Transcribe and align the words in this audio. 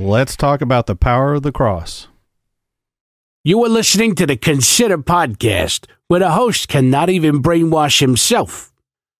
Let's 0.00 0.34
talk 0.34 0.62
about 0.62 0.86
the 0.86 0.96
power 0.96 1.34
of 1.34 1.42
the 1.42 1.52
cross. 1.52 2.08
You 3.44 3.62
are 3.64 3.68
listening 3.68 4.14
to 4.14 4.26
the 4.26 4.36
Consider 4.36 4.96
Podcast, 4.98 5.86
where 6.08 6.20
the 6.20 6.30
host 6.30 6.68
cannot 6.68 7.10
even 7.10 7.42
brainwash 7.42 8.00
himself. 8.00 8.72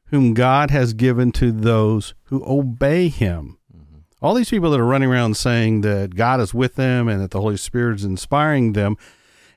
whom 0.06 0.34
God 0.34 0.70
has 0.70 0.92
given 0.92 1.32
to 1.32 1.53
those 1.53 2.14
who 2.25 2.44
obey 2.47 3.08
Him. 3.08 3.58
Mm-hmm. 3.75 3.98
All 4.20 4.34
these 4.34 4.50
people 4.50 4.70
that 4.70 4.81
are 4.81 4.87
running 4.87 5.10
around 5.10 5.37
saying 5.37 5.82
that 5.82 6.16
God 6.16 6.41
is 6.41 6.53
with 6.53 6.75
them 6.75 7.08
and 7.08 7.20
that 7.20 7.31
the 7.31 7.41
Holy 7.41 7.56
Spirit 7.56 7.97
is 7.97 8.04
inspiring 8.04 8.72
them 8.72 8.97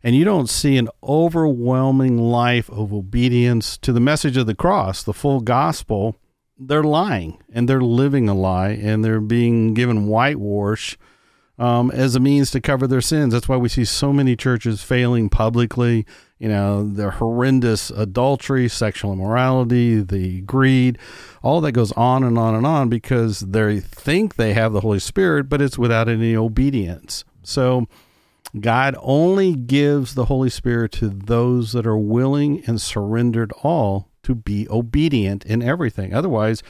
and 0.05 0.15
you 0.15 0.23
don't 0.23 0.51
see 0.51 0.77
an 0.77 0.87
overwhelming 1.03 2.19
life 2.19 2.69
of 2.69 2.93
obedience 2.93 3.75
to 3.79 3.91
the 3.91 3.99
message 3.99 4.37
of 4.37 4.45
the 4.45 4.53
cross, 4.53 5.01
the 5.01 5.15
full 5.15 5.39
gospel, 5.39 6.15
they're 6.59 6.83
lying 6.83 7.41
and 7.51 7.67
they're 7.67 7.81
living 7.81 8.29
a 8.29 8.35
lie 8.35 8.69
and 8.69 9.03
they're 9.03 9.19
being 9.19 9.73
given 9.73 10.05
whitewash 10.05 10.95
um, 11.57 11.89
as 11.89 12.15
a 12.15 12.19
means 12.19 12.51
to 12.51 12.61
cover 12.61 12.85
their 12.85 13.01
sins. 13.01 13.33
That's 13.33 13.49
why 13.49 13.57
we 13.57 13.67
see 13.67 13.83
so 13.83 14.13
many 14.13 14.35
churches 14.35 14.83
failing 14.83 15.27
publicly. 15.27 16.05
You 16.37 16.49
know, 16.49 16.87
the 16.87 17.09
horrendous 17.09 17.89
adultery, 17.89 18.69
sexual 18.69 19.11
immorality, 19.11 20.01
the 20.01 20.41
greed, 20.41 20.99
all 21.41 21.61
that 21.61 21.71
goes 21.71 21.91
on 21.93 22.23
and 22.23 22.37
on 22.37 22.53
and 22.53 22.67
on 22.67 22.89
because 22.89 23.39
they 23.39 23.79
think 23.79 24.35
they 24.35 24.53
have 24.53 24.71
the 24.71 24.81
Holy 24.81 24.99
Spirit, 24.99 25.49
but 25.49 25.63
it's 25.63 25.79
without 25.79 26.07
any 26.07 26.35
obedience. 26.35 27.23
So, 27.41 27.87
God 28.59 28.95
only 28.99 29.55
gives 29.55 30.15
the 30.15 30.25
Holy 30.25 30.49
Spirit 30.49 30.91
to 30.93 31.09
those 31.09 31.73
that 31.73 31.85
are 31.85 31.97
willing 31.97 32.63
and 32.65 32.81
surrendered 32.81 33.51
all 33.63 34.09
to 34.23 34.35
be 34.35 34.67
obedient 34.69 35.45
in 35.45 35.61
everything. 35.61 36.13
Otherwise, 36.13 36.63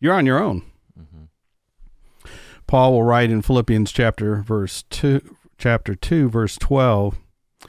you're 0.00 0.14
on 0.14 0.26
your 0.26 0.42
own. 0.42 0.62
Mm-hmm. 0.98 2.30
Paul 2.66 2.92
will 2.92 3.02
write 3.02 3.30
in 3.30 3.42
Philippians 3.42 3.92
chapter 3.92 4.42
verse 4.42 4.84
2 4.90 5.36
chapter 5.58 5.94
2 5.94 6.28
verse 6.28 6.56
12. 6.56 7.18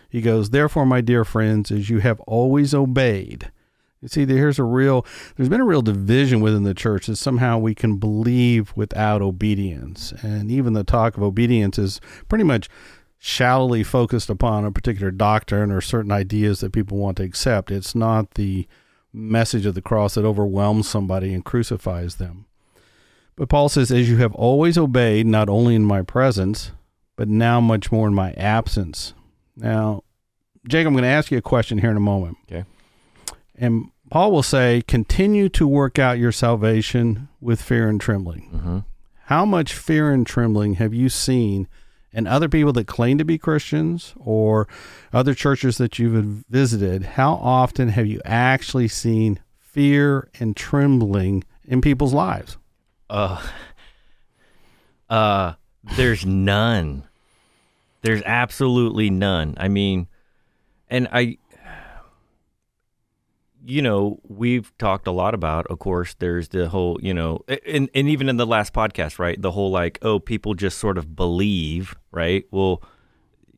He 0.10 0.22
goes, 0.22 0.50
"Therefore, 0.50 0.86
my 0.86 1.02
dear 1.02 1.26
friends, 1.26 1.72
as 1.72 1.90
you 1.90 2.00
have 2.00 2.20
always 2.22 2.74
obeyed, 2.74 3.52
you 4.06 4.10
see, 4.10 4.26
here's 4.28 4.60
a 4.60 4.64
real, 4.64 5.04
there's 5.36 5.50
been 5.50 5.62
a 5.62 5.66
real 5.66 5.82
division 5.82 6.40
within 6.40 6.62
the 6.62 6.76
church 6.76 7.08
that 7.08 7.16
somehow 7.16 7.58
we 7.58 7.74
can 7.74 7.98
believe 7.98 8.72
without 8.76 9.24
obedience. 9.24 10.14
And 10.22 10.52
even 10.52 10.74
the 10.74 10.84
talk 10.84 11.18
of 11.18 11.24
obedience 11.24 11.80
is 11.80 12.00
pretty 12.30 12.44
much 12.44 12.70
shallowly 13.28 13.82
focused 13.82 14.30
upon 14.30 14.64
a 14.64 14.72
particular 14.72 15.10
doctrine 15.10 15.72
or 15.72 15.82
certain 15.82 16.12
ideas 16.12 16.60
that 16.60 16.72
people 16.72 16.96
want 16.96 17.18
to 17.18 17.24
accept. 17.24 17.72
It's 17.72 17.96
not 17.96 18.36
the 18.36 18.68
message 19.12 19.66
of 19.66 19.74
the 19.74 19.82
cross 19.82 20.14
that 20.14 20.24
overwhelms 20.24 20.88
somebody 20.88 21.34
and 21.34 21.44
crucifies 21.44 22.18
them. 22.18 22.46
But 23.36 23.50
Paul 23.50 23.68
says, 23.68 23.90
As 23.90 24.08
you 24.08 24.18
have 24.18 24.36
always 24.36 24.78
obeyed, 24.78 25.26
not 25.26 25.50
only 25.50 25.74
in 25.74 25.84
my 25.84 26.04
presence, 26.04 26.72
but 27.16 27.28
now 27.28 27.60
much 27.60 27.92
more 27.92 28.08
in 28.08 28.14
my 28.14 28.34
absence. 28.34 29.16
Now, 29.58 30.04
Jake, 30.68 30.86
I'm 30.86 30.94
going 30.94 31.02
to 31.02 31.10
ask 31.10 31.32
you 31.32 31.40
a 31.40 31.42
question 31.42 31.80
here 31.80 31.90
in 31.90 31.98
a 31.98 32.02
moment. 32.02 32.38
Okay. 32.48 32.66
And 33.56 33.90
Paul 34.12 34.34
will 34.34 34.44
say, 34.44 34.84
Continue 34.88 35.50
to 35.50 35.68
work 35.68 35.98
out 35.98 36.20
your 36.20 36.32
salvation 36.32 37.28
with 37.42 37.60
fear 37.60 37.90
and 37.90 38.00
trembling. 38.00 38.52
Mm-hmm. 38.54 38.80
How 39.24 39.46
much 39.46 39.74
fear 39.74 40.12
and 40.12 40.28
trembling 40.28 40.76
have 40.76 40.94
you 40.94 41.10
seen? 41.10 41.68
And 42.16 42.30
other 42.30 42.48
people 42.48 42.72
that 42.74 42.88
claim 42.88 43.18
to 43.18 43.26
be 43.26 43.38
Christians 43.38 44.14
or 44.18 44.70
other 45.12 45.34
churches 45.34 45.78
that 45.78 46.00
you've 46.00 46.46
visited, 46.50 47.04
how 47.04 47.34
often 47.34 47.90
have 47.90 48.08
you 48.08 48.22
actually 48.24 48.88
seen 48.88 49.40
fear 49.60 50.30
and 50.40 50.56
trembling 50.56 51.44
in 51.66 51.82
people's 51.82 52.14
lives? 52.14 52.58
Uh, 53.10 53.46
uh, 55.10 55.54
there's 55.98 56.26
none. 56.26 57.04
There's 58.02 58.22
absolutely 58.26 59.10
none. 59.10 59.56
I 59.58 59.68
mean, 59.68 60.08
and 60.90 61.10
I, 61.12 61.38
you 63.66 63.82
know, 63.82 64.20
we've 64.28 64.72
talked 64.78 65.08
a 65.08 65.12
lot 65.12 65.34
about, 65.34 65.66
of 65.68 65.80
course, 65.80 66.14
there's 66.20 66.50
the 66.50 66.70
whole, 66.70 67.00
you 67.02 67.14
know, 67.14 67.40
and, 67.66 67.90
and 67.96 68.08
even 68.08 68.30
in 68.30 68.38
the 68.38 68.46
last 68.46 68.74
podcast, 68.74 69.18
right? 69.18 69.42
The 69.42 69.52
whole 69.52 69.72
like, 69.72 69.98
oh, 70.02 70.20
people 70.20 70.54
just 70.54 70.78
sort 70.78 70.98
of 70.98 71.16
believe, 71.16 71.96
right? 72.12 72.46
Well, 72.52 72.84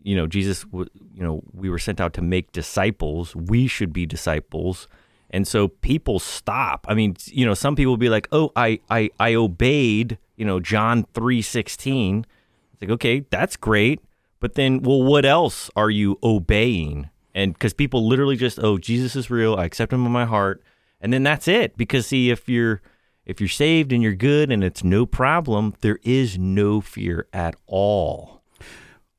you 0.04 0.15
know, 0.15 0.25
Jesus, 0.25 0.65
you 0.71 0.88
know, 1.15 1.44
we 1.54 1.69
were 1.69 1.80
sent 1.80 2.00
out 2.00 2.13
to 2.13 2.21
make 2.21 2.54
disciples. 2.54 3.36
We 3.36 3.68
should 3.68 3.92
be 3.92 4.06
disciples. 4.06 4.88
And 5.30 5.45
so 5.45 5.68
people 5.68 6.19
stop. 6.19 6.86
I 6.88 6.94
mean, 6.94 7.18
you 7.25 7.45
know, 7.45 7.53
some 7.53 7.75
people 7.75 7.92
will 7.92 7.98
be 7.98 8.10
like, 8.10 8.30
oh, 8.31 8.51
I, 8.56 8.80
I, 8.89 9.10
I 9.19 9.36
obeyed, 9.36 10.18
you 10.38 10.45
know, 10.45 10.62
John 10.62 11.06
3 11.13 11.42
16. 11.42 12.25
It's 12.74 12.81
like, 12.81 12.92
okay, 12.92 13.25
that's 13.30 13.57
great. 13.57 14.00
But 14.39 14.53
then, 14.53 14.81
well, 14.81 15.03
what 15.03 15.25
else 15.25 15.69
are 15.75 15.89
you 15.89 16.18
obeying? 16.24 17.10
And 17.38 17.54
because 17.54 17.74
people 17.74 18.07
literally 18.07 18.36
just 18.36 18.60
oh 18.62 18.78
jesus 18.78 19.16
is 19.16 19.30
real. 19.30 19.56
I 19.56 19.66
accept 19.66 19.94
him 19.94 20.06
in 20.06 20.12
my 20.12 20.25
heart. 20.25 20.63
And 21.00 21.13
then 21.13 21.22
that's 21.22 21.48
it. 21.48 21.78
Because 21.78 22.07
see 22.07 22.31
if 22.31 22.50
you're 22.50 22.81
if 23.25 23.39
you're 23.39 23.48
saved 23.48 23.94
and 23.94 24.01
you're 24.01 24.16
good 24.16 24.51
and 24.51 24.63
it's 24.63 24.84
no 24.84 25.06
problem 25.06 25.75
there 25.81 26.00
is 26.04 26.38
no 26.38 26.81
fear 26.81 27.28
at 27.31 27.56
all. 27.68 28.42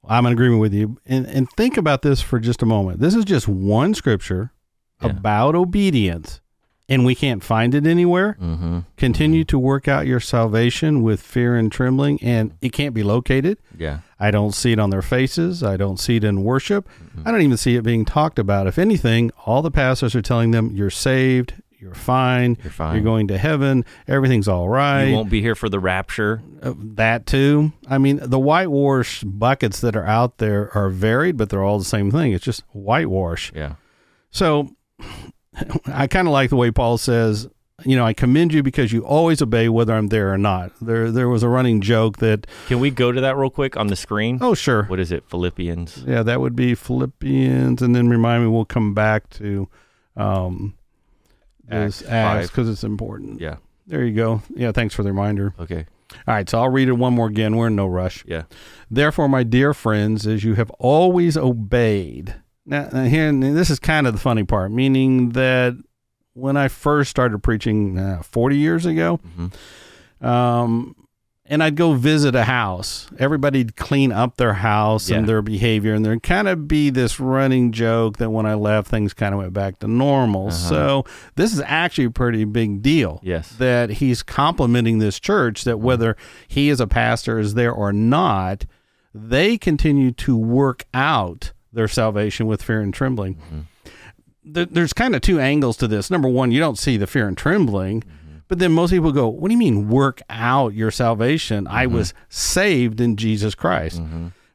I'm 0.04 0.26
in 0.26 0.32
agreement 0.32 0.60
with 0.60 0.74
you. 0.74 0.98
And 1.06 1.26
and 1.26 1.48
think 1.50 1.76
about 1.76 2.02
this 2.02 2.20
for 2.20 2.40
just 2.40 2.60
a 2.60 2.66
moment. 2.66 2.98
This 2.98 3.14
is 3.14 3.24
just 3.24 3.46
one 3.46 3.94
scripture 3.94 4.52
yeah. 5.00 5.10
about 5.10 5.54
obedience 5.54 6.40
and 6.88 7.04
we 7.04 7.14
can't 7.14 7.44
find 7.44 7.74
it 7.74 7.86
anywhere, 7.86 8.36
Mm-hmm. 8.40 8.78
continue 8.96 9.44
to 9.44 9.58
work 9.58 9.88
out 9.88 10.06
your 10.06 10.20
salvation 10.20 11.02
with 11.02 11.20
fear 11.20 11.54
and 11.56 11.70
trembling, 11.70 12.18
and 12.22 12.54
it 12.62 12.72
can't 12.72 12.94
be 12.94 13.02
located. 13.02 13.58
Yeah. 13.76 13.98
I 14.18 14.30
don't 14.30 14.52
see 14.54 14.72
it 14.72 14.78
on 14.78 14.90
their 14.90 15.02
faces. 15.02 15.62
I 15.62 15.76
don't 15.76 15.98
see 16.00 16.16
it 16.16 16.24
in 16.24 16.42
worship. 16.44 16.88
I 17.24 17.30
don't 17.30 17.42
even 17.42 17.56
see 17.56 17.76
it 17.76 17.82
being 17.82 18.04
talked 18.04 18.38
about. 18.38 18.66
If 18.66 18.78
anything, 18.78 19.30
all 19.46 19.62
the 19.62 19.70
pastors 19.70 20.14
are 20.16 20.22
telling 20.22 20.50
them, 20.50 20.70
you're 20.74 20.90
saved, 20.90 21.54
you're 21.78 21.94
fine, 21.94 22.56
You're 22.64 22.72
fine. 22.72 22.94
you're 22.96 23.04
going 23.04 23.28
to 23.28 23.38
heaven, 23.38 23.84
everything's 24.08 24.48
all 24.48 24.68
right. 24.68 25.04
You 25.04 25.14
won't 25.14 25.30
be 25.30 25.40
here 25.40 25.54
for 25.54 25.68
the 25.68 25.78
rapture. 25.78 26.42
Uh, 26.60 26.72
that 26.76 27.26
too. 27.26 27.72
I 27.88 27.98
mean, 27.98 28.18
the 28.20 28.38
whitewash 28.40 29.22
buckets 29.22 29.80
that 29.82 29.94
are 29.94 30.04
out 30.06 30.38
there 30.38 30.74
are 30.76 30.88
varied, 30.88 31.36
but 31.36 31.50
they're 31.50 31.62
all 31.62 31.78
the 31.78 31.84
same 31.84 32.10
thing. 32.10 32.32
It's 32.32 32.44
just 32.44 32.64
whitewash. 32.72 33.52
Yeah. 33.54 33.74
So 34.32 34.70
I 35.86 36.06
kind 36.06 36.28
of 36.28 36.32
like 36.32 36.50
the 36.50 36.56
way 36.56 36.70
Paul 36.70 36.98
says, 36.98 37.48
you 37.84 37.96
know, 37.96 38.04
I 38.04 38.12
commend 38.12 38.52
you 38.52 38.62
because 38.62 38.92
you 38.92 39.04
always 39.04 39.40
obey 39.40 39.68
whether 39.68 39.94
I'm 39.94 40.08
there 40.08 40.32
or 40.32 40.38
not. 40.38 40.72
There 40.80 41.10
there 41.12 41.28
was 41.28 41.42
a 41.42 41.48
running 41.48 41.80
joke 41.80 42.18
that, 42.18 42.46
Can 42.66 42.80
we 42.80 42.90
go 42.90 43.12
to 43.12 43.20
that 43.20 43.36
real 43.36 43.50
quick 43.50 43.76
on 43.76 43.86
the 43.86 43.96
screen? 43.96 44.38
oh, 44.40 44.54
sure. 44.54 44.84
What 44.84 44.98
is 45.00 45.12
it? 45.12 45.24
Philippians. 45.28 46.04
Yeah, 46.06 46.22
that 46.24 46.40
would 46.40 46.56
be 46.56 46.74
Philippians. 46.74 47.80
And 47.82 47.94
then 47.94 48.08
remind 48.08 48.42
me, 48.42 48.48
we'll 48.50 48.64
come 48.64 48.94
back 48.94 49.30
to 49.30 49.68
um, 50.16 50.74
Acts 51.70 52.02
because 52.02 52.68
it's 52.68 52.84
important. 52.84 53.40
Yeah. 53.40 53.56
There 53.86 54.04
you 54.04 54.14
go. 54.14 54.42
Yeah, 54.54 54.72
thanks 54.72 54.94
for 54.94 55.02
the 55.02 55.10
reminder. 55.10 55.54
Okay. 55.58 55.86
All 56.26 56.34
right, 56.34 56.48
so 56.48 56.60
I'll 56.60 56.68
read 56.70 56.88
it 56.88 56.92
one 56.92 57.14
more 57.14 57.26
again. 57.28 57.56
We're 57.56 57.66
in 57.68 57.76
no 57.76 57.86
rush. 57.86 58.24
Yeah. 58.26 58.42
Therefore, 58.90 59.28
my 59.28 59.42
dear 59.42 59.72
friends, 59.74 60.26
as 60.26 60.42
you 60.42 60.54
have 60.54 60.70
always 60.72 61.36
obeyed. 61.36 62.34
Now, 62.68 63.04
here, 63.04 63.32
this 63.32 63.70
is 63.70 63.78
kind 63.78 64.06
of 64.06 64.12
the 64.12 64.20
funny 64.20 64.44
part, 64.44 64.70
meaning 64.70 65.30
that 65.30 65.74
when 66.34 66.56
I 66.56 66.68
first 66.68 67.10
started 67.10 67.42
preaching 67.42 67.98
uh, 67.98 68.22
40 68.22 68.56
years 68.58 68.84
ago, 68.86 69.18
Mhm. 69.38 70.26
um, 70.26 70.94
and 71.50 71.62
I'd 71.62 71.76
go 71.76 71.94
visit 71.94 72.34
a 72.34 72.44
house, 72.44 73.08
everybody'd 73.18 73.74
clean 73.74 74.12
up 74.12 74.36
their 74.36 74.52
house 74.52 75.08
Yeah. 75.08 75.16
and 75.16 75.26
their 75.28 75.40
behavior, 75.40 75.94
and 75.94 76.04
there'd 76.04 76.22
kind 76.22 76.46
of 76.46 76.68
be 76.68 76.90
this 76.90 77.18
running 77.18 77.72
joke 77.72 78.18
that 78.18 78.30
when 78.30 78.44
I 78.44 78.52
left, 78.52 78.88
things 78.88 79.14
kind 79.14 79.32
of 79.32 79.40
went 79.40 79.54
back 79.54 79.78
to 79.78 79.88
normal. 79.88 80.48
Uh-huh. 80.48 80.56
So, 80.56 81.04
this 81.36 81.54
is 81.54 81.62
actually 81.64 82.04
a 82.04 82.10
pretty 82.10 82.44
big 82.44 82.82
deal 82.82 83.18
Yes. 83.22 83.48
that 83.58 83.88
he's 83.92 84.22
complimenting 84.22 84.98
this 84.98 85.18
church 85.18 85.64
that 85.64 85.80
whether 85.80 86.16
he 86.48 86.68
as 86.68 86.80
a 86.80 86.86
pastor 86.86 87.38
is 87.38 87.54
there 87.54 87.72
or 87.72 87.94
not, 87.94 88.66
they 89.14 89.56
continue 89.56 90.10
to 90.12 90.36
work 90.36 90.84
out 90.92 91.52
their 91.72 91.88
salvation 91.88 92.46
with 92.46 92.62
fear 92.62 92.80
and 92.80 92.92
trembling. 92.92 93.34
Mm-hmm. 93.34 93.60
There, 94.44 94.66
there's 94.66 94.92
kind 94.92 95.14
of 95.14 95.20
two 95.20 95.40
angles 95.40 95.76
to 95.78 95.88
this. 95.88 96.10
Number 96.10 96.28
one, 96.28 96.52
you 96.52 96.60
don't 96.60 96.78
see 96.78 96.96
the 96.96 97.06
fear 97.06 97.28
and 97.28 97.36
trembling, 97.36 98.02
mm-hmm. 98.02 98.38
but 98.48 98.58
then 98.58 98.72
most 98.72 98.90
people 98.90 99.12
go, 99.12 99.28
"What 99.28 99.48
do 99.48 99.52
you 99.54 99.58
mean 99.58 99.88
work 99.88 100.22
out 100.30 100.74
your 100.74 100.90
salvation? 100.90 101.66
I 101.66 101.86
mm-hmm. 101.86 101.94
was 101.94 102.14
saved 102.28 103.00
in 103.00 103.16
Jesus 103.16 103.54
Christ." 103.54 104.00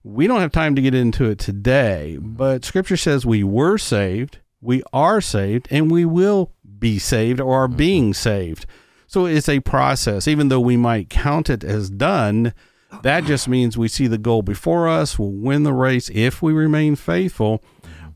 We 0.05 0.27
don't 0.27 0.41
have 0.41 0.51
time 0.51 0.75
to 0.75 0.81
get 0.81 0.93
into 0.93 1.29
it 1.29 1.39
today, 1.39 2.17
but 2.19 2.65
Scripture 2.65 2.97
says 2.97 3.25
we 3.25 3.41
were 3.41 3.77
saved, 3.77 4.39
we 4.59 4.83
are 4.91 5.21
saved, 5.21 5.67
and 5.71 5.89
we 5.89 6.03
will 6.03 6.51
be 6.77 6.99
saved 6.99 7.39
or 7.39 7.63
are 7.63 7.69
being 7.69 8.13
saved. 8.13 8.65
So 9.07 9.25
it's 9.25 9.47
a 9.47 9.61
process. 9.61 10.27
Even 10.27 10.49
though 10.49 10.59
we 10.59 10.75
might 10.75 11.09
count 11.09 11.49
it 11.49 11.63
as 11.63 11.89
done, 11.89 12.53
that 13.01 13.25
just 13.25 13.47
means 13.47 13.77
we 13.77 13.87
see 13.87 14.07
the 14.07 14.17
goal 14.17 14.41
before 14.41 14.87
us. 14.87 15.17
We'll 15.17 15.31
win 15.31 15.63
the 15.63 15.73
race 15.73 16.09
if 16.13 16.41
we 16.41 16.53
remain 16.53 16.95
faithful. 16.95 17.63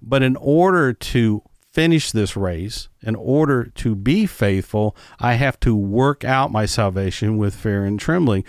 But 0.02 0.24
in 0.24 0.36
order 0.38 0.94
to 0.94 1.44
finish 1.74 2.12
this 2.12 2.36
race, 2.36 2.88
in 3.02 3.16
order 3.16 3.66
to 3.66 3.96
be 3.96 4.26
faithful, 4.26 4.96
I 5.20 5.34
have 5.34 5.60
to 5.60 5.76
work 5.76 6.24
out 6.24 6.52
my 6.52 6.66
salvation 6.66 7.38
with 7.38 7.56
fear 7.56 7.86
and 7.86 8.00
trembling. 8.00 8.46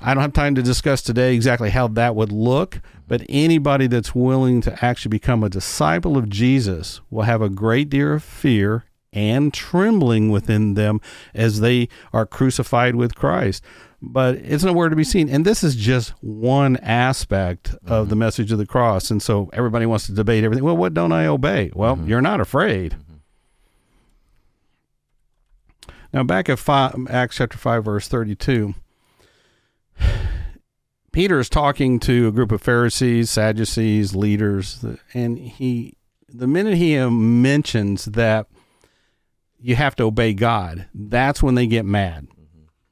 I 0.00 0.14
don't 0.14 0.22
have 0.22 0.32
time 0.32 0.54
to 0.54 0.62
discuss 0.62 1.02
today 1.02 1.34
exactly 1.34 1.70
how 1.70 1.88
that 1.88 2.14
would 2.14 2.32
look, 2.32 2.80
but 3.06 3.26
anybody 3.28 3.86
that's 3.86 4.14
willing 4.14 4.60
to 4.62 4.84
actually 4.84 5.10
become 5.10 5.42
a 5.42 5.48
disciple 5.48 6.16
of 6.16 6.28
Jesus 6.28 7.00
will 7.10 7.24
have 7.24 7.42
a 7.42 7.48
great 7.48 7.90
deal 7.90 8.14
of 8.14 8.22
fear 8.22 8.84
and 9.12 9.52
trembling 9.52 10.30
within 10.30 10.74
them 10.74 11.00
as 11.34 11.60
they 11.60 11.88
are 12.12 12.26
crucified 12.26 12.94
with 12.94 13.14
Christ. 13.14 13.64
But 14.00 14.36
it's 14.36 14.62
nowhere 14.62 14.88
to 14.88 14.96
be 14.96 15.02
seen. 15.02 15.28
And 15.28 15.44
this 15.44 15.64
is 15.64 15.74
just 15.74 16.10
one 16.22 16.76
aspect 16.76 17.74
of 17.84 18.08
the 18.08 18.14
mm-hmm. 18.14 18.20
message 18.20 18.52
of 18.52 18.58
the 18.58 18.66
cross. 18.66 19.10
And 19.10 19.20
so 19.20 19.50
everybody 19.52 19.86
wants 19.86 20.06
to 20.06 20.12
debate 20.12 20.44
everything. 20.44 20.64
Well, 20.64 20.76
what 20.76 20.94
don't 20.94 21.10
I 21.10 21.26
obey? 21.26 21.72
Well, 21.74 21.96
mm-hmm. 21.96 22.08
you're 22.08 22.22
not 22.22 22.40
afraid. 22.40 22.92
Mm-hmm. 22.92 23.08
Now, 26.12 26.22
back 26.22 26.48
at 26.48 26.58
five, 26.58 26.94
Acts 27.10 27.36
chapter 27.36 27.58
5, 27.58 27.84
verse 27.84 28.08
32. 28.08 28.74
Peter 31.12 31.40
is 31.40 31.48
talking 31.48 31.98
to 32.00 32.28
a 32.28 32.32
group 32.32 32.52
of 32.52 32.62
Pharisees, 32.62 33.30
Sadducees, 33.30 34.14
leaders, 34.14 34.84
and 35.12 35.38
he, 35.38 35.96
the 36.28 36.46
minute 36.46 36.76
he 36.76 36.96
mentions 36.98 38.06
that 38.06 38.46
you 39.58 39.74
have 39.74 39.96
to 39.96 40.04
obey 40.04 40.32
God, 40.34 40.86
that's 40.94 41.42
when 41.42 41.56
they 41.56 41.66
get 41.66 41.84
mad. 41.84 42.28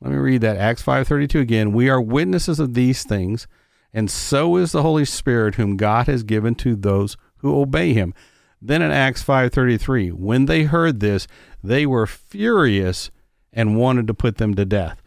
Let 0.00 0.12
me 0.12 0.18
read 0.18 0.42
that. 0.42 0.56
Acts 0.56 0.82
5:32 0.82 1.40
again. 1.40 1.72
We 1.72 1.88
are 1.88 2.00
witnesses 2.00 2.60
of 2.60 2.74
these 2.74 3.04
things, 3.04 3.46
and 3.92 4.10
so 4.10 4.56
is 4.56 4.72
the 4.72 4.82
Holy 4.82 5.04
Spirit 5.04 5.54
whom 5.54 5.76
God 5.76 6.06
has 6.06 6.22
given 6.22 6.54
to 6.56 6.76
those 6.76 7.16
who 7.38 7.58
obey 7.58 7.92
him. 7.92 8.12
Then 8.60 8.82
in 8.82 8.90
Acts 8.90 9.22
5:33, 9.22 10.10
when 10.10 10.46
they 10.46 10.64
heard 10.64 11.00
this, 11.00 11.26
they 11.62 11.86
were 11.86 12.06
furious 12.06 13.10
and 13.52 13.76
wanted 13.76 14.06
to 14.06 14.14
put 14.14 14.36
them 14.36 14.54
to 14.54 14.64
death. 14.64 15.02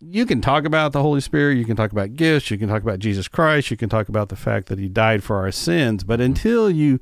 You 0.00 0.26
can 0.26 0.40
talk 0.40 0.64
about 0.64 0.92
the 0.92 1.02
Holy 1.02 1.20
Spirit, 1.20 1.58
you 1.58 1.64
can 1.64 1.76
talk 1.76 1.92
about 1.92 2.14
gifts, 2.14 2.50
you 2.50 2.58
can 2.58 2.68
talk 2.68 2.82
about 2.82 2.98
Jesus 2.98 3.28
Christ, 3.28 3.70
you 3.70 3.76
can 3.76 3.88
talk 3.88 4.08
about 4.08 4.30
the 4.30 4.36
fact 4.36 4.66
that 4.66 4.80
he 4.80 4.88
died 4.88 5.22
for 5.22 5.36
our 5.36 5.52
sins, 5.52 6.02
but 6.02 6.14
mm-hmm. 6.14 6.26
until 6.26 6.68
you 6.68 6.98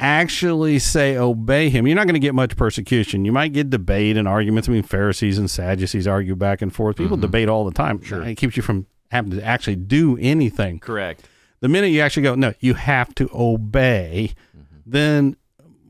actually 0.00 0.78
say 0.78 1.16
obey 1.16 1.68
him, 1.68 1.86
you're 1.86 1.96
not 1.96 2.06
going 2.06 2.14
to 2.14 2.20
get 2.20 2.34
much 2.34 2.56
persecution. 2.56 3.24
You 3.24 3.32
might 3.32 3.52
get 3.52 3.70
debate 3.70 4.16
and 4.16 4.26
arguments. 4.26 4.68
I 4.68 4.72
mean, 4.72 4.82
Pharisees 4.82 5.38
and 5.38 5.50
Sadducees 5.50 6.06
argue 6.06 6.34
back 6.34 6.62
and 6.62 6.74
forth. 6.74 6.96
People 6.96 7.16
mm-hmm. 7.16 7.22
debate 7.22 7.48
all 7.48 7.64
the 7.64 7.72
time. 7.72 8.02
Sure. 8.02 8.22
It 8.22 8.36
keeps 8.36 8.56
you 8.56 8.62
from 8.62 8.86
having 9.10 9.32
to 9.32 9.44
actually 9.44 9.76
do 9.76 10.16
anything. 10.20 10.80
Correct. 10.80 11.28
The 11.60 11.68
minute 11.68 11.88
you 11.88 12.00
actually 12.00 12.22
go, 12.22 12.34
no, 12.34 12.54
you 12.60 12.74
have 12.74 13.14
to 13.16 13.28
obey, 13.34 14.32
mm-hmm. 14.56 14.76
then 14.86 15.36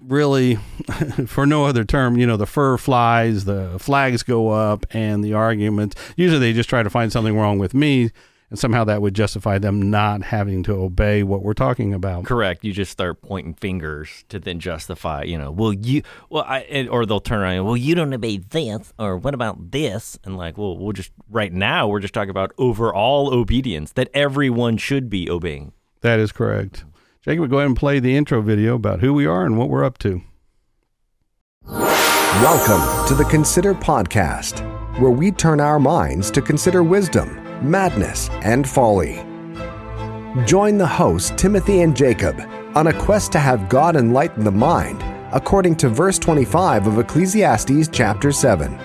really, 0.03 0.57
for 1.27 1.47
no 1.47 1.65
other 1.65 1.85
term, 1.85 2.17
you 2.19 2.27
know, 2.27 2.37
the 2.37 2.47
fur 2.47 2.77
flies, 2.77 3.45
the 3.45 3.77
flags 3.79 4.23
go 4.23 4.49
up, 4.49 4.87
and 4.91 5.23
the 5.23 5.35
arguments. 5.35 5.97
Usually 6.17 6.41
they 6.41 6.53
just 6.53 6.69
try 6.69 6.83
to 6.83 6.91
find 6.91 7.13
something 7.13 7.37
wrong 7.37 7.59
with 7.59 7.75
me, 7.75 8.11
and 8.51 8.59
somehow 8.59 8.83
that 8.85 9.01
would 9.01 9.15
justify 9.15 9.59
them 9.59 9.91
not 9.91 10.23
having 10.23 10.63
to 10.65 10.73
obey 10.75 11.23
what 11.23 11.43
we're 11.43 11.55
talking 11.55 11.95
about. 11.95 12.25
Correct. 12.25 12.65
You 12.65 12.73
just 12.73 12.91
start 12.91 13.23
pointing 13.23 13.55
fingers 13.55 14.25
to 14.29 14.39
then 14.39 14.59
justify, 14.59 15.23
you 15.23 15.39
know, 15.39 15.51
well, 15.51 15.73
you, 15.73 16.03
well, 16.29 16.45
I, 16.47 16.61
and- 16.63 16.89
or 16.89 17.07
they'll 17.07 17.21
turn 17.21 17.39
around, 17.41 17.55
and, 17.55 17.65
well, 17.65 17.77
you 17.77 17.95
don't 17.95 18.13
obey 18.13 18.39
this, 18.39 18.93
or 18.99 19.17
what 19.17 19.35
about 19.35 19.71
this? 19.71 20.19
And 20.25 20.37
like, 20.37 20.59
well, 20.59 20.77
we'll 20.77 20.93
just, 20.93 21.13
right 21.31 21.53
now, 21.53 21.87
we're 21.89 22.01
just 22.01 22.13
talking 22.13 22.31
about 22.31 22.53
overall 22.59 23.33
obedience 23.33 23.93
that 23.93 24.09
everyone 24.13 24.77
should 24.77 25.09
be 25.09 25.31
obeying. 25.31 25.73
That 26.01 26.19
is 26.19 26.33
correct. 26.33 26.85
Jacob, 27.23 27.51
go 27.51 27.59
ahead 27.59 27.67
and 27.67 27.77
play 27.77 28.01
the 28.01 28.17
intro 28.17 28.41
video 28.43 28.75
about 28.75 29.01
who 29.01 29.13
we 29.15 29.27
are 29.27 29.45
and 29.47 29.57
what 29.59 29.69
we're 29.69 29.85
up 29.85 29.99
to. 29.99 30.23
Welcome 31.67 33.07
to 33.09 33.15
the 33.15 33.27
Consider 33.29 33.75
Podcast, 33.75 34.61
where 34.99 35.11
we 35.11 35.31
turn 35.31 35.61
our 35.61 35.79
minds 35.79 36.31
to 36.31 36.41
consider 36.41 36.83
wisdom, 36.83 37.29
madness, 37.63 38.29
and 38.43 38.69
folly. 38.69 39.25
Join 40.47 40.79
the 40.79 40.87
hosts, 40.87 41.33
Timothy 41.37 41.83
and 41.83 41.97
Jacob, 41.97 42.41
on 42.75 42.87
a 42.87 42.93
quest 42.93 43.33
to 43.33 43.39
have 43.39 43.69
God 43.69 43.97
enlighten 43.97 44.45
the 44.45 44.53
mind, 44.53 45.03
according 45.33 45.77
to 45.77 45.89
verse 45.89 46.19
25 46.19 46.87
of 46.87 46.99
Ecclesiastes 46.99 47.89
chapter 47.89 48.31
7. 48.31 48.79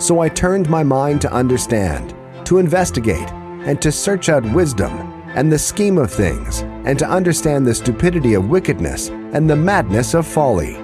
So 0.00 0.20
I 0.20 0.28
turned 0.28 0.70
my 0.70 0.82
mind 0.82 1.20
to 1.22 1.32
understand, 1.32 2.14
to 2.46 2.58
investigate, 2.58 3.30
and 3.32 3.82
to 3.82 3.92
search 3.92 4.28
out 4.28 4.44
wisdom 4.54 4.92
and 5.34 5.52
the 5.52 5.58
scheme 5.58 5.98
of 5.98 6.10
things, 6.10 6.60
and 6.86 6.98
to 6.98 7.08
understand 7.08 7.66
the 7.66 7.74
stupidity 7.74 8.34
of 8.34 8.48
wickedness 8.48 9.08
and 9.08 9.48
the 9.48 9.56
madness 9.56 10.14
of 10.14 10.26
folly. 10.26 10.76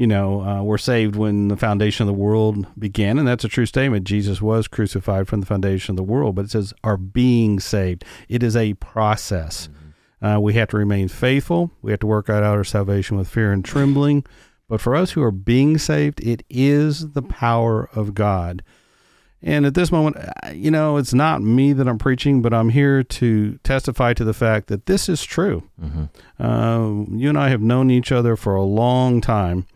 you 0.00 0.06
know, 0.06 0.40
uh, 0.40 0.62
we're 0.62 0.78
saved 0.78 1.14
when 1.14 1.48
the 1.48 1.58
foundation 1.58 2.08
of 2.08 2.14
the 2.14 2.18
world 2.18 2.66
began. 2.78 3.18
And 3.18 3.28
that's 3.28 3.44
a 3.44 3.50
true 3.50 3.66
statement. 3.66 4.06
Jesus 4.06 4.40
was 4.40 4.66
crucified 4.66 5.28
from 5.28 5.40
the 5.40 5.46
foundation 5.46 5.92
of 5.92 5.96
the 5.98 6.02
world, 6.02 6.36
but 6.36 6.46
it 6.46 6.50
says 6.52 6.72
are 6.82 6.96
being 6.96 7.60
saved. 7.60 8.02
It 8.26 8.42
is 8.42 8.56
a 8.56 8.72
process. 8.74 9.68
Mm-hmm. 9.68 10.26
Uh, 10.26 10.40
we 10.40 10.54
have 10.54 10.68
to 10.68 10.78
remain 10.78 11.08
faithful. 11.08 11.70
We 11.82 11.90
have 11.90 12.00
to 12.00 12.06
work 12.06 12.30
out 12.30 12.42
our 12.42 12.64
salvation 12.64 13.18
with 13.18 13.28
fear 13.28 13.52
and 13.52 13.62
trembling. 13.62 14.24
But 14.68 14.80
for 14.80 14.96
us 14.96 15.10
who 15.10 15.22
are 15.22 15.30
being 15.30 15.76
saved, 15.76 16.18
it 16.26 16.44
is 16.48 17.10
the 17.10 17.20
power 17.20 17.90
of 17.94 18.14
God. 18.14 18.62
And 19.42 19.66
at 19.66 19.74
this 19.74 19.92
moment, 19.92 20.16
you 20.54 20.70
know, 20.70 20.96
it's 20.96 21.12
not 21.12 21.42
me 21.42 21.74
that 21.74 21.86
I'm 21.86 21.98
preaching, 21.98 22.40
but 22.40 22.54
I'm 22.54 22.70
here 22.70 23.02
to 23.02 23.58
testify 23.64 24.14
to 24.14 24.24
the 24.24 24.32
fact 24.32 24.68
that 24.68 24.86
this 24.86 25.10
is 25.10 25.22
true. 25.22 25.68
Mm-hmm. 25.78 26.42
Uh, 26.42 27.18
you 27.18 27.28
and 27.28 27.38
I 27.38 27.50
have 27.50 27.60
known 27.60 27.90
each 27.90 28.10
other 28.10 28.34
for 28.34 28.54
a 28.54 28.62
long 28.62 29.20
time, 29.20 29.66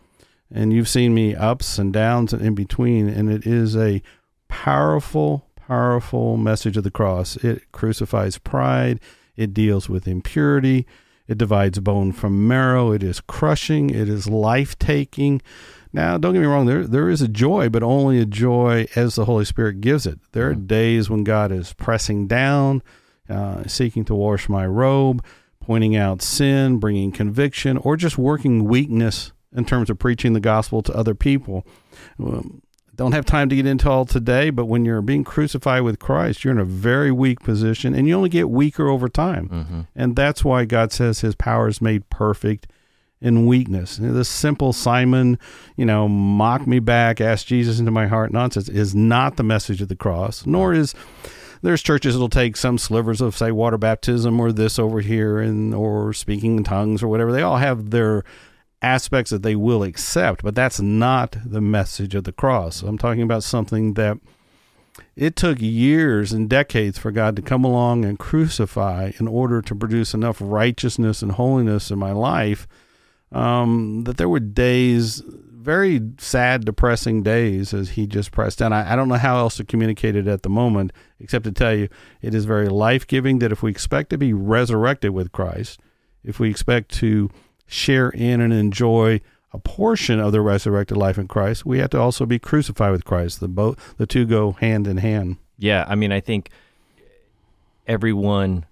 and 0.51 0.71
you've 0.71 0.89
seen 0.89 1.13
me 1.13 1.35
ups 1.35 1.77
and 1.77 1.91
downs 1.91 2.33
and 2.33 2.41
in 2.41 2.55
between, 2.55 3.07
and 3.07 3.29
it 3.29 3.45
is 3.45 3.75
a 3.75 4.01
powerful, 4.47 5.47
powerful 5.55 6.37
message 6.37 6.77
of 6.77 6.83
the 6.83 6.91
cross. 6.91 7.35
It 7.37 7.71
crucifies 7.71 8.37
pride, 8.37 8.99
it 9.35 9.53
deals 9.53 9.89
with 9.89 10.07
impurity, 10.07 10.85
it 11.27 11.37
divides 11.37 11.79
bone 11.79 12.11
from 12.11 12.47
marrow, 12.47 12.91
it 12.91 13.01
is 13.01 13.21
crushing, 13.21 13.89
it 13.89 14.07
is 14.07 14.27
life 14.27 14.77
taking. 14.77 15.41
Now, 15.91 16.17
don't 16.17 16.33
get 16.33 16.41
me 16.41 16.45
wrong, 16.45 16.65
there 16.65 16.85
there 16.85 17.09
is 17.09 17.21
a 17.21 17.27
joy, 17.27 17.69
but 17.69 17.81
only 17.81 18.19
a 18.19 18.25
joy 18.25 18.87
as 18.95 19.15
the 19.15 19.25
Holy 19.25 19.45
Spirit 19.45 19.81
gives 19.81 20.05
it. 20.05 20.19
There 20.33 20.49
are 20.49 20.53
mm-hmm. 20.53 20.67
days 20.67 21.09
when 21.09 21.23
God 21.23 21.51
is 21.51 21.73
pressing 21.73 22.27
down, 22.27 22.83
uh, 23.29 23.63
seeking 23.65 24.05
to 24.05 24.15
wash 24.15 24.47
my 24.47 24.67
robe, 24.67 25.25
pointing 25.59 25.95
out 25.95 26.21
sin, 26.21 26.77
bringing 26.77 27.11
conviction, 27.11 27.77
or 27.77 27.97
just 27.97 28.17
working 28.17 28.65
weakness 28.65 29.31
in 29.55 29.65
terms 29.65 29.89
of 29.89 29.99
preaching 29.99 30.33
the 30.33 30.39
gospel 30.39 30.81
to 30.83 30.93
other 30.93 31.15
people. 31.15 31.65
Um, 32.19 32.61
don't 32.95 33.11
have 33.11 33.25
time 33.25 33.49
to 33.49 33.55
get 33.55 33.65
into 33.65 33.89
all 33.89 34.05
today, 34.05 34.49
but 34.49 34.65
when 34.65 34.85
you're 34.85 35.01
being 35.01 35.23
crucified 35.23 35.83
with 35.83 35.99
Christ, 35.99 36.43
you're 36.43 36.53
in 36.53 36.59
a 36.59 36.65
very 36.65 37.11
weak 37.11 37.41
position, 37.41 37.93
and 37.93 38.07
you 38.07 38.15
only 38.15 38.29
get 38.29 38.49
weaker 38.49 38.87
over 38.87 39.09
time. 39.09 39.49
Mm-hmm. 39.49 39.81
And 39.95 40.15
that's 40.15 40.45
why 40.45 40.65
God 40.65 40.91
says 40.91 41.19
His 41.19 41.35
power 41.35 41.67
is 41.67 41.81
made 41.81 42.09
perfect 42.09 42.67
in 43.21 43.45
weakness. 43.45 43.97
This 43.97 44.29
simple 44.29 44.71
Simon, 44.71 45.39
you 45.75 45.85
know, 45.85 46.07
mock 46.07 46.67
me 46.67 46.79
back, 46.79 47.19
ask 47.19 47.45
Jesus 47.47 47.79
into 47.79 47.91
my 47.91 48.07
heart 48.07 48.31
nonsense 48.31 48.69
is 48.69 48.93
not 48.93 49.37
the 49.37 49.43
message 49.43 49.81
of 49.81 49.87
the 49.87 49.95
cross, 49.95 50.45
nor 50.45 50.73
is 50.73 50.93
there's 51.61 51.81
churches 51.81 52.13
that'll 52.13 52.29
take 52.29 52.55
some 52.55 52.77
slivers 52.77 53.21
of 53.21 53.35
say 53.35 53.51
water 53.51 53.77
baptism 53.77 54.39
or 54.39 54.51
this 54.51 54.77
over 54.77 55.01
here 55.01 55.39
and 55.39 55.73
or 55.73 56.13
speaking 56.13 56.57
in 56.57 56.63
tongues 56.63 57.01
or 57.01 57.07
whatever. 57.07 57.31
They 57.31 57.41
all 57.41 57.57
have 57.57 57.89
their 57.89 58.23
aspects 58.85 59.31
that 59.31 59.41
they 59.41 59.55
will 59.55 59.81
accept, 59.81 60.43
but 60.43 60.53
that's 60.53 60.79
not 60.79 61.35
the 61.43 61.59
message 61.59 62.13
of 62.13 62.23
the 62.23 62.31
cross. 62.31 62.83
I'm 62.83 62.99
talking 62.99 63.23
about 63.23 63.43
something 63.43 63.95
that 63.95 64.19
it 65.15 65.35
took 65.35 65.59
years 65.59 66.31
and 66.31 66.47
decades 66.47 66.97
for 66.97 67.11
God 67.11 67.35
to 67.35 67.41
come 67.41 67.65
along 67.65 68.05
and 68.05 68.19
crucify 68.19 69.11
in 69.19 69.27
order 69.27 69.61
to 69.63 69.75
produce 69.75 70.13
enough 70.13 70.37
righteousness 70.39 71.21
and 71.21 71.31
holiness 71.31 71.89
in 71.89 71.97
my 71.97 72.11
life 72.11 72.67
um, 73.31 74.03
that 74.03 74.17
there 74.17 74.29
were 74.29 74.39
days, 74.39 75.21
very 75.25 75.99
sad, 76.19 76.63
depressing 76.63 77.23
days 77.23 77.73
as 77.73 77.89
he 77.89 78.05
just 78.05 78.31
pressed 78.31 78.59
down. 78.59 78.71
I, 78.71 78.93
I 78.93 78.95
don't 78.95 79.09
know 79.09 79.15
how 79.15 79.37
else 79.37 79.57
to 79.57 79.65
communicate 79.65 80.15
it 80.15 80.27
at 80.27 80.43
the 80.43 80.49
moment, 80.49 80.93
except 81.19 81.43
to 81.45 81.51
tell 81.51 81.75
you 81.75 81.89
it 82.21 82.35
is 82.35 82.45
very 82.45 82.69
life 82.69 83.07
giving 83.07 83.39
that 83.39 83.51
if 83.51 83.63
we 83.63 83.71
expect 83.71 84.11
to 84.11 84.17
be 84.17 84.31
resurrected 84.31 85.11
with 85.11 85.31
Christ, 85.31 85.79
if 86.23 86.39
we 86.39 86.49
expect 86.49 86.91
to 86.99 87.29
share 87.67 88.09
in 88.09 88.41
and 88.41 88.53
enjoy 88.53 89.21
a 89.51 89.59
portion 89.59 90.19
of 90.19 90.31
the 90.31 90.41
resurrected 90.41 90.97
life 90.97 91.17
in 91.17 91.27
Christ, 91.27 91.65
we 91.65 91.79
have 91.79 91.89
to 91.91 91.99
also 91.99 92.25
be 92.25 92.39
crucified 92.39 92.91
with 92.91 93.05
Christ. 93.05 93.39
The 93.39 93.47
both 93.47 93.95
the 93.97 94.05
two 94.05 94.25
go 94.25 94.51
hand 94.51 94.85
in 94.87 94.97
hand. 94.97 95.37
Yeah, 95.57 95.85
I 95.87 95.95
mean, 95.95 96.11
I 96.11 96.19
think 96.19 96.49
everyone 97.87 98.65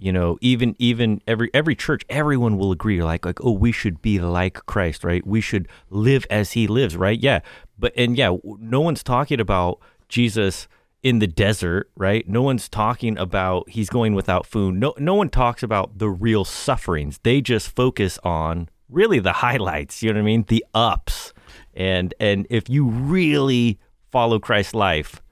you 0.00 0.12
know 0.12 0.38
even 0.40 0.74
even 0.78 1.20
every 1.26 1.50
every 1.52 1.74
church 1.74 2.02
everyone 2.08 2.56
will 2.56 2.72
agree 2.72 3.02
like 3.02 3.24
like 3.24 3.42
oh 3.44 3.52
we 3.52 3.70
should 3.72 4.02
be 4.02 4.18
like 4.18 4.54
christ 4.66 5.04
right 5.04 5.26
we 5.26 5.40
should 5.40 5.68
live 5.90 6.26
as 6.30 6.52
he 6.52 6.66
lives 6.66 6.96
right 6.96 7.20
yeah 7.20 7.40
but 7.78 7.92
and 7.96 8.16
yeah 8.16 8.34
no 8.44 8.80
one's 8.80 9.02
talking 9.02 9.40
about 9.40 9.78
jesus 10.08 10.68
in 11.02 11.18
the 11.18 11.26
desert 11.26 11.90
right? 11.96 12.28
No 12.28 12.42
one's 12.42 12.68
talking 12.68 13.16
about 13.18 13.68
he's 13.68 13.88
going 13.90 14.14
without 14.14 14.46
food. 14.46 14.74
No 14.74 14.94
no 14.98 15.14
one 15.14 15.28
talks 15.30 15.62
about 15.62 15.98
the 15.98 16.10
real 16.10 16.44
sufferings. 16.44 17.18
They 17.22 17.40
just 17.40 17.74
focus 17.74 18.18
on 18.22 18.68
really 18.88 19.18
the 19.18 19.32
highlights 19.44 20.02
you 20.02 20.12
know 20.12 20.18
what 20.18 20.22
i 20.22 20.24
mean? 20.24 20.44
The 20.48 20.64
ups. 20.74 21.32
And 21.74 22.14
and 22.20 22.46
if 22.50 22.68
you 22.68 22.86
really 22.86 23.78
follow 24.10 24.38
christ's 24.40 24.74
life 24.74 25.22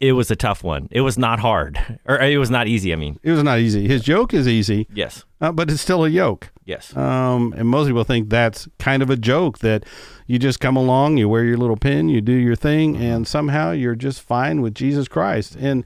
it 0.00 0.12
was 0.12 0.30
a 0.30 0.36
tough 0.36 0.62
one. 0.64 0.88
It 0.90 1.02
was 1.02 1.16
not 1.16 1.38
hard, 1.38 1.98
or 2.04 2.20
it 2.20 2.38
was 2.38 2.50
not 2.50 2.66
easy. 2.66 2.92
I 2.92 2.96
mean, 2.96 3.18
it 3.22 3.30
was 3.30 3.42
not 3.42 3.58
easy. 3.58 3.86
His 3.86 4.02
joke 4.02 4.34
is 4.34 4.48
easy. 4.48 4.88
Yes, 4.92 5.24
uh, 5.40 5.52
but 5.52 5.70
it's 5.70 5.80
still 5.80 6.04
a 6.04 6.08
yoke. 6.08 6.50
Yes. 6.64 6.96
Um, 6.96 7.54
and 7.56 7.68
most 7.68 7.86
people 7.88 8.04
think 8.04 8.30
that's 8.30 8.68
kind 8.78 9.02
of 9.02 9.10
a 9.10 9.16
joke 9.16 9.58
that 9.58 9.84
you 10.26 10.38
just 10.38 10.60
come 10.60 10.76
along, 10.76 11.18
you 11.18 11.28
wear 11.28 11.44
your 11.44 11.58
little 11.58 11.76
pin, 11.76 12.08
you 12.08 12.20
do 12.20 12.32
your 12.32 12.56
thing, 12.56 12.96
and 12.96 13.28
somehow 13.28 13.72
you're 13.72 13.94
just 13.94 14.22
fine 14.22 14.62
with 14.62 14.74
Jesus 14.74 15.06
Christ. 15.06 15.56
And 15.56 15.84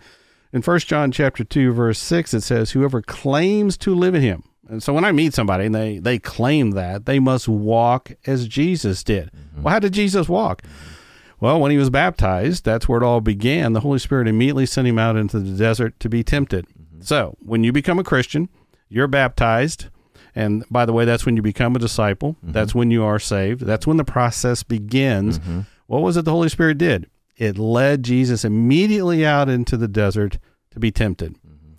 in 0.53 0.63
First 0.63 0.87
John 0.87 1.11
chapter 1.11 1.45
two, 1.45 1.73
verse 1.73 1.99
six, 1.99 2.33
it 2.33 2.43
says, 2.43 2.73
"Whoever 2.73 3.03
claims 3.03 3.77
to 3.79 3.95
live 3.95 4.15
in 4.15 4.23
Him." 4.23 4.45
And 4.69 4.83
so 4.83 4.93
when 4.93 5.05
I 5.05 5.13
meet 5.13 5.35
somebody 5.35 5.67
and 5.67 5.75
they 5.75 5.99
they 5.99 6.19
claim 6.19 6.73
that, 6.73 7.07
they 7.07 7.19
must 7.19 7.49
walk 7.49 8.13
as 8.27 8.47
Jesus 8.47 9.03
did. 9.03 9.31
Mm-hmm. 9.33 9.63
Well, 9.63 9.73
how 9.75 9.81
did 9.81 9.93
Jesus 9.93 10.29
walk? 10.29 10.63
Mm-hmm 10.63 10.95
well, 11.41 11.61
when 11.61 11.71
he 11.71 11.77
was 11.77 11.91
baptized, 11.91 12.65
that's 12.65 12.89
where 12.89 13.01
it 13.01 13.05
all 13.05 13.21
began. 13.21 13.73
The 13.73 13.81
Holy 13.81 13.99
Spirit 13.99 14.29
immediately 14.29 14.67
sent 14.67 14.89
him 14.89 14.99
out 14.99 15.17
into 15.17 15.39
the 15.39 15.57
desert 15.57 15.99
to 16.01 16.09
be 16.09 16.25
tempted. 16.25 16.67
Mm-hmm. 16.67 17.03
So, 17.03 17.37
when 17.41 17.65
you 17.65 17.73
become 17.73 17.99
a 17.99 18.05
Christian, 18.05 18.49
you're 18.89 19.07
baptized. 19.07 19.87
And 20.35 20.65
by 20.71 20.85
the 20.85 20.93
way, 20.93 21.05
that's 21.05 21.25
when 21.25 21.37
you 21.37 21.43
become 21.43 21.77
a 21.77 21.79
disciple. 21.79 22.35
Mm-hmm. 22.35 22.53
That's 22.53 22.75
when 22.75 22.91
you 22.91 23.05
are 23.05 23.19
saved. 23.19 23.63
That's 23.63 23.87
when 23.87 23.97
the 23.97 24.05
process 24.05 24.63
begins. 24.63 25.39
Mm-hmm. 25.39 25.61
What 25.87 26.03
was 26.03 26.17
it 26.17 26.25
the 26.25 26.33
Holy 26.33 26.49
Spirit 26.49 26.79
did? 26.79 27.09
It 27.37 27.57
led 27.57 28.03
Jesus 28.03 28.45
immediately 28.45 29.25
out 29.25 29.49
into 29.49 29.77
the 29.77 29.89
desert 29.89 30.39
to 30.73 30.81
be 30.81 30.91
tempted. 30.91 31.35
Mm-hmm. 31.35 31.75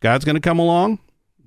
God's 0.00 0.24
going 0.24 0.34
to 0.34 0.40
come 0.40 0.58
along. 0.58 0.98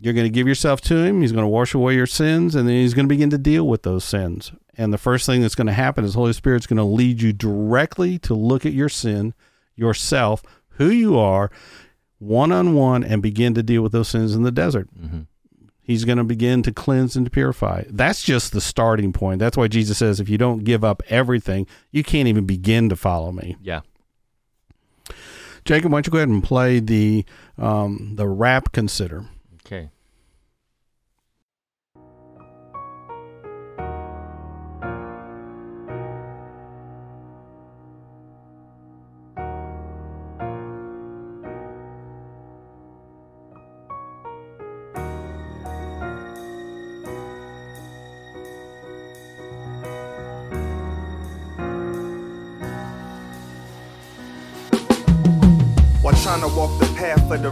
You're 0.01 0.15
going 0.15 0.25
to 0.25 0.31
give 0.31 0.48
yourself 0.48 0.81
to 0.81 0.96
Him. 0.96 1.22
He's 1.22 1.31
going 1.31 1.43
to 1.43 1.48
wash 1.48 1.75
away 1.75 1.93
your 1.93 2.08
sins, 2.08 2.55
and 2.55 2.67
then 2.67 2.75
He's 2.75 2.96
going 2.96 3.05
to 3.05 3.13
begin 3.13 3.29
to 3.29 3.38
deal 3.38 3.67
with 3.67 3.84
those 3.84 4.03
sins. 4.03 4.51
And 4.75 4.91
the 4.91 4.98
first 4.98 5.27
thing 5.27 5.41
that's 5.41 5.53
going 5.53 5.67
to 5.67 5.74
happen 5.74 6.03
is 6.03 6.15
Holy 6.15 6.34
Spirit's 6.34 6.65
going 6.65 6.77
to 6.77 6.84
lead 6.84 7.22
you 7.22 7.31
directly 7.31 8.17
to 8.20 8.34
look 8.34 8.65
at 8.65 8.74
your 8.74 8.89
sin, 8.89 9.36
yourself, 9.75 10.41
who 10.72 10.89
you 10.89 11.20
are, 11.20 11.51
one 12.17 12.51
on 12.51 12.74
one, 12.74 13.03
and 13.03 13.22
begin 13.22 13.53
to 13.53 13.62
deal 13.62 13.84
with 13.84 13.91
those 13.91 14.08
sins 14.08 14.34
in 14.34 14.41
the 14.41 14.51
desert. 14.51 14.89
Mm-hmm. 15.00 15.22
He's 15.84 16.03
going 16.03 16.17
to 16.17 16.24
begin 16.24 16.63
to 16.63 16.72
cleanse 16.72 17.15
and 17.15 17.25
to 17.25 17.29
purify. 17.29 17.84
That's 17.88 18.24
just 18.24 18.53
the 18.53 18.62
starting 18.62 19.13
point. 19.13 19.39
That's 19.39 19.58
why 19.58 19.67
Jesus 19.67 20.00
says, 20.00 20.20
if 20.20 20.29
you 20.29 20.38
don't 20.38 20.63
give 20.63 20.84
up 20.84 21.03
everything, 21.10 21.67
you 21.91 22.03
can't 22.03 22.27
even 22.27 22.46
begin 22.46 22.89
to 22.89 22.96
follow 22.96 23.31
me. 23.31 23.55
Yeah. 23.62 23.81
Jacob, 25.63 25.91
why 25.91 25.98
don't 25.98 26.08
you 26.08 26.12
go 26.12 26.17
ahead 26.17 26.29
and 26.29 26.43
play 26.43 26.79
the 26.79 27.24
um, 27.58 28.13
the 28.15 28.27
rap 28.27 28.72
consider? 28.72 29.25
Okay. 29.71 29.89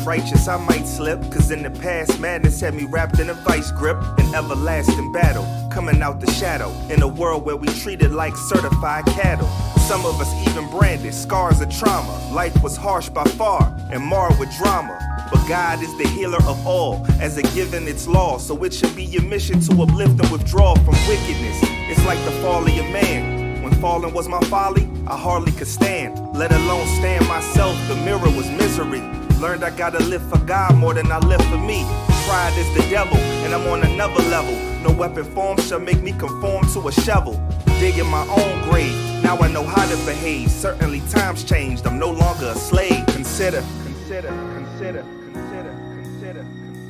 Righteous, 0.09 0.47
I 0.47 0.57
might 0.57 0.87
slip. 0.87 1.21
Cause 1.31 1.51
in 1.51 1.61
the 1.61 1.69
past, 1.69 2.19
madness 2.19 2.59
had 2.59 2.73
me 2.73 2.85
wrapped 2.85 3.19
in 3.19 3.29
a 3.29 3.35
vice 3.35 3.69
grip. 3.71 3.97
An 4.17 4.33
everlasting 4.33 5.11
battle, 5.11 5.45
coming 5.71 6.01
out 6.01 6.19
the 6.19 6.31
shadow. 6.31 6.71
In 6.89 7.03
a 7.03 7.07
world 7.07 7.45
where 7.45 7.55
we 7.55 7.67
treated 7.83 8.11
like 8.11 8.35
certified 8.35 9.05
cattle. 9.05 9.47
Some 9.89 10.03
of 10.07 10.19
us 10.19 10.31
even 10.47 10.67
branded 10.71 11.13
scars 11.13 11.61
of 11.61 11.69
trauma. 11.69 12.11
Life 12.33 12.57
was 12.63 12.75
harsh 12.75 13.07
by 13.09 13.23
far 13.41 13.61
and 13.91 14.03
marred 14.03 14.39
with 14.39 14.49
drama. 14.57 14.97
But 15.31 15.47
God 15.47 15.83
is 15.83 15.95
the 15.99 16.07
healer 16.07 16.43
of 16.47 16.65
all, 16.65 17.05
as 17.21 17.37
a 17.37 17.43
given 17.53 17.87
its 17.87 18.07
law. 18.07 18.39
So 18.39 18.63
it 18.63 18.73
should 18.73 18.95
be 18.95 19.03
your 19.03 19.21
mission 19.21 19.59
to 19.59 19.71
uplift 19.83 20.19
and 20.19 20.31
withdraw 20.31 20.73
from 20.73 20.95
wickedness. 21.07 21.59
It's 21.91 22.03
like 22.07 22.21
the 22.25 22.31
fall 22.41 22.63
of 22.63 22.69
a 22.69 22.91
man 22.91 23.61
When 23.61 23.73
falling 23.75 24.15
was 24.15 24.27
my 24.27 24.41
folly, 24.53 24.89
I 25.05 25.15
hardly 25.15 25.51
could 25.51 25.67
stand. 25.67 26.11
Let 26.35 26.51
alone 26.51 26.87
stand 26.97 27.27
myself, 27.27 27.77
the 27.87 27.95
mirror 27.97 28.31
was 28.39 28.49
misery. 28.49 29.18
Learned 29.39 29.63
I 29.63 29.69
gotta 29.69 30.03
live 30.03 30.21
for 30.29 30.37
God 30.39 30.75
more 30.75 30.93
than 30.93 31.09
I 31.13 31.17
live 31.19 31.41
for 31.43 31.57
me. 31.57 31.85
pride 32.27 32.53
is 32.57 32.67
the 32.75 32.81
devil, 32.89 33.15
and 33.15 33.53
I'm 33.53 33.65
on 33.69 33.81
another 33.83 34.21
level. 34.23 34.53
No 34.83 34.91
weapon 34.91 35.23
formed 35.33 35.61
shall 35.61 35.79
make 35.79 36.01
me 36.01 36.11
conform 36.11 36.67
to 36.73 36.89
a 36.89 36.91
shovel. 36.91 37.41
Digging 37.79 38.07
my 38.07 38.27
own 38.27 38.69
grave, 38.69 38.93
now 39.23 39.37
I 39.37 39.49
know 39.49 39.63
how 39.63 39.87
to 39.87 39.95
behave. 40.05 40.51
Certainly 40.51 41.01
times 41.09 41.45
changed, 41.45 41.87
I'm 41.87 41.97
no 41.97 42.11
longer 42.11 42.47
a 42.47 42.55
slave. 42.55 43.05
Consider, 43.07 43.63
consider, 43.85 44.27
consider, 44.27 45.05
consider, 45.31 45.73
consider, 45.95 46.45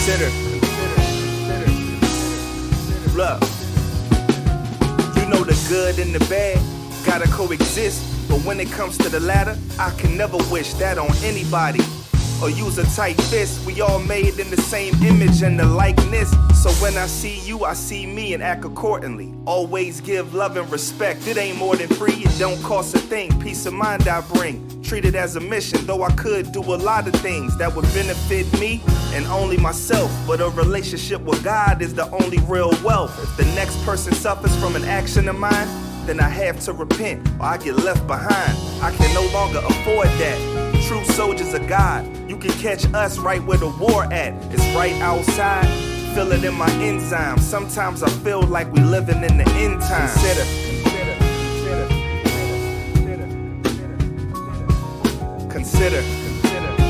consider. 0.04 0.30
Look, 3.14 3.40
you 5.16 5.28
know 5.28 5.44
the 5.44 5.66
good 5.68 6.00
and 6.00 6.12
the 6.12 6.25
bad 6.28 6.61
gotta 7.06 7.28
coexist. 7.28 8.28
But 8.28 8.40
when 8.40 8.59
it 8.59 8.71
comes 8.73 8.99
to 8.99 9.09
the 9.09 9.21
latter, 9.21 9.56
I 9.78 9.90
can 9.90 10.16
never 10.16 10.38
wish 10.50 10.75
that 10.75 10.99
on 10.99 11.14
anybody. 11.23 11.80
Or 12.43 12.51
use 12.51 12.77
a 12.79 12.85
tight 12.97 13.21
fist. 13.23 13.65
We 13.65 13.81
all 13.81 14.01
made 14.01 14.41
in 14.41 14.51
the 14.51 14.61
same 14.61 14.95
image 15.03 15.43
and 15.43 15.57
the 15.57 15.65
likeness. 15.65 16.29
So 16.61 16.71
when 16.83 16.97
I 16.97 17.07
see 17.07 17.39
you, 17.47 17.65
I 17.65 17.75
see 17.75 18.05
me 18.05 18.35
and 18.35 18.43
act 18.43 18.65
accordingly. 18.65 19.33
Always 19.47 20.01
give 20.01 20.35
love 20.35 20.57
and 20.57 20.71
respect. 20.73 21.27
It 21.29 21.37
ain't 21.37 21.57
more 21.57 21.77
than 21.77 21.89
free, 21.89 22.15
it 22.15 22.37
don't 22.41 22.61
cost 22.63 22.97
a 22.97 22.99
thing. 22.99 23.39
Peace 23.41 23.65
of 23.67 23.75
mind 23.75 24.09
I 24.09 24.23
bring. 24.23 24.83
Treat 24.83 25.05
it 25.05 25.15
as 25.15 25.37
a 25.37 25.41
mission, 25.41 25.87
though 25.87 26.03
I 26.03 26.11
could 26.13 26.51
do 26.51 26.61
a 26.61 26.75
lot 26.75 27.07
of 27.07 27.15
things 27.15 27.57
that 27.59 27.75
would 27.75 27.85
benefit 27.95 28.53
me 28.59 28.83
and 29.13 29.25
only 29.27 29.57
myself. 29.57 30.11
But 30.27 30.41
a 30.41 30.49
relationship 30.49 31.21
with 31.21 31.43
God 31.45 31.81
is 31.81 31.95
the 31.95 32.11
only 32.11 32.39
real 32.41 32.73
wealth. 32.83 33.17
If 33.23 33.37
the 33.37 33.55
next 33.55 33.81
person 33.85 34.13
suffers 34.15 34.55
from 34.57 34.75
an 34.75 34.85
action 34.85 35.29
of 35.29 35.39
mine, 35.39 35.69
then 36.07 36.19
I 36.19 36.29
have 36.29 36.59
to 36.61 36.73
repent 36.73 37.27
or 37.39 37.45
I 37.45 37.59
get 37.59 37.77
left 37.77 38.07
behind. 38.09 38.59
I 38.83 38.91
can 38.97 39.15
no 39.15 39.25
longer 39.33 39.61
afford 39.61 40.09
that. 40.19 40.51
True 40.89 41.05
soldiers 41.05 41.55
of 41.55 41.67
God, 41.69 42.05
you 42.29 42.37
can 42.37 42.51
catch 42.53 42.85
us 42.93 43.19
right 43.19 43.43
where 43.45 43.59
the 43.59 43.69
war 43.69 44.05
at. 44.12 44.35
It's 44.53 44.65
right 44.75 44.95
outside. 45.01 45.67
Feel 46.15 46.33
it 46.33 46.45
in 46.45 46.55
my 46.55 46.69
enzymes. 46.69 47.41
Sometimes 47.41 48.03
I 48.03 48.11
feel 48.11 48.43
like 48.43 48.71
we 48.73 48.81
living 48.81 49.23
in 49.23 49.39
the 49.39 49.49
end 49.53 49.81
time. 49.81 50.09
Consider, 50.09 50.45
consider, 55.49 56.03
consider, 56.03 56.03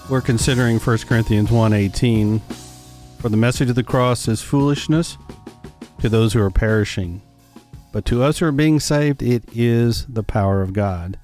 We're 0.09 0.21
considering 0.21 0.79
1 0.79 0.99
Corinthians 1.09 1.51
1:18. 1.51 2.41
For 3.19 3.29
the 3.29 3.37
message 3.37 3.69
of 3.69 3.75
the 3.75 3.83
cross 3.83 4.29
is 4.29 4.41
foolishness 4.41 5.19
to 6.01 6.09
those 6.09 6.33
who 6.33 6.41
are 6.41 6.51
perishing, 6.51 7.23
but 7.91 8.05
to 8.05 8.23
us 8.23 8.39
who 8.39 8.47
are 8.47 8.53
being 8.53 8.79
saved 8.79 9.21
it 9.21 9.43
is 9.53 10.07
the 10.07 10.23
power 10.23 10.63
of 10.63 10.73
God. 10.73 11.19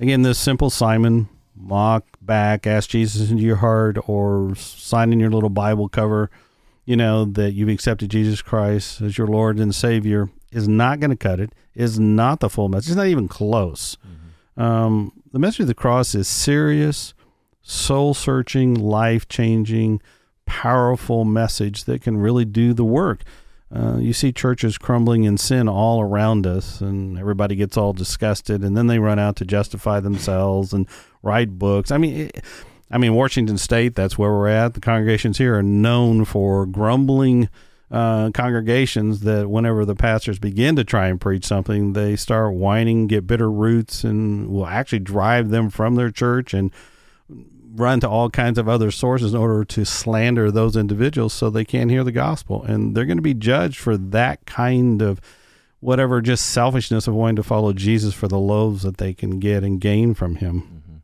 Again, 0.00 0.22
this 0.22 0.38
simple 0.38 0.70
Simon 0.70 1.28
mock 1.54 2.04
back, 2.22 2.66
ask 2.66 2.88
Jesus 2.88 3.30
into 3.30 3.42
your 3.42 3.56
heart, 3.56 3.98
or 4.08 4.54
sign 4.54 5.12
in 5.12 5.20
your 5.20 5.30
little 5.30 5.50
Bible 5.50 5.90
cover, 5.90 6.30
you 6.86 6.96
know, 6.96 7.26
that 7.26 7.52
you've 7.52 7.68
accepted 7.68 8.10
Jesus 8.10 8.40
Christ 8.40 9.02
as 9.02 9.18
your 9.18 9.26
Lord 9.26 9.58
and 9.58 9.74
Savior 9.74 10.30
is 10.50 10.66
not 10.66 10.98
going 10.98 11.10
to 11.10 11.16
cut 11.16 11.40
it, 11.40 11.52
is 11.74 12.00
not 12.00 12.40
the 12.40 12.48
full 12.48 12.70
message. 12.70 12.88
It's 12.88 12.96
not 12.96 13.06
even 13.08 13.28
close. 13.28 13.98
Um, 14.56 15.12
the 15.30 15.38
message 15.38 15.60
of 15.60 15.66
the 15.66 15.74
cross 15.74 16.14
is 16.14 16.26
serious, 16.26 17.12
soul 17.68 18.14
searching, 18.14 18.74
life 18.74 19.28
changing, 19.28 20.00
powerful 20.46 21.26
message 21.26 21.84
that 21.84 22.00
can 22.00 22.16
really 22.16 22.46
do 22.46 22.72
the 22.72 22.84
work. 22.84 23.22
Uh, 23.70 23.98
you 23.98 24.14
see 24.14 24.32
churches 24.32 24.78
crumbling 24.78 25.24
in 25.24 25.36
sin 25.36 25.68
all 25.68 26.00
around 26.00 26.46
us, 26.46 26.80
and 26.80 27.18
everybody 27.18 27.54
gets 27.54 27.76
all 27.76 27.92
disgusted, 27.92 28.64
and 28.64 28.74
then 28.74 28.86
they 28.86 28.98
run 28.98 29.18
out 29.18 29.36
to 29.36 29.44
justify 29.44 30.00
themselves 30.00 30.72
and 30.72 30.88
write 31.22 31.58
books. 31.58 31.90
I 31.90 31.98
mean, 31.98 32.16
it, 32.16 32.42
I 32.90 32.96
mean, 32.96 33.12
Washington 33.12 33.58
State, 33.58 33.94
that's 33.94 34.16
where 34.16 34.30
we're 34.30 34.48
at. 34.48 34.72
The 34.72 34.80
congregations 34.80 35.36
here 35.36 35.58
are 35.58 35.62
known 35.62 36.24
for 36.24 36.64
grumbling 36.64 37.50
uh, 37.90 38.30
congregations 38.30 39.20
that 39.20 39.50
whenever 39.50 39.84
the 39.84 39.94
pastors 39.94 40.38
begin 40.38 40.74
to 40.76 40.84
try 40.84 41.08
and 41.08 41.20
preach 41.20 41.44
something, 41.44 41.92
they 41.92 42.16
start 42.16 42.54
whining, 42.54 43.08
get 43.08 43.26
bitter 43.26 43.50
roots, 43.50 44.04
and 44.04 44.48
will 44.48 44.66
actually 44.66 45.00
drive 45.00 45.50
them 45.50 45.68
from 45.68 45.96
their 45.96 46.10
church 46.10 46.54
and 46.54 46.72
run 47.74 48.00
to 48.00 48.08
all 48.08 48.30
kinds 48.30 48.58
of 48.58 48.68
other 48.68 48.90
sources 48.90 49.34
in 49.34 49.40
order 49.40 49.64
to 49.64 49.84
slander 49.84 50.50
those 50.50 50.76
individuals 50.76 51.32
so 51.32 51.50
they 51.50 51.64
can't 51.64 51.90
hear 51.90 52.04
the 52.04 52.12
gospel. 52.12 52.62
And 52.64 52.94
they're 52.94 53.04
going 53.04 53.18
to 53.18 53.22
be 53.22 53.34
judged 53.34 53.78
for 53.78 53.96
that 53.96 54.46
kind 54.46 55.02
of 55.02 55.20
whatever 55.80 56.20
just 56.20 56.46
selfishness 56.46 57.06
of 57.06 57.14
wanting 57.14 57.36
to 57.36 57.42
follow 57.42 57.72
Jesus 57.72 58.14
for 58.14 58.28
the 58.28 58.38
loaves 58.38 58.82
that 58.82 58.96
they 58.96 59.14
can 59.14 59.38
get 59.38 59.62
and 59.62 59.80
gain 59.80 60.14
from 60.14 60.36
him. 60.36 61.02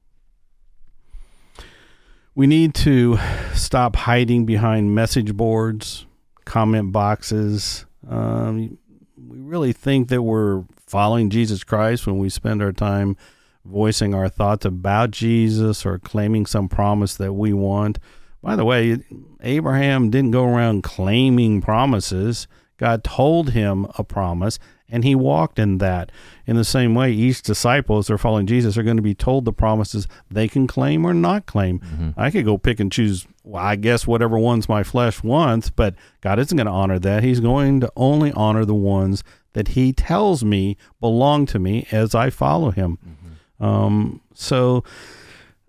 We 2.35 2.49
need 2.49 2.75
to 2.77 3.19
stop 3.55 3.95
hiding 3.95 4.45
behind 4.45 4.95
message 4.95 5.37
boards, 5.37 6.07
comment 6.45 6.91
boxes. 6.91 7.87
Um, 8.09 8.79
we 9.17 9.39
really 9.39 9.73
think 9.73 10.09
that 10.09 10.23
we're 10.23 10.65
following 10.87 11.31
Jesus 11.31 11.63
Christ 11.63 12.07
when 12.07 12.19
we 12.19 12.29
spend 12.29 12.61
our 12.61 12.73
time 12.73 13.17
voicing 13.65 14.15
our 14.15 14.29
thoughts 14.29 14.65
about 14.65 15.11
Jesus 15.11 15.87
or 15.87 15.99
claiming 15.99 16.47
some 16.47 16.69
promise 16.69 17.15
that 17.17 17.33
we 17.33 17.53
want. 17.53 17.99
By 18.43 18.57
the 18.57 18.65
way, 18.65 18.99
Abraham 19.43 20.11
didn't 20.11 20.33
go 20.33 20.45
around 20.45 20.83
claiming 20.83 21.63
promises. 21.63 22.47
God 22.77 23.05
told 23.05 23.51
him 23.51 23.87
a 23.97 24.05
promise, 24.05 24.59
and 24.89 25.05
he 25.05 25.15
walked 25.15 25.59
in 25.59 25.79
that. 25.79 26.13
In 26.47 26.57
the 26.57 26.65
same 26.65 26.95
way, 26.95 27.11
each 27.13 27.41
disciple, 27.41 27.99
as 27.99 28.09
they're 28.09 28.19
following 28.19 28.47
Jesus, 28.47 28.77
are 28.77 28.83
going 28.83 28.99
to 28.99 29.03
be 29.03 29.15
told 29.15 29.45
the 29.45 29.53
promises 29.53 30.07
they 30.31 30.47
can 30.47 30.67
claim 30.67 31.07
or 31.07 31.15
not 31.15 31.47
claim. 31.47 31.79
Mm-hmm. 31.79 32.11
I 32.17 32.31
could 32.31 32.45
go 32.45 32.59
pick 32.59 32.81
and 32.81 32.93
choose, 32.93 33.27
well, 33.45 33.65
I 33.65 33.77
guess, 33.77 34.07
whatever 34.07 34.39
ones 34.39 34.69
my 34.69 34.83
flesh 34.83 35.23
wants, 35.23 35.71
but 35.71 35.95
God 36.21 36.39
isn't 36.39 36.57
going 36.57 36.67
to 36.67 36.73
honor 36.73 36.99
that. 36.99 37.23
He's 37.23 37.41
going 37.41 37.81
to 37.81 37.93
only 37.97 38.33
honor 38.33 38.65
the 38.65 38.75
ones 38.75 39.25
that 39.55 39.69
he 39.69 39.93
tells 39.93 40.45
me 40.45 40.77
belong 41.01 41.47
to 41.47 41.59
me 41.59 41.87
as 41.91 42.15
I 42.15 42.29
follow 42.29 42.71
him. 42.71 42.99
Mm-hmm. 42.99 43.24
Um, 43.61 44.21
so 44.35 44.85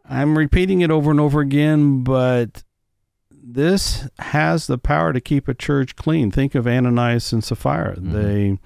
I'm 0.09 0.37
repeating 0.37 0.81
it 0.81 0.91
over 0.91 1.11
and 1.11 1.19
over 1.19 1.39
again, 1.41 2.03
but 2.03 2.63
this 3.31 4.07
has 4.19 4.67
the 4.67 4.77
power 4.77 5.13
to 5.13 5.21
keep 5.21 5.47
a 5.47 5.53
church 5.53 5.95
clean. 5.95 6.31
Think 6.31 6.55
of 6.55 6.67
Ananias 6.67 7.31
and 7.31 7.43
Sapphira. 7.43 7.95
They 7.99 8.59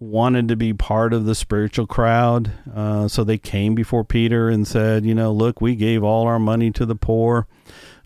wanted 0.00 0.48
to 0.48 0.56
be 0.56 0.72
part 0.72 1.14
of 1.14 1.24
the 1.24 1.34
spiritual 1.34 1.86
crowd, 1.86 2.50
uh, 2.74 3.08
so 3.08 3.24
they 3.24 3.38
came 3.38 3.74
before 3.74 4.04
Peter 4.04 4.48
and 4.48 4.66
said, 4.66 5.04
"You 5.04 5.14
know, 5.14 5.32
look, 5.32 5.60
we 5.60 5.76
gave 5.76 6.02
all 6.02 6.26
our 6.26 6.38
money 6.38 6.70
to 6.72 6.84
the 6.84 6.96
poor." 6.96 7.46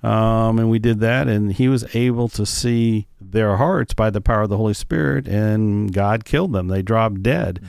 Um, 0.00 0.60
and 0.60 0.70
we 0.70 0.78
did 0.78 1.00
that, 1.00 1.26
and 1.26 1.52
he 1.52 1.68
was 1.68 1.84
able 1.96 2.28
to 2.28 2.46
see 2.46 3.08
their 3.20 3.56
hearts 3.56 3.94
by 3.94 4.10
the 4.10 4.20
power 4.20 4.42
of 4.42 4.48
the 4.48 4.56
Holy 4.56 4.74
Spirit, 4.74 5.26
and 5.26 5.92
God 5.92 6.24
killed 6.24 6.52
them. 6.52 6.68
They 6.68 6.82
dropped 6.82 7.22
dead. 7.22 7.60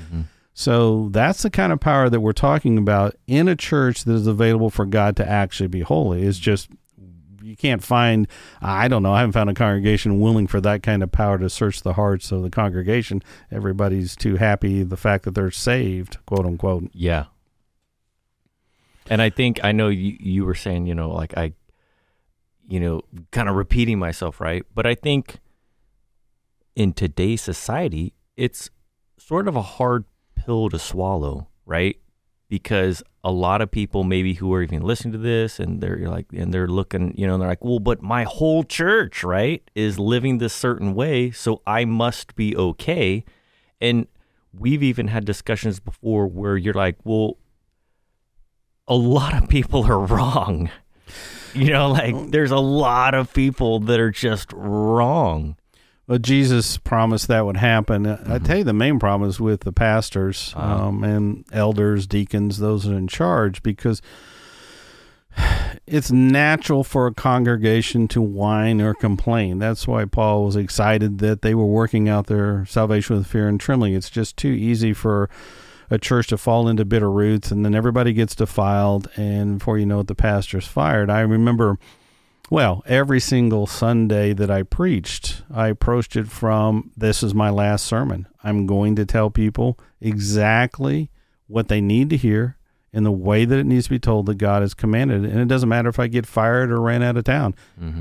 So 0.59 1.07
that's 1.13 1.43
the 1.43 1.49
kind 1.49 1.71
of 1.71 1.79
power 1.79 2.09
that 2.09 2.19
we're 2.19 2.33
talking 2.33 2.77
about 2.77 3.15
in 3.27 3.47
a 3.47 3.55
church 3.55 4.03
that 4.03 4.11
is 4.11 4.27
available 4.27 4.69
for 4.69 4.85
God 4.85 5.15
to 5.15 5.25
actually 5.25 5.69
be 5.69 5.79
holy. 5.79 6.23
It's 6.23 6.37
just 6.37 6.67
you 7.41 7.55
can't 7.55 7.81
find 7.81 8.27
I 8.61 8.89
don't 8.89 9.01
know, 9.01 9.13
I 9.13 9.19
haven't 9.19 9.31
found 9.31 9.49
a 9.49 9.53
congregation 9.53 10.19
willing 10.19 10.47
for 10.47 10.59
that 10.59 10.83
kind 10.83 11.01
of 11.01 11.13
power 11.13 11.37
to 11.37 11.49
search 11.49 11.81
the 11.81 11.93
hearts 11.93 12.33
of 12.33 12.43
the 12.43 12.49
congregation. 12.49 13.23
Everybody's 13.49 14.17
too 14.17 14.35
happy 14.35 14.83
the 14.83 14.97
fact 14.97 15.23
that 15.23 15.33
they're 15.33 15.49
saved, 15.49 16.17
quote 16.25 16.45
unquote. 16.45 16.89
Yeah. 16.91 17.27
And 19.09 19.21
I 19.21 19.29
think 19.29 19.61
I 19.63 19.71
know 19.71 19.87
you 19.87 20.17
you 20.19 20.43
were 20.43 20.55
saying, 20.55 20.87
you 20.87 20.93
know, 20.93 21.09
like 21.09 21.37
I 21.37 21.53
you 22.67 22.81
know, 22.81 23.03
kind 23.31 23.47
of 23.47 23.55
repeating 23.55 23.97
myself, 23.97 24.41
right? 24.41 24.65
But 24.75 24.85
I 24.85 24.95
think 24.95 25.37
in 26.75 26.91
today's 26.91 27.41
society, 27.41 28.13
it's 28.35 28.69
sort 29.17 29.47
of 29.47 29.55
a 29.55 29.61
hard 29.61 30.03
pill 30.45 30.69
to 30.69 30.79
swallow, 30.79 31.47
right? 31.65 31.97
Because 32.47 33.03
a 33.23 33.31
lot 33.31 33.61
of 33.61 33.69
people 33.69 34.03
maybe 34.03 34.33
who 34.35 34.53
are 34.53 34.63
even 34.63 34.81
listening 34.81 35.11
to 35.11 35.19
this 35.19 35.59
and 35.59 35.81
they're 35.81 36.07
like 36.09 36.27
and 36.33 36.53
they're 36.53 36.67
looking, 36.67 37.13
you 37.15 37.27
know, 37.27 37.33
and 37.33 37.41
they're 37.41 37.49
like, 37.49 37.63
"Well, 37.63 37.79
but 37.79 38.01
my 38.01 38.23
whole 38.23 38.63
church, 38.63 39.23
right, 39.23 39.61
is 39.75 39.99
living 39.99 40.37
this 40.37 40.53
certain 40.53 40.95
way, 40.95 41.31
so 41.31 41.61
I 41.67 41.85
must 41.85 42.35
be 42.35 42.55
okay." 42.55 43.23
And 43.79 44.07
we've 44.51 44.83
even 44.83 45.07
had 45.09 45.25
discussions 45.25 45.79
before 45.79 46.27
where 46.27 46.57
you're 46.57 46.73
like, 46.73 46.97
"Well, 47.03 47.37
a 48.87 48.95
lot 48.95 49.41
of 49.41 49.47
people 49.47 49.85
are 49.85 49.99
wrong. 50.05 50.69
You 51.53 51.71
know, 51.71 51.89
like 51.89 52.31
there's 52.31 52.51
a 52.51 52.59
lot 52.59 53.13
of 53.13 53.33
people 53.33 53.79
that 53.81 53.99
are 53.99 54.11
just 54.11 54.51
wrong. 54.53 55.55
Well, 56.09 56.17
Jesus 56.17 56.79
promised 56.79 57.27
that 57.27 57.45
would 57.45 57.57
happen. 57.57 58.07
I 58.07 58.39
tell 58.39 58.57
you, 58.57 58.63
the 58.63 58.73
main 58.73 58.97
problem 58.97 59.29
is 59.29 59.39
with 59.39 59.61
the 59.61 59.71
pastors 59.71 60.55
um, 60.55 61.03
and 61.03 61.45
elders, 61.51 62.07
deacons, 62.07 62.57
those 62.57 62.87
are 62.87 62.97
in 62.97 63.07
charge, 63.07 63.61
because 63.61 64.01
it's 65.85 66.09
natural 66.09 66.83
for 66.83 67.05
a 67.05 67.13
congregation 67.13 68.07
to 68.07 68.23
whine 68.23 68.81
or 68.81 68.95
complain. 68.95 69.59
That's 69.59 69.87
why 69.87 70.05
Paul 70.05 70.45
was 70.45 70.55
excited 70.55 71.19
that 71.19 71.43
they 71.43 71.53
were 71.53 71.67
working 71.67 72.09
out 72.09 72.25
their 72.25 72.65
salvation 72.65 73.15
with 73.15 73.27
fear 73.27 73.47
and 73.47 73.59
trembling. 73.59 73.93
It's 73.93 74.09
just 74.09 74.35
too 74.35 74.47
easy 74.47 74.93
for 74.93 75.29
a 75.91 75.99
church 75.99 76.29
to 76.29 76.39
fall 76.39 76.67
into 76.67 76.85
bitter 76.85 77.11
roots, 77.11 77.51
and 77.51 77.63
then 77.63 77.75
everybody 77.75 78.13
gets 78.13 78.33
defiled, 78.33 79.07
and 79.15 79.59
before 79.59 79.77
you 79.77 79.85
know 79.85 79.99
it, 79.99 80.07
the 80.07 80.15
pastor's 80.15 80.65
fired. 80.65 81.11
I 81.11 81.19
remember 81.19 81.77
well, 82.49 82.83
every 82.85 83.19
single 83.19 83.67
Sunday 83.67 84.33
that 84.33 84.49
I 84.49 84.63
preached, 84.63 85.43
I 85.53 85.67
approached 85.67 86.15
it 86.15 86.27
from 86.27 86.91
this 86.97 87.21
is 87.23 87.33
my 87.33 87.49
last 87.49 87.85
sermon. 87.85 88.27
I'm 88.43 88.65
going 88.65 88.95
to 88.95 89.05
tell 89.05 89.29
people 89.29 89.77
exactly 90.01 91.11
what 91.47 91.67
they 91.67 91.81
need 91.81 92.09
to 92.11 92.17
hear 92.17 92.57
in 92.91 93.03
the 93.03 93.11
way 93.11 93.45
that 93.45 93.59
it 93.59 93.65
needs 93.65 93.83
to 93.85 93.91
be 93.91 93.99
told 93.99 94.25
that 94.25 94.39
God 94.39 94.61
has 94.63 94.73
commanded. 94.73 95.23
And 95.23 95.39
it 95.39 95.47
doesn't 95.47 95.69
matter 95.69 95.89
if 95.89 95.99
I 95.99 96.07
get 96.07 96.25
fired 96.25 96.71
or 96.71 96.81
ran 96.81 97.03
out 97.03 97.17
of 97.17 97.23
town. 97.23 97.53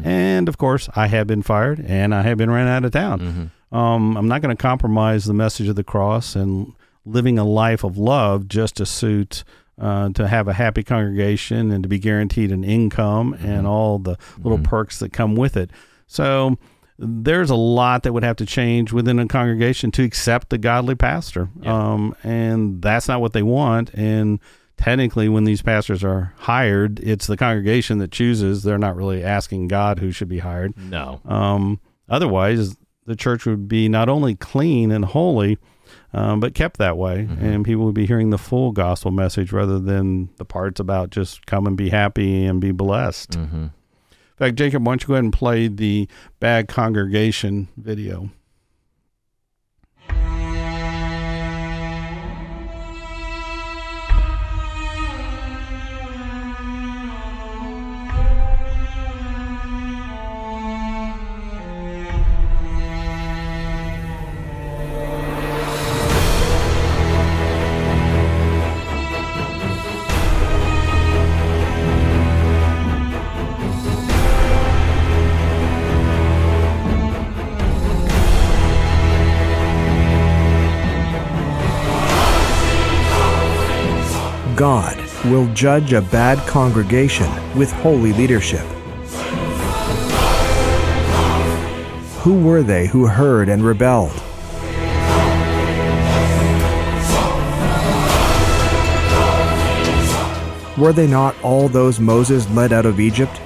And 0.04 0.48
of 0.48 0.56
course, 0.56 0.88
I 0.96 1.08
have 1.08 1.26
been 1.26 1.42
fired 1.42 1.80
and 1.80 2.14
I 2.14 2.22
have 2.22 2.38
been 2.38 2.50
ran 2.50 2.68
out 2.68 2.84
of 2.87 2.92
town. 2.92 3.20
Um, 3.70 4.16
I'm 4.16 4.28
not 4.28 4.40
going 4.40 4.56
to 4.56 4.61
compromise 4.61 5.26
the 5.26 5.34
message 5.34 5.68
of 5.68 5.76
the 5.76 5.84
cross 5.84 6.34
and 6.34 6.72
living 7.04 7.38
a 7.38 7.44
life 7.44 7.84
of 7.84 7.98
love 7.98 8.48
just 8.48 8.76
to 8.76 8.87
suit 8.87 9.44
uh, 9.80 10.10
to 10.10 10.26
have 10.26 10.48
a 10.48 10.52
happy 10.52 10.82
congregation 10.82 11.70
and 11.70 11.82
to 11.82 11.88
be 11.88 11.98
guaranteed 11.98 12.52
an 12.52 12.64
income 12.64 13.34
and 13.34 13.66
all 13.66 13.98
the 13.98 14.16
little 14.42 14.58
perks 14.58 14.98
that 14.98 15.12
come 15.12 15.36
with 15.36 15.56
it. 15.56 15.70
So 16.06 16.56
there's 16.98 17.50
a 17.50 17.56
lot 17.56 18.02
that 18.02 18.12
would 18.12 18.24
have 18.24 18.36
to 18.36 18.46
change 18.46 18.92
within 18.92 19.18
a 19.18 19.28
congregation 19.28 19.90
to 19.92 20.02
accept 20.02 20.52
a 20.52 20.58
godly 20.58 20.96
pastor, 20.96 21.48
um, 21.64 22.14
and 22.24 22.82
that's 22.82 23.06
not 23.06 23.20
what 23.20 23.32
they 23.32 23.42
want. 23.42 23.94
And 23.94 24.40
technically, 24.76 25.28
when 25.28 25.44
these 25.44 25.62
pastors 25.62 26.02
are 26.02 26.34
hired, 26.38 26.98
it's 27.00 27.28
the 27.28 27.36
congregation 27.36 27.98
that 27.98 28.10
chooses. 28.10 28.64
They're 28.64 28.78
not 28.78 28.96
really 28.96 29.22
asking 29.22 29.68
God 29.68 30.00
who 30.00 30.10
should 30.10 30.28
be 30.28 30.38
hired. 30.38 30.76
No. 30.76 31.20
Um, 31.24 31.80
otherwise, 32.08 32.76
the 33.06 33.16
church 33.16 33.46
would 33.46 33.68
be 33.68 33.88
not 33.88 34.08
only 34.08 34.34
clean 34.34 34.90
and 34.90 35.04
holy, 35.04 35.58
um, 36.12 36.40
but 36.40 36.55
kept 36.55 36.79
that 36.79 36.97
way, 36.97 37.29
and 37.40 37.64
people 37.64 37.85
would 37.85 37.94
be 37.94 38.07
hearing 38.07 38.31
the 38.31 38.38
full 38.38 38.73
gospel 38.73 39.11
message 39.11 39.53
rather 39.53 39.79
than 39.79 40.31
the 40.37 40.44
parts 40.44 40.81
about 40.81 41.11
just 41.11 41.47
come 41.47 41.66
and 41.66 41.77
be 41.77 41.90
happy 41.90 42.44
and 42.47 42.61
be 42.61 42.71
blessed. 42.73 43.37
In 43.37 43.73
fact, 44.37 44.57
Jacob, 44.57 44.87
why 44.87 44.92
don't 44.92 45.03
you 45.03 45.09
go 45.09 45.14
ahead 45.14 45.25
and 45.25 45.33
play 45.33 45.66
the 45.68 46.09
bad 46.40 46.68
congregation 46.68 47.68
video? 47.77 48.31
God 84.59 84.99
will 85.27 85.47
judge 85.55 85.92
a 85.92 86.03
bad 86.03 86.37
congregation 86.49 87.31
with 87.57 87.71
holy 87.71 88.12
leadership. 88.12 88.66
Who 92.23 92.42
were 92.42 92.64
they 92.64 92.88
who 92.88 93.07
heard 93.07 93.49
and 93.49 93.62
rebelled? 93.62 94.21
Were 100.77 100.92
they 100.92 101.07
not 101.07 101.37
all 101.44 101.68
those 101.68 102.01
Moses 102.01 102.51
led 102.51 102.73
out 102.73 102.85
of 102.85 102.99
Egypt? 102.99 103.40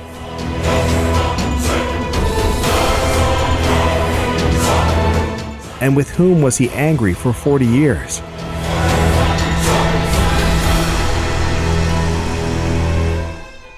And 5.82 5.94
with 5.94 6.08
whom 6.08 6.40
was 6.40 6.56
he 6.56 6.70
angry 6.70 7.12
for 7.12 7.34
forty 7.34 7.66
years? 7.66 8.22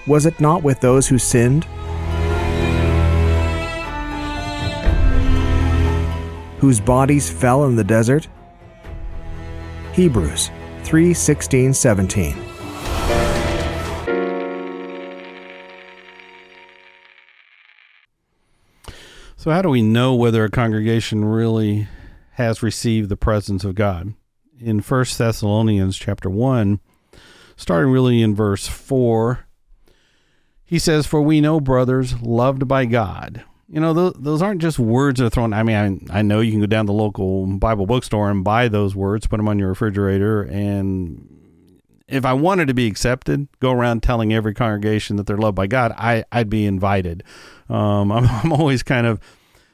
Was 0.06 0.26
it 0.26 0.38
not 0.38 0.62
with 0.62 0.80
those 0.80 1.08
who 1.08 1.18
sinned? 1.18 1.64
Whose 6.58 6.78
bodies 6.78 7.30
fell 7.30 7.64
in 7.64 7.76
the 7.76 7.84
desert? 7.84 8.28
Hebrews 9.94 10.50
3 10.82 11.14
16 11.14 11.72
17. 11.72 12.36
So, 19.36 19.50
how 19.50 19.62
do 19.62 19.70
we 19.70 19.82
know 19.82 20.14
whether 20.14 20.44
a 20.44 20.50
congregation 20.50 21.24
really 21.24 21.88
has 22.32 22.62
received 22.62 23.08
the 23.08 23.16
presence 23.16 23.64
of 23.64 23.74
God? 23.74 24.14
In 24.58 24.80
First 24.80 25.16
Thessalonians 25.16 25.96
chapter 25.96 26.28
one, 26.28 26.80
starting 27.56 27.90
really 27.90 28.22
in 28.22 28.34
verse 28.34 28.66
four, 28.66 29.43
he 30.74 30.80
says, 30.80 31.06
"For 31.06 31.22
we 31.22 31.40
know, 31.40 31.60
brothers, 31.60 32.20
loved 32.20 32.66
by 32.66 32.84
God." 32.84 33.44
You 33.68 33.78
know, 33.78 33.92
those, 33.92 34.14
those 34.18 34.42
aren't 34.42 34.60
just 34.60 34.76
words 34.76 35.20
that 35.20 35.26
are 35.26 35.30
thrown. 35.30 35.52
I 35.52 35.62
mean, 35.62 36.08
I, 36.10 36.18
I 36.18 36.22
know 36.22 36.40
you 36.40 36.50
can 36.50 36.58
go 36.58 36.66
down 36.66 36.87
to 36.87 36.88
the 36.88 36.98
local 36.98 37.46
Bible 37.46 37.87
bookstore 37.87 38.28
and 38.28 38.42
buy 38.42 38.66
those 38.66 38.96
words, 38.96 39.28
put 39.28 39.37
them 39.37 39.46
on 39.46 39.60
your 39.60 39.68
refrigerator, 39.68 40.42
and 40.42 41.28
if 42.08 42.24
I 42.24 42.32
wanted 42.32 42.66
to 42.66 42.74
be 42.74 42.88
accepted, 42.88 43.46
go 43.60 43.70
around 43.70 44.02
telling 44.02 44.32
every 44.34 44.52
congregation 44.52 45.14
that 45.14 45.28
they're 45.28 45.38
loved 45.38 45.54
by 45.54 45.68
God, 45.68 45.94
I, 45.96 46.24
I'd 46.32 46.50
be 46.50 46.66
invited. 46.66 47.22
Um, 47.68 48.10
I'm, 48.12 48.26
I'm 48.26 48.52
always 48.52 48.82
kind 48.82 49.06
of, 49.06 49.20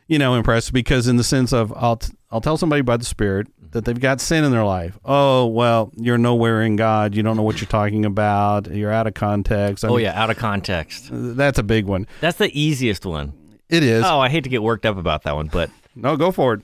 you 0.06 0.18
know, 0.18 0.34
impressed 0.34 0.74
because 0.74 1.08
in 1.08 1.16
the 1.16 1.24
sense 1.24 1.50
of 1.54 1.72
I'll 1.74 1.96
t- 1.96 2.12
I'll 2.30 2.42
tell 2.42 2.58
somebody 2.58 2.82
by 2.82 2.98
the 2.98 3.06
Spirit 3.06 3.46
that 3.72 3.84
they've 3.84 3.98
got 4.00 4.20
sin 4.20 4.44
in 4.44 4.50
their 4.50 4.64
life. 4.64 4.98
Oh 5.04 5.46
well, 5.46 5.92
you're 5.96 6.18
nowhere 6.18 6.62
in 6.62 6.76
God. 6.76 7.14
You 7.14 7.22
don't 7.22 7.36
know 7.36 7.42
what 7.42 7.60
you're 7.60 7.68
talking 7.68 8.04
about. 8.04 8.70
You're 8.72 8.92
out 8.92 9.06
of 9.06 9.14
context. 9.14 9.84
I 9.84 9.88
Oh 9.88 9.96
mean, 9.96 10.04
yeah, 10.04 10.20
out 10.20 10.30
of 10.30 10.36
context. 10.38 11.08
that's 11.12 11.58
a 11.58 11.62
big 11.62 11.86
one. 11.86 12.06
That's 12.20 12.38
the 12.38 12.50
easiest 12.58 13.04
one. 13.06 13.32
It 13.68 13.82
is. 13.84 14.04
Oh, 14.04 14.18
I 14.18 14.28
hate 14.28 14.44
to 14.44 14.50
get 14.50 14.62
worked 14.62 14.84
up 14.86 14.96
about 14.96 15.22
that 15.22 15.34
one, 15.36 15.46
but 15.46 15.70
No, 15.94 16.16
go 16.16 16.30
for 16.32 16.54
it. 16.54 16.62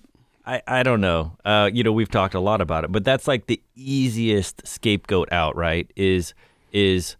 I, 0.48 0.62
I 0.68 0.82
don't 0.84 1.00
know. 1.00 1.36
Uh, 1.44 1.68
you 1.72 1.82
know, 1.82 1.90
we've 1.92 2.08
talked 2.10 2.34
a 2.34 2.40
lot 2.40 2.60
about 2.60 2.84
it, 2.84 2.92
but 2.92 3.02
that's 3.04 3.26
like 3.26 3.46
the 3.46 3.60
easiest 3.74 4.66
scapegoat 4.66 5.32
out, 5.32 5.56
right? 5.56 5.90
Is 5.96 6.34
is 6.72 7.16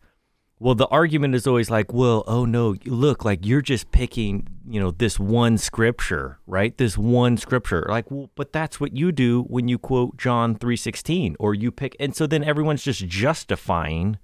well, 0.58 0.74
the 0.74 0.86
argument 0.86 1.34
is 1.34 1.46
always 1.46 1.68
like, 1.70 1.92
well, 1.92 2.24
oh 2.26 2.44
no, 2.44 2.76
look, 2.84 3.24
like 3.24 3.44
you're 3.44 3.60
just 3.62 3.90
picking, 3.90 4.48
you 4.68 4.80
know, 4.80 4.90
this 4.90 5.18
one 5.18 5.58
scripture, 5.58 6.38
right? 6.46 6.76
This 6.76 6.98
one 6.98 7.36
scripture, 7.36 7.86
like, 7.88 8.10
well, 8.10 8.30
but 8.34 8.52
that's 8.52 8.80
what 8.80 8.96
you 8.96 9.12
do 9.12 9.42
when 9.42 9.68
you 9.68 9.78
quote 9.78 10.16
John 10.16 10.56
three 10.56 10.76
sixteen, 10.76 11.36
or 11.38 11.54
you 11.54 11.70
pick, 11.70 11.96
and 12.00 12.14
so 12.14 12.26
then 12.26 12.42
everyone's 12.42 12.82
just 12.82 13.06
justifying. 13.06 14.18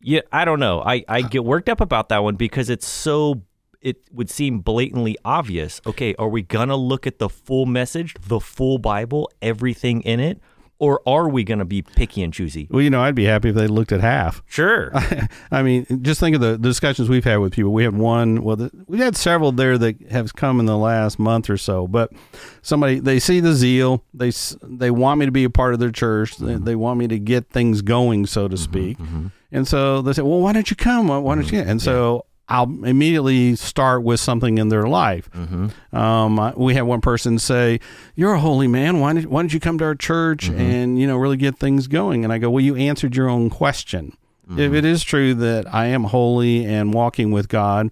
Yeah, 0.00 0.20
I 0.32 0.44
don't 0.44 0.60
know. 0.60 0.82
I 0.82 1.04
I 1.08 1.22
get 1.22 1.44
worked 1.44 1.68
up 1.68 1.80
about 1.80 2.08
that 2.08 2.22
one 2.22 2.36
because 2.36 2.70
it's 2.70 2.86
so. 2.86 3.42
It 3.80 3.98
would 4.12 4.30
seem 4.30 4.60
blatantly 4.60 5.18
obvious. 5.26 5.80
Okay, 5.86 6.14
are 6.18 6.28
we 6.28 6.40
gonna 6.40 6.76
look 6.76 7.06
at 7.06 7.18
the 7.18 7.28
full 7.28 7.66
message, 7.66 8.14
the 8.20 8.40
full 8.40 8.78
Bible, 8.78 9.30
everything 9.42 10.00
in 10.02 10.20
it, 10.20 10.40
or 10.84 11.00
are 11.08 11.30
we 11.30 11.44
gonna 11.44 11.64
be 11.64 11.80
picky 11.80 12.22
and 12.22 12.30
choosy? 12.30 12.68
Well, 12.70 12.82
you 12.82 12.90
know, 12.90 13.02
I'd 13.02 13.14
be 13.14 13.24
happy 13.24 13.48
if 13.48 13.54
they 13.54 13.66
looked 13.66 13.90
at 13.90 14.02
half. 14.02 14.42
Sure. 14.46 14.92
I 15.50 15.62
mean, 15.62 15.86
just 16.02 16.20
think 16.20 16.34
of 16.34 16.42
the, 16.42 16.52
the 16.52 16.58
discussions 16.58 17.08
we've 17.08 17.24
had 17.24 17.38
with 17.38 17.54
people. 17.54 17.72
We 17.72 17.84
had 17.84 17.96
one, 17.96 18.42
well, 18.42 18.56
the, 18.56 18.70
we 18.86 18.98
had 18.98 19.16
several 19.16 19.50
there 19.50 19.78
that 19.78 20.10
have 20.10 20.34
come 20.34 20.60
in 20.60 20.66
the 20.66 20.76
last 20.76 21.18
month 21.18 21.48
or 21.48 21.56
so. 21.56 21.86
But 21.86 22.12
somebody 22.60 23.00
they 23.00 23.18
see 23.18 23.40
the 23.40 23.54
zeal, 23.54 24.04
they 24.12 24.30
they 24.62 24.90
want 24.90 25.20
me 25.20 25.26
to 25.26 25.32
be 25.32 25.44
a 25.44 25.50
part 25.50 25.72
of 25.72 25.80
their 25.80 25.90
church. 25.90 26.36
They, 26.36 26.52
mm-hmm. 26.54 26.64
they 26.64 26.76
want 26.76 26.98
me 26.98 27.08
to 27.08 27.18
get 27.18 27.48
things 27.48 27.80
going, 27.80 28.26
so 28.26 28.46
to 28.46 28.56
mm-hmm, 28.56 28.62
speak. 28.62 28.98
Mm-hmm. 28.98 29.28
And 29.52 29.66
so 29.66 30.02
they 30.02 30.12
say, 30.12 30.22
well, 30.22 30.40
why 30.40 30.52
don't 30.52 30.68
you 30.68 30.76
come? 30.76 31.08
Why 31.08 31.16
why 31.16 31.34
don't 31.36 31.50
you? 31.50 31.60
And 31.60 31.80
so. 31.80 32.26
I'll 32.48 32.64
immediately 32.84 33.56
start 33.56 34.02
with 34.02 34.20
something 34.20 34.58
in 34.58 34.68
their 34.68 34.86
life. 34.86 35.30
Mm-hmm. 35.30 35.96
Um, 35.96 36.52
we 36.56 36.74
had 36.74 36.82
one 36.82 37.00
person 37.00 37.38
say, 37.38 37.80
"You're 38.14 38.34
a 38.34 38.40
holy 38.40 38.68
man. 38.68 39.00
Why 39.00 39.14
did 39.14 39.26
why 39.26 39.42
don't 39.42 39.52
you 39.52 39.60
come 39.60 39.78
to 39.78 39.84
our 39.84 39.94
church 39.94 40.50
mm-hmm. 40.50 40.60
and 40.60 40.98
you 40.98 41.06
know 41.06 41.16
really 41.16 41.38
get 41.38 41.56
things 41.56 41.86
going?" 41.86 42.22
And 42.22 42.32
I 42.32 42.38
go, 42.38 42.50
"Well, 42.50 42.62
you 42.62 42.76
answered 42.76 43.16
your 43.16 43.28
own 43.28 43.48
question." 43.50 44.16
If 44.46 44.56
mm-hmm. 44.56 44.74
it 44.74 44.84
is 44.84 45.02
true 45.02 45.32
that 45.36 45.72
I 45.72 45.86
am 45.86 46.04
holy 46.04 46.66
and 46.66 46.92
walking 46.92 47.30
with 47.30 47.48
God, 47.48 47.90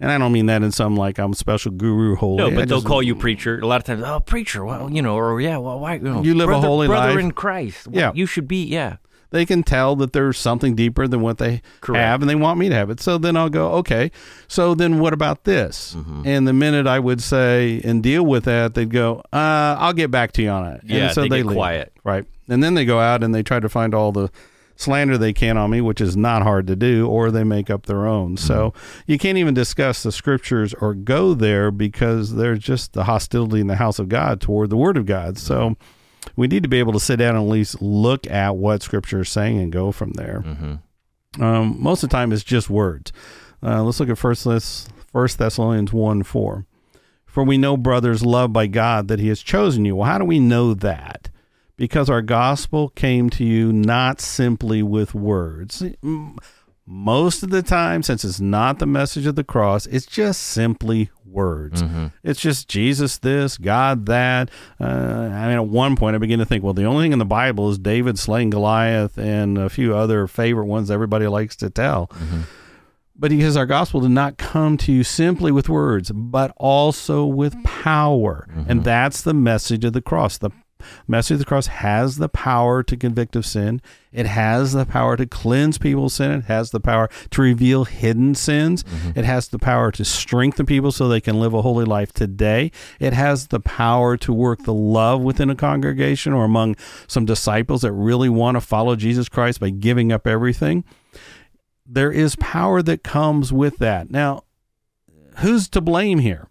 and 0.00 0.10
I 0.10 0.16
don't 0.16 0.32
mean 0.32 0.46
that 0.46 0.62
in 0.62 0.72
some 0.72 0.96
like 0.96 1.18
I'm 1.18 1.32
a 1.32 1.36
special 1.36 1.72
guru 1.72 2.16
holy. 2.16 2.38
No, 2.38 2.46
I 2.46 2.54
but 2.54 2.68
they'll 2.68 2.78
just- 2.78 2.86
call 2.86 3.02
you 3.02 3.14
preacher. 3.14 3.60
A 3.60 3.66
lot 3.66 3.80
of 3.80 3.84
times, 3.84 4.02
oh, 4.02 4.18
preacher. 4.18 4.64
Well, 4.64 4.90
you 4.90 5.02
know, 5.02 5.14
or 5.16 5.38
yeah, 5.42 5.58
well, 5.58 5.78
why? 5.78 5.96
You, 5.96 6.00
know, 6.00 6.22
You 6.22 6.34
live 6.34 6.48
a 6.48 6.52
brother, 6.52 6.66
holy 6.66 6.86
brother 6.86 7.10
life. 7.10 7.20
in 7.20 7.32
Christ. 7.32 7.86
Well, 7.86 8.00
Yeah. 8.00 8.12
you 8.14 8.24
should 8.24 8.48
be. 8.48 8.64
Yeah, 8.64 8.96
they 9.30 9.46
can 9.46 9.62
tell 9.62 9.96
that 9.96 10.12
there's 10.12 10.38
something 10.38 10.74
deeper 10.74 11.06
than 11.08 11.20
what 11.20 11.38
they 11.38 11.62
Correct. 11.80 12.02
have 12.04 12.20
and 12.22 12.28
they 12.28 12.34
want 12.34 12.58
me 12.58 12.68
to 12.68 12.74
have 12.74 12.90
it. 12.90 13.00
So 13.00 13.16
then 13.18 13.36
I'll 13.36 13.48
go, 13.48 13.72
okay, 13.74 14.10
so 14.48 14.74
then 14.74 14.98
what 15.00 15.12
about 15.12 15.44
this? 15.44 15.94
Mm-hmm. 15.96 16.22
And 16.26 16.46
the 16.48 16.52
minute 16.52 16.86
I 16.86 16.98
would 16.98 17.22
say 17.22 17.80
and 17.84 18.02
deal 18.02 18.24
with 18.24 18.44
that, 18.44 18.74
they'd 18.74 18.90
go, 18.90 19.20
uh, 19.32 19.76
I'll 19.78 19.92
get 19.92 20.10
back 20.10 20.32
to 20.32 20.42
you 20.42 20.50
on 20.50 20.66
it. 20.72 20.80
Yeah, 20.84 21.04
and 21.06 21.14
so 21.14 21.22
they 21.22 21.28
get 21.38 21.46
leave. 21.46 21.56
quiet. 21.56 21.92
Right. 22.04 22.24
And 22.48 22.62
then 22.62 22.74
they 22.74 22.84
go 22.84 22.98
out 23.00 23.22
and 23.22 23.34
they 23.34 23.42
try 23.42 23.60
to 23.60 23.68
find 23.68 23.94
all 23.94 24.10
the 24.12 24.30
slander 24.74 25.18
they 25.18 25.32
can 25.34 25.56
on 25.58 25.70
me, 25.70 25.80
which 25.82 26.00
is 26.00 26.16
not 26.16 26.42
hard 26.42 26.66
to 26.66 26.74
do, 26.74 27.06
or 27.06 27.30
they 27.30 27.44
make 27.44 27.68
up 27.70 27.84
their 27.86 28.06
own. 28.06 28.36
So 28.38 28.70
Mm-hmm. 28.70 29.12
you 29.12 29.18
can't 29.18 29.36
even 29.38 29.52
discuss 29.54 30.02
the 30.02 30.10
scriptures 30.10 30.72
or 30.74 30.94
go 30.94 31.34
there 31.34 31.70
because 31.70 32.34
there's 32.34 32.60
just 32.60 32.94
the 32.94 33.04
hostility 33.04 33.60
in 33.60 33.66
the 33.66 33.76
house 33.76 33.98
of 33.98 34.08
God 34.08 34.40
toward 34.40 34.70
the 34.70 34.76
word 34.78 34.96
of 34.96 35.04
God. 35.06 35.36
So 35.38 35.76
we 36.36 36.46
need 36.46 36.62
to 36.62 36.68
be 36.68 36.78
able 36.78 36.92
to 36.92 37.00
sit 37.00 37.16
down 37.16 37.36
and 37.36 37.44
at 37.44 37.50
least 37.50 37.80
look 37.82 38.26
at 38.30 38.56
what 38.56 38.82
scripture 38.82 39.20
is 39.20 39.28
saying 39.28 39.58
and 39.58 39.72
go 39.72 39.92
from 39.92 40.12
there. 40.12 40.42
Um, 41.38 41.76
most 41.80 42.02
of 42.02 42.10
the 42.10 42.16
time, 42.16 42.32
it's 42.32 42.42
just 42.44 42.68
words. 42.68 43.12
Uh, 43.62 43.82
let's 43.82 44.00
look 44.00 44.08
at 44.08 44.18
First, 44.18 44.46
First 45.12 45.38
Thessalonians 45.38 45.92
1 45.92 46.22
4. 46.22 46.66
For 47.26 47.44
we 47.44 47.58
know, 47.58 47.76
brothers, 47.76 48.24
loved 48.24 48.52
by 48.52 48.66
God, 48.66 49.06
that 49.08 49.20
He 49.20 49.28
has 49.28 49.40
chosen 49.40 49.84
you. 49.84 49.94
Well, 49.96 50.08
how 50.08 50.18
do 50.18 50.24
we 50.24 50.40
know 50.40 50.74
that? 50.74 51.30
Because 51.76 52.10
our 52.10 52.22
gospel 52.22 52.88
came 52.90 53.30
to 53.30 53.44
you 53.44 53.72
not 53.72 54.20
simply 54.20 54.82
with 54.82 55.14
words. 55.14 55.82
Most 56.92 57.44
of 57.44 57.50
the 57.50 57.62
time, 57.62 58.02
since 58.02 58.24
it's 58.24 58.40
not 58.40 58.80
the 58.80 58.86
message 58.86 59.24
of 59.24 59.36
the 59.36 59.44
cross, 59.44 59.86
it's 59.86 60.06
just 60.06 60.42
simply 60.42 61.08
words. 61.24 61.84
Mm-hmm. 61.84 62.06
It's 62.24 62.40
just 62.40 62.66
Jesus 62.66 63.16
this, 63.18 63.58
God 63.58 64.06
that. 64.06 64.50
Uh, 64.80 64.84
I 65.32 65.46
mean, 65.46 65.56
at 65.56 65.68
one 65.68 65.94
point, 65.94 66.16
I 66.16 66.18
began 66.18 66.40
to 66.40 66.44
think, 66.44 66.64
well, 66.64 66.74
the 66.74 66.86
only 66.86 67.04
thing 67.04 67.12
in 67.12 67.20
the 67.20 67.24
Bible 67.24 67.70
is 67.70 67.78
David 67.78 68.18
slaying 68.18 68.50
Goliath 68.50 69.18
and 69.18 69.56
a 69.56 69.68
few 69.68 69.94
other 69.94 70.26
favorite 70.26 70.66
ones 70.66 70.90
everybody 70.90 71.28
likes 71.28 71.54
to 71.58 71.70
tell. 71.70 72.08
Mm-hmm. 72.08 72.40
But 73.14 73.30
he 73.30 73.40
says 73.40 73.56
our 73.56 73.66
gospel 73.66 74.00
did 74.00 74.10
not 74.10 74.36
come 74.36 74.76
to 74.78 74.92
you 74.92 75.04
simply 75.04 75.52
with 75.52 75.68
words, 75.68 76.10
but 76.10 76.52
also 76.56 77.24
with 77.24 77.54
power. 77.62 78.48
Mm-hmm. 78.50 78.68
And 78.68 78.82
that's 78.82 79.22
the 79.22 79.34
message 79.34 79.84
of 79.84 79.92
the 79.92 80.02
cross. 80.02 80.38
The 80.38 80.50
message 81.06 81.34
of 81.34 81.38
the 81.40 81.44
cross 81.44 81.66
has 81.68 82.16
the 82.16 82.28
power 82.28 82.82
to 82.82 82.96
convict 82.96 83.36
of 83.36 83.46
sin. 83.46 83.80
It 84.12 84.26
has 84.26 84.72
the 84.72 84.84
power 84.84 85.16
to 85.16 85.26
cleanse 85.26 85.78
people's 85.78 86.14
sin. 86.14 86.32
It 86.32 86.44
has 86.44 86.70
the 86.70 86.80
power 86.80 87.08
to 87.30 87.42
reveal 87.42 87.84
hidden 87.84 88.34
sins. 88.34 88.82
Mm-hmm. 88.82 89.18
It 89.18 89.24
has 89.24 89.48
the 89.48 89.58
power 89.58 89.92
to 89.92 90.04
strengthen 90.04 90.66
people 90.66 90.90
so 90.90 91.08
they 91.08 91.20
can 91.20 91.38
live 91.38 91.54
a 91.54 91.62
holy 91.62 91.84
life 91.84 92.12
today. 92.12 92.72
It 92.98 93.12
has 93.12 93.48
the 93.48 93.60
power 93.60 94.16
to 94.18 94.32
work 94.32 94.64
the 94.64 94.74
love 94.74 95.22
within 95.22 95.50
a 95.50 95.54
congregation 95.54 96.32
or 96.32 96.44
among 96.44 96.76
some 97.06 97.24
disciples 97.24 97.82
that 97.82 97.92
really 97.92 98.28
want 98.28 98.56
to 98.56 98.60
follow 98.60 98.96
Jesus 98.96 99.28
Christ 99.28 99.60
by 99.60 99.70
giving 99.70 100.12
up 100.12 100.26
everything 100.26 100.84
there 101.90 102.12
is 102.12 102.36
power 102.36 102.82
that 102.82 103.02
comes 103.02 103.52
with 103.52 103.78
that. 103.78 104.10
Now, 104.10 104.44
who's 105.38 105.68
to 105.70 105.80
blame 105.80 106.20
here? 106.20 106.49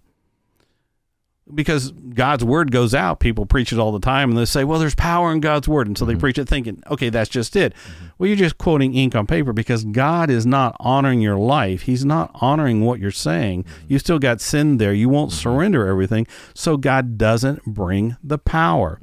Because 1.53 1.91
God's 1.91 2.43
word 2.43 2.71
goes 2.71 2.93
out, 2.93 3.19
people 3.19 3.45
preach 3.45 3.73
it 3.73 3.79
all 3.79 3.91
the 3.91 3.99
time, 3.99 4.29
and 4.29 4.37
they 4.37 4.45
say, 4.45 4.63
"Well, 4.63 4.79
there's 4.79 4.95
power 4.95 5.31
in 5.31 5.39
God's 5.39 5.67
word," 5.67 5.87
and 5.87 5.97
so 5.97 6.05
they 6.05 6.13
mm-hmm. 6.13 6.19
preach 6.19 6.37
it, 6.37 6.47
thinking, 6.47 6.81
"Okay, 6.89 7.09
that's 7.09 7.29
just 7.29 7.55
it." 7.55 7.73
Mm-hmm. 7.73 8.05
Well, 8.17 8.27
you're 8.27 8.37
just 8.37 8.57
quoting 8.57 8.93
ink 8.93 9.15
on 9.15 9.25
paper 9.25 9.51
because 9.51 9.83
God 9.83 10.29
is 10.29 10.45
not 10.45 10.75
honoring 10.79 11.21
your 11.21 11.37
life. 11.37 11.83
He's 11.83 12.05
not 12.05 12.31
honoring 12.35 12.85
what 12.85 12.99
you're 12.99 13.11
saying. 13.11 13.63
Mm-hmm. 13.63 13.85
You 13.87 13.99
still 13.99 14.19
got 14.19 14.41
sin 14.41 14.77
there. 14.77 14.93
You 14.93 15.09
won't 15.09 15.31
surrender 15.31 15.87
everything, 15.87 16.27
so 16.53 16.77
God 16.77 17.17
doesn't 17.17 17.65
bring 17.65 18.15
the 18.23 18.37
power. 18.37 18.99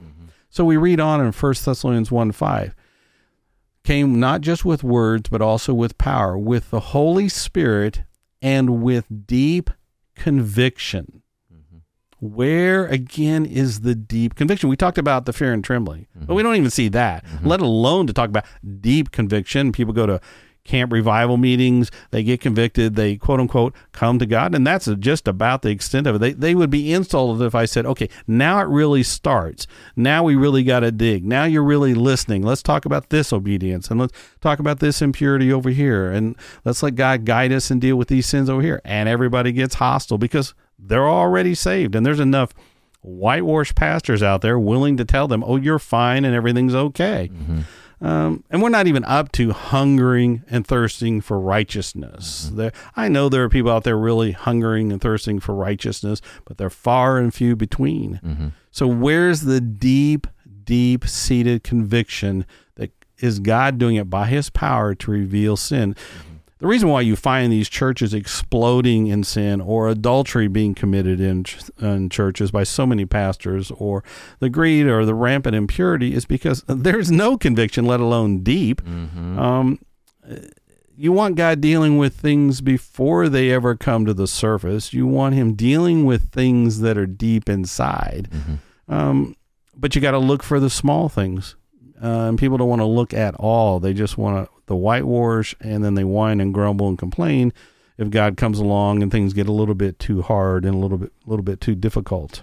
So 0.49 0.65
we 0.65 0.77
read 0.77 1.01
on 1.01 1.21
in 1.21 1.33
1 1.33 1.55
Thessalonians 1.65 2.11
1 2.11 2.33
5 2.33 2.75
came 3.87 4.19
not 4.19 4.41
just 4.41 4.65
with 4.65 4.83
words, 4.83 5.29
but 5.29 5.41
also 5.41 5.73
with 5.73 5.97
power, 5.97 6.37
with 6.37 6.71
the 6.71 6.81
Holy 6.81 7.29
Spirit, 7.29 8.03
and 8.43 8.83
with 8.83 9.27
deep 9.27 9.71
conviction. 10.15 11.23
Where 12.19 12.87
again 12.87 13.45
is 13.45 13.81
the 13.81 13.95
deep 13.95 14.35
conviction? 14.37 14.69
We 14.71 14.77
talked 14.77 14.97
about 14.97 15.27
the 15.27 15.33
fear 15.35 15.53
and 15.53 15.63
trembling, 15.63 16.07
but 16.15 16.35
we 16.35 16.41
mm-hmm. 16.41 16.49
don't 16.49 16.57
even 16.57 16.71
see 16.71 16.89
that, 16.89 17.25
mm-hmm. 17.25 17.47
let 17.47 17.61
alone 17.61 18.07
to 18.07 18.15
talk 18.15 18.31
about 18.31 18.47
deep 18.81 19.11
conviction. 19.11 19.71
People 19.71 19.93
go 19.93 20.07
to 20.07 20.21
camp 20.67 20.93
revival 20.93 21.37
meetings, 21.37 21.91
they 22.11 22.23
get 22.23 22.41
convicted, 22.41 22.97
they 22.97 23.17
quote 23.17 23.41
unquote 23.41 23.75
come 23.93 24.19
to 24.19 24.27
God, 24.27 24.55
and 24.55 24.67
that's 24.67 24.87
just 24.99 25.27
about 25.29 25.63
the 25.63 25.71
extent 25.71 26.07
of 26.07 26.17
it. 26.17 26.19
They, 26.19 26.33
they 26.33 26.55
would 26.55 26.71
be 26.71 26.93
insulted 26.93 27.45
if 27.45 27.55
I 27.55 27.65
said, 27.65 27.87
okay, 27.87 28.09
now 28.27 28.61
it 28.61 28.69
really 28.69 29.03
starts. 29.03 29.67
Now 29.95 30.23
we 30.23 30.35
really 30.35 30.63
got 30.63 30.81
to 30.81 30.93
dig. 30.93 31.25
Now 31.25 31.45
you're 31.45 31.65
really 31.65 31.95
listening. 31.95 32.43
Let's 32.43 32.63
talk 32.63 32.85
about 32.85 33.11
this 33.11 33.33
obedience 33.33 33.91
and 33.91 34.01
let's 34.01 34.13
talk 34.41 34.59
about 34.59 34.81
this 34.81 35.01
impurity 35.03 35.53
over 35.53 35.71
here. 35.71 36.11
And 36.11 36.37
let's 36.65 36.83
let 36.83 36.95
God 36.95 37.25
guide 37.25 37.53
us 37.53 37.71
and 37.71 37.81
deal 37.81 37.97
with 37.97 38.09
these 38.09 38.27
sins 38.27 38.51
over 38.51 38.63
here. 38.63 38.81
And 38.85 39.09
everybody 39.09 39.53
gets 39.53 39.77
hostile 39.77 40.19
because 40.19 40.55
they're 40.79 41.09
already 41.09 41.55
saved. 41.55 41.95
And 41.95 42.05
there's 42.05 42.21
enough 42.21 42.53
whitewashed 43.03 43.77
pastors 43.77 44.23
out 44.23 44.41
there 44.41 44.59
willing 44.59 44.97
to 44.97 45.05
tell 45.05 45.29
them, 45.29 45.45
oh, 45.45 45.57
you're 45.57 45.79
fine 45.79 46.25
and 46.25 46.35
everything's 46.35 46.75
okay. 46.75 47.31
Mm-hmm. 47.33 47.61
Um, 48.01 48.45
and 48.51 48.63
we're 48.63 48.69
not 48.69 48.87
even 48.87 49.05
up 49.05 49.33
to 49.33 49.53
hungering 49.53 50.43
and 50.51 50.67
thirsting 50.67 51.21
for 51.21 51.41
righteousness. 51.41 52.47
Mm-hmm. 52.47 52.57
There, 52.57 52.73
I 52.95 53.09
know 53.09 53.29
there 53.29 53.43
are 53.43 53.49
people 53.49 53.71
out 53.71 53.85
there 53.85 53.97
really 53.97 54.33
hungering 54.33 54.93
and 54.93 55.01
thirsting 55.01 55.41
for 55.41 55.55
righteousness, 55.55 56.21
but 56.45 56.59
they're 56.59 56.69
far 56.69 57.19
and 57.19 57.33
few 57.33 57.57
between. 57.57 58.21
Mm-hmm. 58.23 58.49
So, 58.71 58.87
where's 58.87 59.43
the 59.43 59.61
deep, 59.63 60.27
deep 60.65 61.07
seated 61.07 61.65
conviction 61.65 62.45
that 62.75 62.93
is 63.19 63.39
God 63.39 63.79
doing 63.79 63.97
it 63.97 64.11
by 64.11 64.27
his 64.27 64.51
power 64.51 64.95
to 64.95 65.11
reveal 65.11 65.57
sin? 65.57 65.95
Mm-hmm. 65.95 66.36
The 66.67 66.71
reason 66.71 66.89
why 66.89 67.03
you 67.03 67.15
find 67.15 67.53
these 67.53 67.69
churches 67.69 68.13
exploding 68.13 69.07
in 69.07 69.23
sin 69.23 69.61
or 69.61 69.89
adultery 69.89 70.49
being 70.49 70.75
committed 70.75 71.21
in, 71.21 71.45
in 71.81 72.11
churches 72.11 72.51
by 72.51 72.65
so 72.65 72.85
many 72.85 73.07
pastors 73.07 73.71
or 73.71 74.03
the 74.41 74.49
greed 74.49 74.87
or 74.87 75.05
the 75.05 75.15
rampant 75.15 75.55
impurity 75.55 76.13
is 76.13 76.25
because 76.25 76.65
there's 76.67 77.09
no 77.09 77.39
conviction, 77.39 77.87
let 77.87 78.01
alone 78.01 78.43
deep. 78.43 78.83
Um, 78.85 79.79
you 80.97 81.13
want 81.13 81.37
God 81.37 81.61
dealing 81.61 81.99
with 81.99 82.17
things 82.17 82.61
before 82.61 83.29
they 83.29 83.53
ever 83.53 83.77
come 83.77 84.05
to 84.05 84.13
the 84.13 84.27
surface. 84.27 84.93
You 84.93 85.07
want 85.07 85.37
Him 85.37 85.55
dealing 85.55 86.05
with 86.05 86.33
things 86.33 86.81
that 86.81 86.99
are 86.99 87.07
deep 87.07 87.49
inside. 87.49 88.29
Um, 88.89 89.37
but 89.77 89.95
you 89.95 90.01
got 90.01 90.11
to 90.11 90.19
look 90.19 90.43
for 90.43 90.59
the 90.59 90.69
small 90.69 91.09
things. 91.09 91.55
Uh, 92.03 92.27
and 92.27 92.37
people 92.37 92.59
don't 92.59 92.69
want 92.69 92.81
to 92.81 92.87
look 92.87 93.15
at 93.15 93.37
all. 93.37 93.79
They 93.79 93.95
just 93.95 94.19
want 94.19 94.45
to 94.45 94.56
the 94.67 94.77
whitewash, 94.77 95.55
and 95.61 95.85
then 95.85 95.95
they 95.95 96.05
whine 96.05 96.41
and 96.41 96.53
grumble 96.53 96.89
and 96.89 96.99
complain 96.99 97.53
if 97.99 98.11
God 98.11 98.37
comes 98.37 98.59
along 98.59 99.03
and 99.03 99.11
things 99.11 99.33
get 99.33 99.49
a 99.49 99.53
little 99.53 99.75
bit 99.75 99.99
too 99.99 100.23
hard 100.23 100.65
and 100.65 100.75
a 100.75 100.79
little 100.79 100.99
bit, 100.99 101.13
a 101.27 101.31
little 101.31 101.45
bit 101.45 101.61
too 101.61 101.75
difficult. 101.75 102.43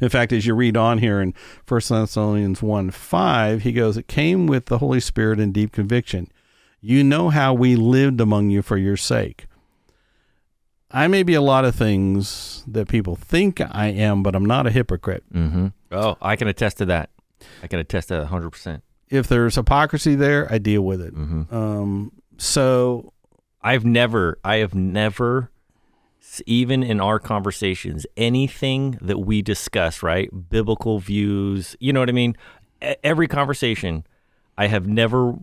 In 0.00 0.08
fact, 0.08 0.32
as 0.32 0.46
you 0.46 0.54
read 0.54 0.76
on 0.76 0.98
here 0.98 1.20
in 1.20 1.34
First 1.64 1.88
Thessalonians 1.88 2.62
1 2.62 2.90
5, 2.90 3.62
he 3.62 3.72
goes, 3.72 3.96
It 3.96 4.08
came 4.08 4.46
with 4.46 4.66
the 4.66 4.78
Holy 4.78 5.00
Spirit 5.00 5.40
and 5.40 5.52
deep 5.52 5.72
conviction. 5.72 6.30
You 6.80 7.04
know 7.04 7.30
how 7.30 7.54
we 7.54 7.76
lived 7.76 8.20
among 8.20 8.50
you 8.50 8.62
for 8.62 8.76
your 8.76 8.96
sake. 8.96 9.46
I 10.90 11.06
may 11.06 11.22
be 11.22 11.34
a 11.34 11.42
lot 11.42 11.64
of 11.64 11.74
things 11.74 12.64
that 12.66 12.88
people 12.88 13.14
think 13.14 13.60
I 13.60 13.88
am, 13.88 14.22
but 14.22 14.34
I'm 14.34 14.46
not 14.46 14.66
a 14.66 14.70
hypocrite. 14.70 15.24
Mm-hmm. 15.32 15.68
Oh, 15.92 16.16
I 16.22 16.36
can 16.36 16.48
attest 16.48 16.78
to 16.78 16.86
that. 16.86 17.10
I 17.62 17.66
can 17.66 17.78
attest 17.78 18.08
to 18.08 18.14
that 18.16 18.28
100%. 18.28 18.80
If 19.10 19.26
there's 19.28 19.54
hypocrisy 19.54 20.14
there, 20.14 20.50
I 20.52 20.58
deal 20.58 20.82
with 20.82 21.00
it. 21.00 21.14
Mm-hmm. 21.14 21.54
Um, 21.54 22.12
so 22.36 23.12
I've 23.62 23.84
never, 23.84 24.38
I 24.44 24.56
have 24.56 24.74
never, 24.74 25.50
even 26.46 26.82
in 26.82 27.00
our 27.00 27.18
conversations, 27.18 28.06
anything 28.16 28.98
that 29.00 29.18
we 29.18 29.40
discuss, 29.42 30.02
right? 30.02 30.28
Biblical 30.50 30.98
views, 30.98 31.74
you 31.80 31.92
know 31.92 32.00
what 32.00 32.08
I 32.08 32.12
mean? 32.12 32.36
E- 32.82 32.94
Every 33.02 33.26
conversation, 33.28 34.04
I 34.56 34.66
have 34.66 34.86
never 34.86 35.34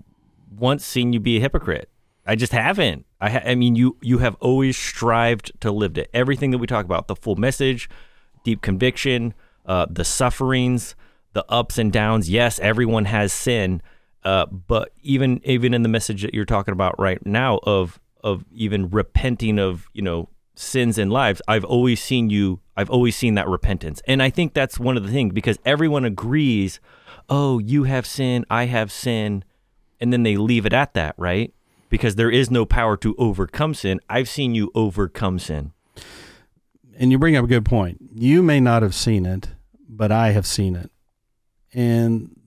once 0.56 0.86
seen 0.86 1.12
you 1.12 1.20
be 1.20 1.38
a 1.38 1.40
hypocrite. 1.40 1.90
I 2.28 2.36
just 2.36 2.52
haven't. 2.52 3.06
I, 3.22 3.30
ha- 3.30 3.44
I 3.46 3.56
mean, 3.56 3.76
you 3.76 3.98
you 4.02 4.20
have 4.20 4.36
always 4.40 4.78
strived 4.78 5.52
to 5.62 5.72
live 5.72 5.98
it. 5.98 6.10
Everything 6.14 6.52
that 6.52 6.58
we 6.58 6.68
talk 6.68 6.86
about, 6.86 7.08
the 7.08 7.16
full 7.16 7.36
message, 7.36 7.90
deep 8.44 8.62
conviction, 8.62 9.34
uh, 9.66 9.86
the 9.90 10.04
sufferings, 10.06 10.96
the 11.36 11.46
ups 11.52 11.78
and 11.78 11.92
downs. 11.92 12.30
Yes, 12.30 12.60
everyone 12.60 13.06
has 13.06 13.32
sin, 13.34 13.82
uh, 14.24 14.48
but 14.48 14.92
even 15.04 15.42
even 15.44 15.74
in 15.76 15.84
the 15.84 15.90
message 15.90 16.24
that 16.24 16.34
you're 16.34 16.46
talking 16.46 16.72
about 16.72 16.98
right 16.98 17.24
now 17.26 17.60
of 17.64 18.00
of 18.24 18.46
even 18.52 18.90
repenting 18.90 19.60
of 19.60 19.88
you 19.94 20.02
know 20.02 20.30
sins 20.56 20.98
in 20.98 21.10
lives, 21.10 21.42
I've 21.48 21.66
always 21.66 22.02
seen 22.02 22.30
you. 22.32 22.62
I've 22.78 22.90
always 22.90 23.16
seen 23.16 23.36
that 23.36 23.48
repentance, 23.50 24.02
and 24.08 24.24
I 24.24 24.30
think 24.32 24.54
that's 24.54 24.80
one 24.80 24.98
of 24.98 25.04
the 25.04 25.12
things 25.12 25.34
because 25.34 25.60
everyone 25.66 26.06
agrees. 26.06 26.80
Oh, 27.28 27.60
you 27.60 27.84
have 27.84 28.06
sin. 28.06 28.46
I 28.50 28.66
have 28.66 28.92
sin. 28.92 29.44
and 30.00 30.14
then 30.14 30.24
they 30.24 30.38
leave 30.38 30.66
it 30.66 30.74
at 30.74 30.94
that, 30.94 31.16
right? 31.18 31.54
Because 31.90 32.16
there 32.16 32.30
is 32.30 32.52
no 32.52 32.66
power 32.66 32.98
to 32.98 33.16
overcome 33.18 33.74
sin. 33.74 34.00
I've 34.10 34.30
seen 34.30 34.54
you 34.56 34.72
overcome 34.76 35.40
sin. 35.40 35.72
And 36.98 37.12
you 37.12 37.20
bring 37.20 37.36
up 37.36 37.46
a 37.46 37.48
good 37.48 37.66
point. 37.66 37.98
You 38.14 38.44
may 38.44 38.60
not 38.60 38.84
have 38.84 38.96
seen 38.96 39.26
it, 39.26 39.50
but 39.88 40.12
I 40.12 40.32
have 40.32 40.46
seen 40.46 40.76
it. 40.76 40.92
And 41.76 42.40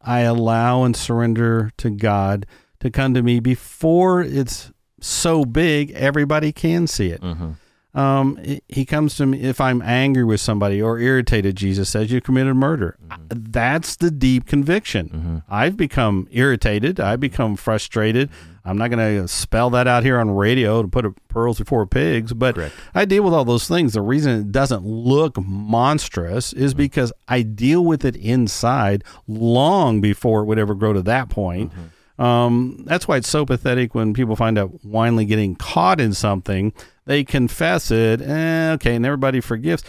I 0.00 0.20
allow 0.20 0.84
and 0.84 0.94
surrender 0.94 1.72
to 1.78 1.90
God 1.90 2.46
to 2.80 2.90
come 2.90 3.14
to 3.14 3.22
me 3.22 3.40
before 3.40 4.22
it's 4.22 4.70
so 5.00 5.44
big 5.44 5.90
everybody 5.92 6.52
can 6.52 6.86
see 6.86 7.08
it. 7.10 7.20
Mm-hmm. 7.20 7.52
Um, 7.98 8.38
he 8.68 8.84
comes 8.84 9.16
to 9.16 9.26
me 9.26 9.40
if 9.40 9.60
I'm 9.60 9.82
angry 9.82 10.22
with 10.22 10.40
somebody 10.40 10.80
or 10.80 10.98
irritated. 10.98 11.56
Jesus 11.56 11.88
says 11.88 12.12
you 12.12 12.20
committed 12.20 12.54
murder. 12.54 12.96
That's 13.28 13.96
the 13.96 14.10
deep 14.10 14.46
conviction. 14.46 15.42
I've 15.48 15.76
become 15.76 16.28
irritated. 16.30 17.00
I've 17.00 17.18
become 17.18 17.56
frustrated. 17.56 18.30
I'm 18.68 18.76
not 18.76 18.90
going 18.90 19.22
to 19.22 19.26
spell 19.26 19.70
that 19.70 19.86
out 19.86 20.02
here 20.02 20.18
on 20.18 20.30
radio 20.30 20.82
to 20.82 20.88
put 20.88 21.06
a 21.06 21.10
pearls 21.28 21.58
before 21.58 21.86
pigs, 21.86 22.34
but 22.34 22.54
Correct. 22.54 22.74
I 22.94 23.06
deal 23.06 23.22
with 23.22 23.32
all 23.32 23.44
those 23.44 23.66
things. 23.66 23.94
The 23.94 24.02
reason 24.02 24.40
it 24.40 24.52
doesn't 24.52 24.84
look 24.84 25.38
monstrous 25.38 26.52
is 26.52 26.74
because 26.74 27.12
I 27.28 27.42
deal 27.42 27.84
with 27.84 28.04
it 28.04 28.14
inside 28.16 29.04
long 29.26 30.00
before 30.02 30.42
it 30.42 30.44
would 30.44 30.58
ever 30.58 30.74
grow 30.74 30.92
to 30.92 31.02
that 31.02 31.30
point. 31.30 31.72
Um, 32.18 32.82
that's 32.84 33.06
why 33.06 33.16
it's 33.16 33.28
so 33.28 33.46
pathetic 33.46 33.94
when 33.94 34.12
people 34.12 34.36
find 34.36 34.58
out 34.58 34.72
finally 34.92 35.24
getting 35.24 35.54
caught 35.54 36.00
in 36.00 36.12
something, 36.12 36.72
they 37.06 37.24
confess 37.24 37.90
it, 37.90 38.20
eh, 38.20 38.72
okay, 38.72 38.96
and 38.96 39.06
everybody 39.06 39.40
forgives. 39.40 39.84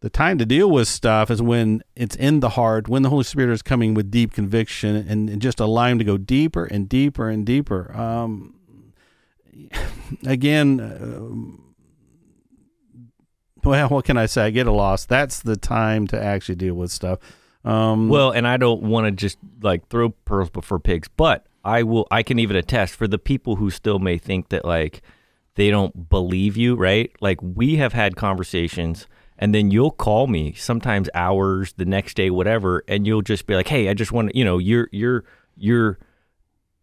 The 0.00 0.10
time 0.10 0.38
to 0.38 0.46
deal 0.46 0.70
with 0.70 0.88
stuff 0.88 1.30
is 1.30 1.42
when 1.42 1.82
it's 1.94 2.16
in 2.16 2.40
the 2.40 2.50
heart, 2.50 2.88
when 2.88 3.02
the 3.02 3.10
Holy 3.10 3.24
Spirit 3.24 3.52
is 3.52 3.60
coming 3.60 3.92
with 3.92 4.10
deep 4.10 4.32
conviction, 4.32 4.96
and, 4.96 5.28
and 5.28 5.42
just 5.42 5.60
allow 5.60 5.86
Him 5.86 5.98
to 5.98 6.04
go 6.04 6.16
deeper 6.16 6.64
and 6.64 6.88
deeper 6.88 7.28
and 7.28 7.44
deeper. 7.44 7.94
Um, 7.94 8.54
again, 10.24 10.80
uh, 10.80 11.60
well, 13.62 13.88
what 13.88 14.06
can 14.06 14.16
I 14.16 14.24
say? 14.24 14.46
I 14.46 14.50
get 14.50 14.66
a 14.66 14.72
loss. 14.72 15.04
That's 15.04 15.40
the 15.40 15.56
time 15.56 16.06
to 16.08 16.22
actually 16.22 16.54
deal 16.54 16.74
with 16.74 16.90
stuff. 16.90 17.18
Um, 17.62 18.08
Well, 18.08 18.30
and 18.30 18.48
I 18.48 18.56
don't 18.56 18.82
want 18.82 19.06
to 19.06 19.10
just 19.10 19.36
like 19.62 19.88
throw 19.88 20.10
pearls 20.10 20.48
before 20.48 20.78
pigs, 20.78 21.08
but 21.14 21.46
I 21.62 21.82
will. 21.82 22.08
I 22.10 22.22
can 22.22 22.38
even 22.38 22.56
attest 22.56 22.94
for 22.94 23.06
the 23.06 23.18
people 23.18 23.56
who 23.56 23.70
still 23.70 23.98
may 23.98 24.16
think 24.16 24.48
that 24.48 24.64
like 24.64 25.02
they 25.56 25.70
don't 25.70 26.08
believe 26.08 26.56
you, 26.56 26.74
right? 26.74 27.12
Like 27.20 27.38
we 27.42 27.76
have 27.76 27.92
had 27.92 28.16
conversations, 28.16 29.06
and 29.40 29.54
then 29.54 29.70
you'll 29.72 29.90
call 29.90 30.28
me 30.28 30.52
sometimes 30.52 31.08
hours 31.14 31.72
the 31.72 31.86
next 31.86 32.14
day, 32.14 32.30
whatever, 32.30 32.84
and 32.86 33.06
you'll 33.06 33.22
just 33.22 33.46
be 33.46 33.56
like, 33.56 33.66
"Hey, 33.66 33.88
I 33.88 33.94
just 33.94 34.12
want 34.12 34.30
to, 34.30 34.38
you 34.38 34.44
know, 34.44 34.58
you're 34.58 34.88
you're 34.92 35.24
you're." 35.56 35.98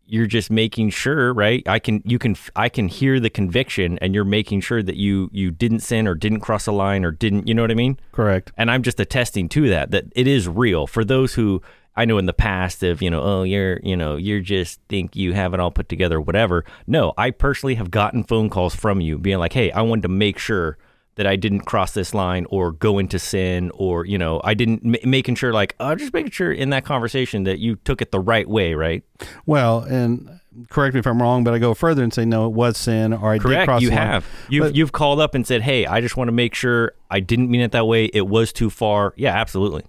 You're 0.09 0.25
just 0.25 0.49
making 0.49 0.91
sure, 0.91 1.33
right? 1.33 1.61
I 1.67 1.79
can, 1.79 2.01
you 2.05 2.17
can, 2.17 2.37
I 2.55 2.69
can 2.69 2.87
hear 2.87 3.19
the 3.19 3.29
conviction, 3.29 3.99
and 3.99 4.15
you're 4.15 4.23
making 4.23 4.61
sure 4.61 4.81
that 4.81 4.95
you 4.95 5.29
you 5.33 5.51
didn't 5.51 5.81
sin 5.81 6.07
or 6.07 6.15
didn't 6.15 6.39
cross 6.39 6.65
a 6.65 6.71
line 6.71 7.03
or 7.03 7.11
didn't, 7.11 7.45
you 7.45 7.53
know 7.53 7.61
what 7.61 7.71
I 7.71 7.73
mean? 7.73 7.99
correct. 8.13 8.53
and 8.55 8.71
I'm 8.71 8.83
just 8.83 9.01
attesting 9.01 9.49
to 9.49 9.67
that 9.67 9.91
that 9.91 10.05
it 10.15 10.25
is 10.25 10.47
real 10.47 10.87
for 10.87 11.03
those 11.03 11.33
who 11.33 11.61
I 11.97 12.05
know 12.05 12.19
in 12.19 12.25
the 12.25 12.31
past 12.31 12.83
of 12.83 13.01
you 13.01 13.09
know 13.09 13.21
oh 13.21 13.43
you're 13.43 13.81
you 13.83 13.97
know 13.97 14.15
you're 14.15 14.39
just 14.39 14.79
think 14.87 15.17
you 15.17 15.33
have 15.33 15.53
it 15.53 15.59
all 15.59 15.71
put 15.71 15.89
together 15.89 16.21
whatever 16.21 16.63
no 16.85 17.13
I 17.17 17.31
personally 17.31 17.75
have 17.75 17.91
gotten 17.91 18.23
phone 18.23 18.49
calls 18.49 18.73
from 18.73 19.01
you 19.01 19.17
being 19.17 19.39
like 19.39 19.51
hey 19.51 19.71
I 19.71 19.81
wanted 19.81 20.03
to 20.03 20.07
make 20.07 20.39
sure 20.39 20.77
that 21.17 21.27
I 21.27 21.36
didn't 21.36 21.62
cross 21.62 21.91
this 21.91 22.13
line 22.15 22.47
or 22.49 22.71
go 22.71 22.97
into 22.97 23.19
sin 23.19 23.69
or 23.75 24.06
you 24.06 24.17
know 24.17 24.41
I 24.43 24.53
didn't 24.56 24.84
ma- 24.84 24.97
making 25.03 25.36
sure 25.36 25.51
like 25.53 25.75
uh, 25.80 25.93
just 25.95 26.13
making 26.13 26.32
sure 26.32 26.51
in 26.51 26.69
that 26.71 26.86
conversation 26.86 27.43
that 27.43 27.60
you 27.60 27.75
took 27.84 28.01
it 28.01 28.12
the 28.12 28.19
right 28.19 28.47
way 28.49 28.73
right 28.73 29.03
Well, 29.45 29.80
and 29.82 30.39
correct 30.69 30.95
me 30.95 30.99
if 30.99 31.06
I'm 31.06 31.21
wrong, 31.21 31.43
but 31.43 31.53
I 31.53 31.60
go 31.60 31.73
further 31.75 32.01
and 32.01 32.12
say 32.13 32.25
no, 32.25 32.47
it 32.47 32.53
was 32.53 32.77
sin, 32.77 33.13
or 33.13 33.32
I 33.34 33.38
did 33.38 33.65
cross 33.65 33.82
you 33.82 33.91
have 33.91 34.25
you've 34.49 34.63
But- 34.63 34.75
you've 34.75 34.91
called 34.93 35.19
up 35.19 35.36
and 35.36 35.45
said 35.45 35.62
hey 35.62 35.86
I 35.86 36.01
just 36.01 36.15
want 36.17 36.30
to 36.30 36.32
make 36.32 36.56
sure 36.56 36.93
I 37.12 37.19
didn't 37.19 37.51
mean 37.51 37.62
it 37.62 37.73
that 37.73 37.86
way 37.86 38.06
it 38.06 38.27
was 38.27 38.53
too 38.53 38.69
far 38.69 39.13
yeah 39.17 39.36
absolutely 39.36 39.84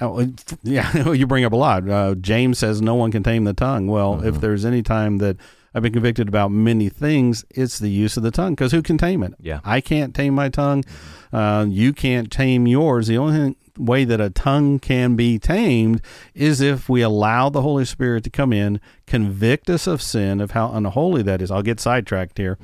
Oh, 0.00 0.24
yeah, 0.62 1.10
you 1.12 1.26
bring 1.26 1.44
up 1.44 1.52
a 1.52 1.56
lot. 1.56 1.88
Uh, 1.88 2.14
James 2.14 2.58
says 2.60 2.80
no 2.80 2.94
one 2.94 3.10
can 3.10 3.24
tame 3.24 3.42
the 3.42 3.52
tongue. 3.52 3.88
Well, 3.88 4.14
Mm-hmm. 4.14 4.28
if 4.28 4.40
there's 4.40 4.64
any 4.64 4.80
time 4.80 5.18
that 5.18 5.36
I've 5.74 5.82
been 5.82 5.92
convicted 5.92 6.28
about 6.28 6.50
many 6.50 6.88
things, 6.88 7.44
it's 7.50 7.78
the 7.78 7.90
use 7.90 8.16
of 8.16 8.22
the 8.22 8.30
tongue. 8.30 8.54
Because 8.54 8.72
who 8.72 8.82
can 8.82 8.98
tame 8.98 9.22
it? 9.22 9.34
Yeah. 9.40 9.60
I 9.64 9.80
can't 9.80 10.14
tame 10.14 10.34
my 10.34 10.48
tongue. 10.48 10.84
Uh, 11.32 11.66
you 11.68 11.92
can't 11.92 12.30
tame 12.32 12.66
yours. 12.66 13.06
The 13.06 13.18
only 13.18 13.32
thing, 13.34 13.56
way 13.76 14.04
that 14.04 14.20
a 14.20 14.30
tongue 14.30 14.78
can 14.78 15.14
be 15.14 15.38
tamed 15.38 16.00
is 16.34 16.60
if 16.60 16.88
we 16.88 17.00
allow 17.02 17.48
the 17.48 17.62
Holy 17.62 17.84
Spirit 17.84 18.24
to 18.24 18.30
come 18.30 18.52
in, 18.52 18.80
convict 19.06 19.70
us 19.70 19.86
of 19.86 20.02
sin, 20.02 20.40
of 20.40 20.50
how 20.52 20.72
unholy 20.72 21.22
that 21.22 21.40
is. 21.40 21.50
I'll 21.50 21.62
get 21.62 21.78
sidetracked 21.80 22.38
here. 22.38 22.58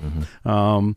Um, 0.45 0.97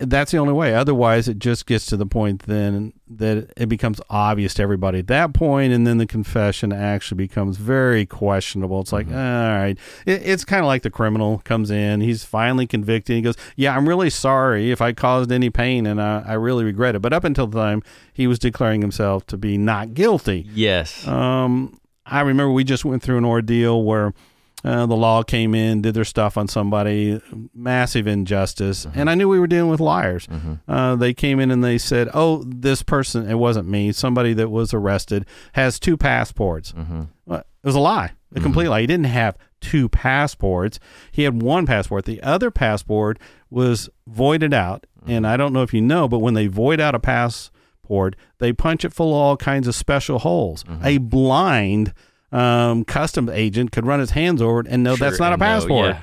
that's 0.00 0.30
the 0.30 0.38
only 0.38 0.52
way. 0.52 0.74
Otherwise, 0.74 1.26
it 1.26 1.38
just 1.40 1.66
gets 1.66 1.84
to 1.86 1.96
the 1.96 2.06
point 2.06 2.44
then 2.44 2.92
that 3.08 3.50
it 3.56 3.68
becomes 3.68 4.00
obvious 4.08 4.54
to 4.54 4.62
everybody 4.62 5.00
at 5.00 5.08
that 5.08 5.34
point, 5.34 5.72
and 5.72 5.86
then 5.86 5.98
the 5.98 6.06
confession 6.06 6.72
actually 6.72 7.16
becomes 7.16 7.56
very 7.56 8.06
questionable. 8.06 8.80
It's 8.80 8.92
like, 8.92 9.08
all 9.08 9.14
right, 9.14 9.76
it, 10.06 10.22
it's 10.24 10.44
kind 10.44 10.60
of 10.60 10.66
like 10.66 10.82
the 10.82 10.90
criminal 10.90 11.38
comes 11.44 11.70
in, 11.70 12.00
he's 12.00 12.22
finally 12.22 12.66
convicted. 12.66 13.16
He 13.16 13.22
goes, 13.22 13.36
"Yeah, 13.56 13.76
I'm 13.76 13.88
really 13.88 14.10
sorry 14.10 14.70
if 14.70 14.80
I 14.80 14.92
caused 14.92 15.32
any 15.32 15.50
pain, 15.50 15.84
and 15.86 16.00
I, 16.00 16.22
I 16.26 16.34
really 16.34 16.64
regret 16.64 16.94
it." 16.94 17.00
But 17.00 17.12
up 17.12 17.24
until 17.24 17.48
the 17.48 17.58
time 17.58 17.82
he 18.12 18.28
was 18.28 18.38
declaring 18.38 18.82
himself 18.82 19.26
to 19.26 19.36
be 19.36 19.58
not 19.58 19.94
guilty, 19.94 20.46
yes 20.54 21.06
um, 21.08 21.80
I 22.06 22.20
remember 22.20 22.52
we 22.52 22.64
just 22.64 22.84
went 22.84 23.02
through 23.02 23.18
an 23.18 23.24
ordeal 23.24 23.82
where 23.82 24.14
uh, 24.64 24.86
the 24.86 24.96
law 24.96 25.22
came 25.22 25.54
in, 25.54 25.82
did 25.82 25.94
their 25.94 26.04
stuff 26.04 26.36
on 26.36 26.48
somebody, 26.48 27.20
massive 27.54 28.06
injustice, 28.06 28.86
mm-hmm. 28.86 28.98
and 28.98 29.08
I 29.10 29.14
knew 29.14 29.28
we 29.28 29.38
were 29.38 29.46
dealing 29.46 29.70
with 29.70 29.80
liars. 29.80 30.26
Mm-hmm. 30.26 30.70
Uh, 30.70 30.96
they 30.96 31.14
came 31.14 31.38
in 31.38 31.50
and 31.50 31.62
they 31.62 31.78
said, 31.78 32.08
"Oh, 32.12 32.42
this 32.44 32.82
person, 32.82 33.28
it 33.30 33.36
wasn't 33.36 33.68
me, 33.68 33.92
somebody 33.92 34.32
that 34.34 34.50
was 34.50 34.74
arrested 34.74 35.26
has 35.52 35.78
two 35.78 35.96
passports." 35.96 36.72
Mm-hmm. 36.72 37.02
Well, 37.26 37.38
it 37.38 37.66
was 37.66 37.76
a 37.76 37.80
lie, 37.80 38.12
a 38.34 38.40
complete 38.40 38.68
lie. 38.68 38.80
He 38.80 38.86
didn't 38.88 39.06
have 39.06 39.36
two 39.60 39.88
passports. 39.88 40.80
He 41.12 41.22
had 41.22 41.40
one 41.40 41.66
passport. 41.66 42.04
The 42.04 42.22
other 42.22 42.50
passport 42.50 43.18
was 43.50 43.88
voided 44.08 44.52
out, 44.52 44.86
and 45.06 45.24
I 45.24 45.36
don't 45.36 45.52
know 45.52 45.62
if 45.62 45.72
you 45.72 45.80
know, 45.80 46.08
but 46.08 46.18
when 46.18 46.34
they 46.34 46.48
void 46.48 46.80
out 46.80 46.96
a 46.96 47.00
passport, 47.00 48.16
they 48.38 48.52
punch 48.52 48.84
it 48.84 48.92
full 48.92 49.10
of 49.10 49.14
all 49.14 49.36
kinds 49.36 49.68
of 49.68 49.76
special 49.76 50.18
holes. 50.18 50.64
A 50.82 50.98
blind 50.98 51.94
um, 52.32 52.84
custom 52.84 53.28
agent 53.28 53.72
could 53.72 53.86
run 53.86 54.00
his 54.00 54.10
hands 54.10 54.42
over 54.42 54.60
it 54.60 54.66
and 54.68 54.82
know 54.82 54.96
Sure, 54.96 55.08
that's 55.08 55.20
not 55.20 55.30
a 55.30 55.34
and 55.34 55.40
know, 55.40 55.46
passport. 55.46 55.86
yeah. 55.94 56.02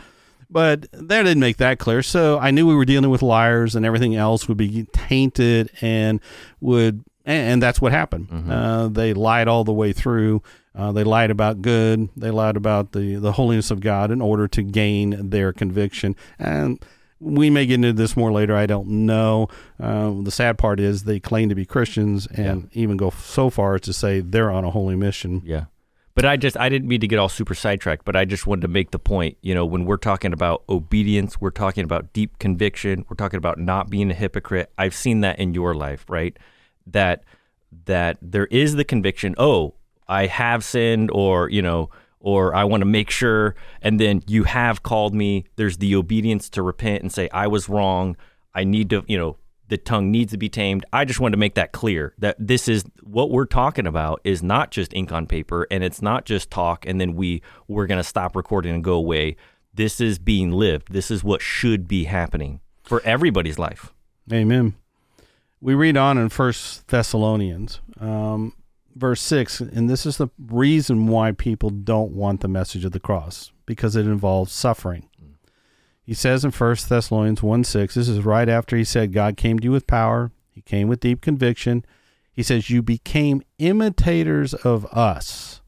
But 0.49 0.88
that 0.93 1.23
didn't 1.23 1.39
make 1.39 1.57
that 1.57 1.79
clear. 1.79 2.01
So 2.03 2.38
I 2.39 2.51
knew 2.51 2.67
we 2.67 2.75
were 2.75 2.85
dealing 2.85 3.09
with 3.09 3.21
liars 3.21 3.75
and 3.75 3.85
everything 3.85 4.15
else 4.15 4.47
would 4.47 4.57
be 4.57 4.85
tainted 4.93 5.71
and 5.81 6.19
would, 6.61 7.03
and, 7.25 7.53
and 7.53 7.63
that's 7.63 7.81
what 7.81 7.91
happened. 7.91 8.29
Mm-hmm. 8.29 8.51
Uh, 8.51 8.88
they 8.89 9.13
lied 9.13 9.47
all 9.47 9.63
the 9.63 9.73
way 9.73 9.91
through. 9.91 10.43
Uh, 10.75 10.91
they 10.91 11.03
lied 11.03 11.31
about 11.31 11.61
good. 11.61 12.09
They 12.15 12.29
lied 12.31 12.57
about 12.57 12.91
the, 12.91 13.15
the 13.15 13.31
holiness 13.33 13.71
of 13.71 13.79
God 13.79 14.11
in 14.11 14.21
order 14.21 14.47
to 14.49 14.61
gain 14.61 15.29
their 15.29 15.51
conviction. 15.51 16.15
And 16.38 16.79
we 17.19 17.49
may 17.49 17.65
get 17.65 17.75
into 17.75 17.93
this 17.93 18.15
more 18.15 18.31
later. 18.31 18.55
I 18.55 18.65
don't 18.65 18.88
know. 18.88 19.47
Uh, 19.79 20.13
the 20.21 20.31
sad 20.31 20.57
part 20.57 20.79
is 20.79 21.03
they 21.05 21.19
claim 21.19 21.49
to 21.49 21.55
be 21.55 21.65
Christians 21.65 22.27
and 22.27 22.69
even 22.73 22.97
go 22.97 23.09
so 23.09 23.49
far 23.49 23.75
as 23.75 23.81
to 23.81 23.93
say 23.93 24.19
they're 24.19 24.51
on 24.51 24.63
a 24.63 24.69
holy 24.69 24.95
mission. 24.95 25.41
Yeah. 25.45 25.65
But 26.15 26.23
I 26.23 26.38
just 26.38 26.58
I 26.58 26.69
didn't 26.69 26.88
mean 26.88 27.01
to 27.01 27.08
get 27.08 27.19
all 27.19 27.28
super 27.28 27.54
sidetracked, 27.54 28.06
but 28.06 28.15
I 28.15 28.23
just 28.23 28.47
wanted 28.47 28.62
to 28.62 28.67
make 28.69 28.91
the 28.91 28.99
point, 28.99 29.38
you 29.41 29.54
know, 29.54 29.65
when 29.65 29.84
we're 29.84 29.97
talking 29.97 30.32
about 30.32 30.63
obedience, 30.69 31.41
we're 31.41 31.49
talking 31.49 31.84
about 31.84 32.13
deep 32.13 32.39
conviction, 32.39 33.06
we're 33.10 33.17
talking 33.17 33.38
about 33.38 33.60
not 33.60 33.89
being 33.89 34.10
a 34.10 34.13
hypocrite. 34.13 34.71
I've 34.78 34.95
seen 34.95 35.19
that 35.21 35.39
in 35.39 35.54
your 35.54 35.75
life, 35.75 36.06
right? 36.08 36.38
That 36.88 37.25
that 37.86 38.17
there 38.21 38.45
is 38.45 38.75
the 38.75 38.86
conviction, 38.86 39.36
oh, 39.38 39.73
I 40.08 40.28
have 40.28 40.63
sinned 40.63 41.12
or, 41.12 41.49
you 41.49 41.62
know, 41.62 41.89
or 42.21 42.56
I 42.56 42.63
want 42.63 42.80
to 42.80 42.86
make 42.86 43.10
sure 43.10 43.54
and 43.82 43.99
then 43.99 44.23
you 44.25 44.45
have 44.45 44.84
called 44.84 45.13
me. 45.13 45.43
There's 45.57 45.78
the 45.78 45.95
obedience 45.95 46.49
to 46.51 46.61
repent 46.61 47.01
and 47.01 47.11
say 47.11 47.28
I 47.34 47.47
was 47.47 47.68
wrong. 47.68 48.16
I 48.53 48.63
need 48.63 48.89
to, 48.91 49.03
you 49.07 49.18
know, 49.18 49.36
the 49.68 49.78
tongue 49.78 50.11
needs 50.11 50.32
to 50.32 50.38
be 50.38 50.49
tamed. 50.49 50.86
I 50.93 51.05
just 51.05 51.20
wanted 51.20 51.34
to 51.34 51.39
make 51.39 51.55
that 51.55 51.72
clear 51.72 52.13
that 52.20 52.36
this 52.39 52.68
is 52.68 52.84
what 53.03 53.32
we're 53.32 53.45
talking 53.45 53.88
about 53.88 54.22
is 54.24 54.43
not 54.43 54.72
just 54.72 54.93
ink 54.93 55.11
on 55.11 55.26
paper 55.26 55.68
and 55.72 55.84
it's 55.84 56.01
not 56.01 56.26
just 56.26 56.51
talk 56.51 56.86
and 56.86 57.01
then 57.01 57.16
we 57.16 57.41
we're 57.68 57.88
going 57.88 57.99
to 57.99 58.03
stop 58.03 58.36
recording 58.36 58.74
and 58.74 58.84
go 58.84 58.93
away. 58.93 59.36
This 59.74 59.99
is 59.99 60.20
being 60.20 60.51
lived. 60.51 60.91
This 60.91 61.09
is 61.09 61.24
what 61.24 61.41
should 61.41 61.88
be 61.88 62.05
happening 62.05 62.61
for 62.84 63.01
everybody's 63.03 63.59
life. 63.59 63.91
Amen. 64.32 64.76
We 65.61 65.74
read 65.74 65.97
on 65.97 66.18
in 66.18 66.30
First 66.30 66.88
Thessalonians, 66.88 67.80
um, 67.99 68.53
verse 68.95 69.22
six, 69.22 69.59
and 69.59 69.89
this 69.89 70.05
is 70.05 70.18
the 70.18 70.28
reason 70.38 71.07
why 71.07 71.32
people 71.32 71.72
don't 71.72 72.11
want 72.11 72.41
the 72.41 72.47
message 72.47 72.86
of 72.86 72.91
the 72.91 72.99
cross 72.99 73.51
because 73.66 73.95
it 73.95 74.05
involves 74.05 74.51
suffering. 74.51 75.09
He 76.06 76.14
says 76.14 76.45
in 76.45 76.51
First 76.51 76.88
Thessalonians 76.88 77.41
one 77.41 77.64
six, 77.64 77.95
this 77.95 78.08
is 78.08 78.22
right 78.22 78.47
after 78.47 78.78
he 78.78 78.84
said 78.84 79.12
God 79.12 79.38
came 79.38 79.58
to 79.60 79.64
you 79.66 79.72
with 79.72 79.88
power. 79.88 80.32
He 80.51 80.62
came 80.62 80.88
with 80.88 80.99
deep 80.99 81.20
conviction. 81.20 81.84
He 82.32 82.43
says 82.43 82.70
you 82.70 82.82
became 82.82 83.41
imitators 83.58 84.53
of 84.53 84.86
us 84.86 85.62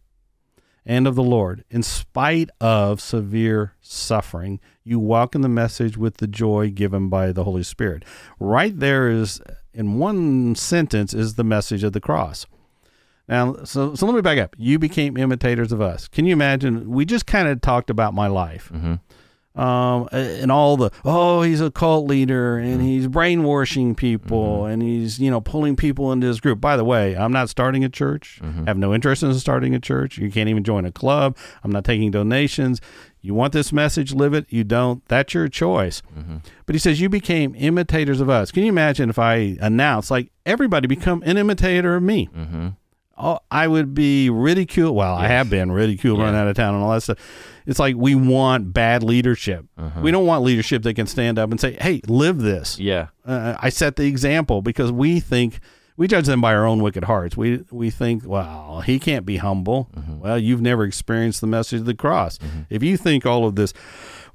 and 0.85 1.07
of 1.07 1.15
the 1.15 1.23
Lord. 1.23 1.65
In 1.69 1.81
spite 1.81 2.49
of 2.61 3.01
severe 3.01 3.73
suffering, 3.81 4.59
you 4.83 4.99
in 5.33 5.41
the 5.41 5.49
message 5.49 5.97
with 5.97 6.17
the 6.17 6.27
joy 6.27 6.69
given 6.69 7.09
by 7.09 7.31
the 7.31 7.43
Holy 7.43 7.63
Spirit. 7.63 8.03
Right 8.39 8.77
there 8.77 9.09
is, 9.09 9.41
in 9.73 9.97
one 9.97 10.55
sentence, 10.55 11.13
is 11.13 11.35
the 11.35 11.43
message 11.43 11.83
of 11.83 11.93
the 11.93 11.99
cross. 11.99 12.45
Now, 13.27 13.63
so, 13.65 13.95
so 13.95 14.05
let 14.05 14.15
me 14.15 14.21
back 14.21 14.37
up. 14.37 14.55
You 14.57 14.79
became 14.79 15.17
imitators 15.17 15.73
of 15.73 15.81
us. 15.81 16.07
Can 16.07 16.25
you 16.25 16.31
imagine? 16.31 16.89
We 16.89 17.05
just 17.05 17.25
kind 17.25 17.49
of 17.49 17.59
talked 17.59 17.89
about 17.89 18.13
my 18.13 18.27
life. 18.27 18.69
Mm-hmm. 18.73 18.95
Um, 19.57 20.07
and 20.11 20.51
all 20.51 20.77
the 20.77 20.91
oh 21.03 21.41
he's 21.41 21.61
a 21.61 21.71
cult 21.71 22.07
leader 22.07 22.57
and 22.57 22.75
mm-hmm. 22.75 22.85
he's 22.87 23.07
brainwashing 23.07 23.95
people 23.95 24.59
mm-hmm. 24.59 24.71
and 24.71 24.81
he's 24.83 25.19
you 25.19 25.31
know 25.31 25.41
pulling 25.41 25.75
people 25.75 26.11
into 26.11 26.27
his 26.27 26.39
group. 26.39 26.61
By 26.61 26.77
the 26.77 26.83
way, 26.83 27.15
I'm 27.15 27.31
not 27.31 27.49
starting 27.49 27.83
a 27.83 27.89
church. 27.89 28.39
Mm-hmm. 28.43 28.63
I 28.63 28.69
have 28.69 28.77
no 28.77 28.93
interest 28.93 29.23
in 29.23 29.33
starting 29.35 29.73
a 29.73 29.79
church. 29.79 30.17
You 30.17 30.31
can't 30.31 30.49
even 30.49 30.63
join 30.63 30.85
a 30.85 30.91
club. 30.91 31.37
I'm 31.63 31.71
not 31.71 31.85
taking 31.85 32.11
donations. 32.11 32.81
You 33.21 33.33
want 33.33 33.51
this 33.51 33.73
message, 33.73 34.13
live 34.13 34.33
it. 34.33 34.45
You 34.49 34.63
don't. 34.63 35.05
That's 35.07 35.33
your 35.33 35.47
choice. 35.47 36.01
But 36.65 36.75
he 36.75 36.79
says 36.79 37.01
you 37.01 37.09
became 37.09 37.55
imitators 37.57 38.21
of 38.21 38.29
us. 38.29 38.51
Can 38.51 38.63
you 38.63 38.69
imagine 38.69 39.09
if 39.09 39.19
I 39.19 39.57
announce 39.59 40.11
like 40.11 40.31
everybody 40.45 40.87
become 40.87 41.23
an 41.25 41.37
imitator 41.37 41.95
of 41.95 42.03
me? 42.03 42.29
Mm-hmm. 43.17 43.25
oh, 43.27 43.39
I 43.51 43.67
would 43.67 43.93
be 43.93 44.29
ridiculed. 44.29 44.95
Well, 44.95 45.15
I 45.15 45.27
have 45.27 45.49
been 45.49 45.71
ridiculed, 45.71 46.19
run 46.19 46.33
Yeah. 46.33 46.41
out 46.41 46.47
of 46.47 46.55
town, 46.55 46.75
and 46.75 46.83
all 46.83 46.91
that 46.91 47.01
stuff. 47.01 47.17
It's 47.65 47.79
like 47.79 47.95
we 47.97 48.15
want 48.15 48.73
bad 48.73 49.03
leadership. 49.03 49.65
Uh-huh. 49.77 49.99
We 50.01 50.11
don't 50.11 50.25
want 50.25 50.43
leadership 50.43 50.83
that 50.83 50.93
can 50.93 51.07
stand 51.07 51.37
up 51.37 51.51
and 51.51 51.59
say, 51.59 51.77
"Hey, 51.81 52.01
live 52.07 52.39
this." 52.39 52.79
Yeah. 52.79 53.07
Uh, 53.25 53.55
I 53.59 53.69
set 53.69 53.95
the 53.97 54.05
example 54.05 54.61
because 54.61 54.91
we 54.91 55.19
think 55.19 55.59
we 55.97 56.07
judge 56.07 56.27
them 56.27 56.39
by 56.41 56.53
our 56.53 56.65
own 56.65 56.81
wicked 56.83 57.03
hearts. 57.05 57.35
We 57.35 57.63
we 57.71 57.89
think, 57.89 58.23
well, 58.25 58.81
he 58.85 58.99
can't 58.99 59.25
be 59.25 59.37
humble. 59.37 59.89
Well, 60.19 60.37
you've 60.37 60.61
never 60.61 60.83
experienced 60.85 61.41
the 61.41 61.47
message 61.47 61.79
of 61.81 61.85
the 61.87 61.95
cross. 61.95 62.37
If 62.69 62.83
you 62.83 62.95
think 62.97 63.25
all 63.25 63.45
of 63.47 63.55
this 63.55 63.73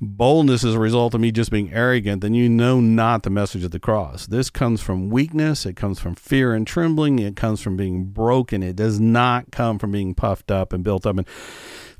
boldness 0.02 0.64
is 0.64 0.74
a 0.74 0.80
result 0.80 1.14
of 1.14 1.20
me 1.20 1.30
just 1.30 1.50
being 1.50 1.72
arrogant, 1.72 2.20
then 2.20 2.34
you 2.34 2.48
know 2.48 2.80
not 2.80 3.22
the 3.22 3.30
message 3.30 3.62
of 3.62 3.70
the 3.70 3.78
cross. 3.78 4.26
This 4.26 4.50
comes 4.50 4.82
from 4.82 5.08
weakness. 5.08 5.64
It 5.64 5.76
comes 5.76 6.00
from 6.00 6.16
fear 6.16 6.52
and 6.52 6.66
trembling. 6.66 7.20
It 7.20 7.36
comes 7.36 7.60
from 7.60 7.76
being 7.76 8.06
broken. 8.06 8.62
It 8.62 8.76
does 8.76 8.98
not 8.98 9.52
come 9.52 9.78
from 9.78 9.92
being 9.92 10.14
puffed 10.14 10.50
up 10.50 10.72
and 10.72 10.82
built 10.82 11.06
up 11.06 11.16
and 11.16 11.26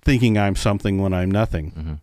thinking 0.03 0.37
I'm 0.37 0.57
something 0.57 1.01
when 1.01 1.15
I'm 1.15 1.31
nothing. 1.31 1.71
Mm-hmm. 1.71 1.95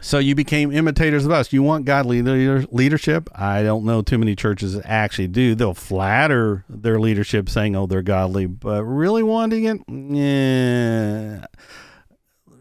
So 0.00 0.18
you 0.18 0.34
became 0.34 0.72
imitators 0.72 1.24
of 1.24 1.30
us. 1.30 1.52
You 1.52 1.62
want 1.62 1.84
godly 1.84 2.22
leader, 2.22 2.64
leadership? 2.70 3.28
I 3.34 3.62
don't 3.62 3.84
know 3.84 4.02
too 4.02 4.18
many 4.18 4.34
churches 4.34 4.74
that 4.74 4.86
actually 4.86 5.28
do. 5.28 5.54
They'll 5.54 5.74
flatter 5.74 6.64
their 6.68 6.98
leadership 6.98 7.48
saying, 7.48 7.76
"Oh, 7.76 7.86
they're 7.86 8.02
godly," 8.02 8.46
but 8.46 8.82
really 8.84 9.22
wanting 9.22 9.64
it, 9.64 9.80
yeah. 9.88 11.46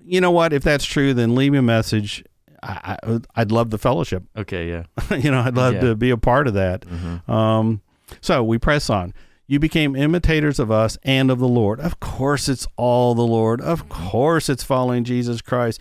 You 0.06 0.22
know 0.22 0.32
what? 0.32 0.54
If 0.54 0.64
that's 0.64 0.86
true, 0.86 1.16
then 1.16 1.34
leave 1.34 1.54
me 1.54 1.58
a 1.58 1.64
message. 1.64 2.24
I, 2.64 3.20
I'd 3.36 3.52
love 3.52 3.70
the 3.70 3.78
fellowship. 3.78 4.24
Okay. 4.36 4.70
Yeah. 4.70 4.84
you 5.16 5.32
know, 5.32 5.42
I'd 5.42 5.56
love 5.56 5.76
Yeah. 5.76 5.82
to 5.82 5.96
be 5.96 6.10
a 6.10 6.18
part 6.18 6.48
of 6.48 6.54
that. 6.56 6.82
Mm-hmm. 6.82 7.32
Um, 7.32 7.82
so 8.22 8.44
we 8.44 8.58
press 8.58 8.90
on. 8.90 9.14
You 9.48 9.60
became 9.60 9.96
imitators 9.96 10.60
of 10.60 10.72
us 10.72 10.98
and 11.04 11.30
of 11.30 11.40
the 11.40 11.48
Lord. 11.48 11.80
Of 11.80 12.00
course, 12.00 12.50
it's 12.50 12.66
all 12.78 13.14
the 13.16 13.22
Lord. 13.22 13.62
Of 13.62 13.88
mm-hmm. 13.88 14.10
course, 14.10 14.50
it's 14.50 14.64
following 14.64 15.04
Jesus 15.04 15.42
Christ. 15.42 15.80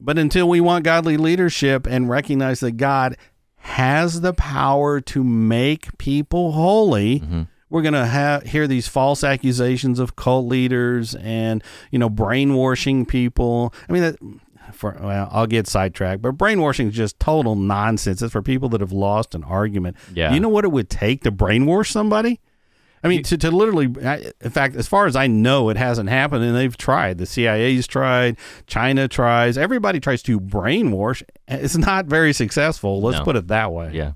But 0.00 0.18
until 0.18 0.48
we 0.48 0.60
want 0.60 0.84
godly 0.84 1.16
leadership 1.16 1.86
and 1.86 2.08
recognize 2.08 2.60
that 2.60 2.72
God 2.72 3.16
has 3.56 4.22
the 4.22 4.32
power 4.32 5.00
to 5.00 5.22
make 5.22 5.96
people 5.98 6.52
holy, 6.52 7.20
mm-hmm. 7.20 7.42
we're 7.68 7.82
going 7.82 7.94
to 7.94 8.06
ha- 8.06 8.40
hear 8.46 8.66
these 8.66 8.88
false 8.88 9.22
accusations 9.22 9.98
of 9.98 10.16
cult 10.16 10.46
leaders 10.46 11.14
and, 11.16 11.62
you 11.90 11.98
know, 11.98 12.08
brainwashing 12.08 13.04
people. 13.04 13.74
I 13.88 13.92
mean, 13.92 14.02
that, 14.02 14.16
for, 14.70 14.96
well, 15.00 15.28
I'll 15.32 15.46
get 15.46 15.66
sidetracked, 15.66 16.22
but 16.22 16.32
brainwashing 16.32 16.88
is 16.88 16.94
just 16.94 17.18
total 17.20 17.54
nonsense. 17.56 18.22
It's 18.22 18.32
for 18.32 18.42
people 18.42 18.68
that 18.70 18.80
have 18.80 18.92
lost 18.92 19.34
an 19.34 19.44
argument. 19.44 19.96
Yeah. 20.14 20.32
You 20.32 20.40
know 20.40 20.48
what 20.48 20.64
it 20.64 20.72
would 20.72 20.90
take 20.90 21.22
to 21.24 21.32
brainwash 21.32 21.90
somebody? 21.90 22.40
I 23.02 23.08
mean, 23.08 23.22
to, 23.22 23.38
to 23.38 23.50
literally, 23.50 23.88
I- 24.06 24.30
in 24.42 24.50
fact, 24.50 24.76
as 24.76 24.86
far 24.86 25.06
as 25.06 25.16
I 25.16 25.26
know, 25.26 25.70
it 25.70 25.78
hasn't 25.78 26.10
happened, 26.10 26.44
and 26.44 26.54
they've 26.54 26.76
tried. 26.76 27.16
The 27.16 27.24
CIA's 27.24 27.86
tried, 27.86 28.36
China 28.66 29.08
tries, 29.08 29.56
everybody 29.56 30.00
tries 30.00 30.22
to 30.24 30.38
brainwash. 30.38 31.22
It's 31.48 31.78
not 31.78 32.06
very 32.06 32.34
successful. 32.34 33.00
Let's 33.00 33.18
No. 33.18 33.24
put 33.24 33.36
it 33.36 33.48
that 33.48 33.72
way. 33.72 33.92
Yeah. 33.94 34.12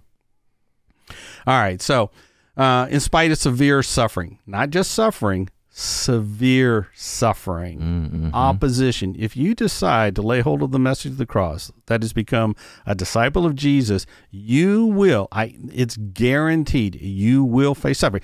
All 1.46 1.58
right. 1.58 1.80
So, 1.80 2.10
uh, 2.56 2.86
in 2.90 3.00
spite 3.00 3.30
of 3.30 3.38
severe 3.38 3.82
suffering, 3.82 4.38
not 4.46 4.70
just 4.70 4.90
suffering, 4.90 5.48
severe 5.76 6.88
suffering, 6.94 7.78
Mm-hmm. 7.80 8.30
opposition. 8.34 9.14
If 9.18 9.36
you 9.36 9.54
decide 9.54 10.14
to 10.16 10.22
lay 10.22 10.40
hold 10.40 10.62
of 10.62 10.70
the 10.70 10.78
message 10.78 11.12
of 11.12 11.18
the 11.18 11.26
cross, 11.26 11.72
that 11.86 12.02
has 12.02 12.12
become 12.12 12.54
a 12.86 12.94
disciple 12.94 13.44
of 13.44 13.54
Jesus, 13.56 14.06
you 14.30 14.86
will. 14.86 15.28
I. 15.32 15.56
It's 15.72 15.96
guaranteed. 15.96 17.00
You 17.00 17.42
will 17.44 17.74
face 17.74 17.98
suffering. 17.98 18.22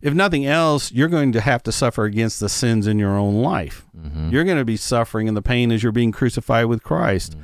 If 0.00 0.12
nothing 0.14 0.44
else, 0.46 0.92
you're 0.92 1.08
going 1.08 1.32
to 1.32 1.40
have 1.40 1.62
to 1.64 1.72
suffer 1.72 2.04
against 2.04 2.38
the 2.38 2.48
sins 2.48 2.86
in 2.86 2.98
your 2.98 3.16
own 3.16 3.36
life. 3.42 3.86
You're 4.30 4.44
going 4.44 4.58
to 4.58 4.64
be 4.64 4.76
suffering 4.76 5.28
in 5.28 5.34
the 5.34 5.42
pain 5.42 5.72
as 5.72 5.82
you're 5.82 5.92
being 5.92 6.12
crucified 6.12 6.66
with 6.66 6.82
Christ. 6.82 7.36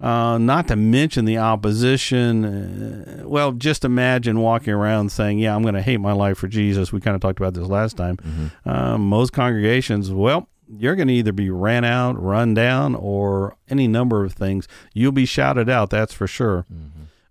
Uh, 0.00 0.38
not 0.38 0.66
to 0.68 0.76
mention 0.76 1.26
the 1.26 1.36
opposition. 1.36 2.44
Uh, 2.44 3.28
well, 3.28 3.52
just 3.52 3.84
imagine 3.84 4.40
walking 4.40 4.72
around 4.72 5.12
saying, 5.12 5.38
"Yeah, 5.38 5.54
I'm 5.54 5.62
going 5.62 5.74
to 5.74 5.82
hate 5.82 5.98
my 5.98 6.12
life 6.12 6.38
for 6.38 6.48
Jesus." 6.48 6.90
We 6.90 7.00
kind 7.00 7.14
of 7.14 7.20
talked 7.20 7.38
about 7.38 7.52
this 7.54 7.68
last 7.68 7.96
time. 7.98 8.16
Um, 8.64 9.02
most 9.02 9.32
congregations, 9.32 10.10
well, 10.10 10.48
you're 10.68 10.96
going 10.96 11.08
to 11.08 11.14
either 11.14 11.32
be 11.32 11.50
ran 11.50 11.84
out, 11.84 12.20
run 12.20 12.54
down, 12.54 12.94
or 12.94 13.56
any 13.68 13.88
number 13.88 14.24
of 14.24 14.32
things. 14.32 14.66
You'll 14.94 15.12
be 15.12 15.26
shouted 15.26 15.68
out. 15.68 15.90
That's 15.90 16.14
for 16.14 16.26
sure. 16.26 16.64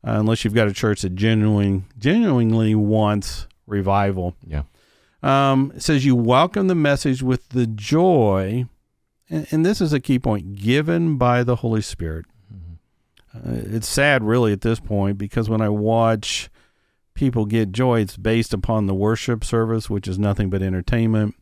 Uh, 0.06 0.12
unless 0.20 0.44
you've 0.46 0.54
got 0.54 0.68
a 0.68 0.74
church 0.74 1.02
that 1.02 1.16
genuinely, 1.16 1.84
genuinely 1.98 2.76
wants 2.76 3.48
revival. 3.66 4.36
Yeah. 4.46 4.64
Um, 5.22 5.74
it 5.76 5.82
says 5.82 6.06
you 6.06 6.16
welcome 6.16 6.68
the 6.68 6.76
message 6.76 7.22
with 7.22 7.50
the 7.50 7.68
joy, 7.68 8.66
and, 9.30 9.48
and 9.52 9.66
this 9.66 9.82
is 9.82 9.92
a 9.92 10.00
key 10.00 10.20
point, 10.20 10.56
given 10.56 11.18
by 11.18 11.44
the 11.44 11.58
Holy 11.58 11.82
Spirit. 11.82 12.26
Uh, 13.34 13.42
it's 13.46 13.88
sad, 13.88 14.24
really, 14.24 14.52
at 14.52 14.62
this 14.62 14.80
point, 14.80 15.18
because 15.18 15.50
when 15.50 15.62
I 15.62 15.70
watch 15.70 16.50
people 17.14 17.46
get 17.46 17.72
joy, 17.72 18.02
it's 18.02 18.18
based 18.18 18.54
upon 18.54 18.88
the 18.88 18.96
worship 18.96 19.44
service, 19.44 19.90
which 19.90 20.08
is 20.08 20.18
nothing 20.18 20.50
but 20.50 20.62
entertainment. 20.62 21.36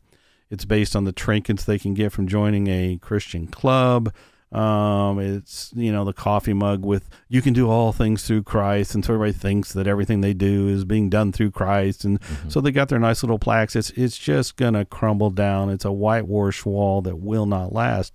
It's 0.50 0.64
based 0.64 0.96
on 0.96 1.04
the 1.04 1.12
trinkets 1.12 1.64
they 1.64 1.78
can 1.78 1.94
get 1.94 2.12
from 2.12 2.26
joining 2.26 2.68
a 2.68 2.98
Christian 3.00 3.46
club. 3.46 4.12
Um, 4.50 5.18
it's 5.18 5.72
you 5.76 5.92
know 5.92 6.06
the 6.06 6.14
coffee 6.14 6.54
mug 6.54 6.82
with 6.82 7.10
"You 7.28 7.42
can 7.42 7.52
do 7.52 7.68
all 7.68 7.92
things 7.92 8.24
through 8.26 8.44
Christ," 8.44 8.94
and 8.94 9.04
so 9.04 9.12
everybody 9.12 9.38
thinks 9.38 9.74
that 9.74 9.86
everything 9.86 10.22
they 10.22 10.32
do 10.32 10.68
is 10.68 10.86
being 10.86 11.10
done 11.10 11.32
through 11.32 11.50
Christ, 11.50 12.06
and 12.06 12.18
so 12.48 12.62
they 12.62 12.70
got 12.70 12.88
their 12.88 12.98
nice 12.98 13.22
little 13.22 13.38
plaques. 13.38 13.76
It's 13.76 13.90
it's 13.90 14.16
just 14.16 14.56
gonna 14.56 14.86
crumble 14.86 15.30
down. 15.30 15.68
It's 15.68 15.84
a 15.84 15.92
whitewash 15.92 16.64
wall 16.64 17.02
that 17.02 17.16
will 17.16 17.44
not 17.44 17.74
last, 17.74 18.14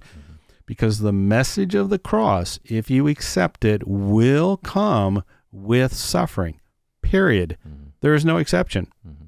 because 0.65 0.99
the 0.99 1.13
message 1.13 1.75
of 1.75 1.89
the 1.89 1.99
cross, 1.99 2.59
if 2.63 2.89
you 2.89 3.07
accept 3.07 3.65
it, 3.65 3.87
will 3.87 4.57
come 4.57 5.23
with 5.51 5.93
suffering. 5.93 6.59
Period. 7.01 7.57
Mm-hmm. 7.67 7.89
There 8.01 8.13
is 8.13 8.25
no 8.25 8.37
exception. 8.37 8.87
Mm-hmm. 9.07 9.19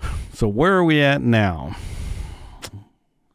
So 0.32 0.46
where 0.46 0.74
are 0.74 0.84
we 0.84 1.02
at 1.02 1.20
now? 1.20 1.74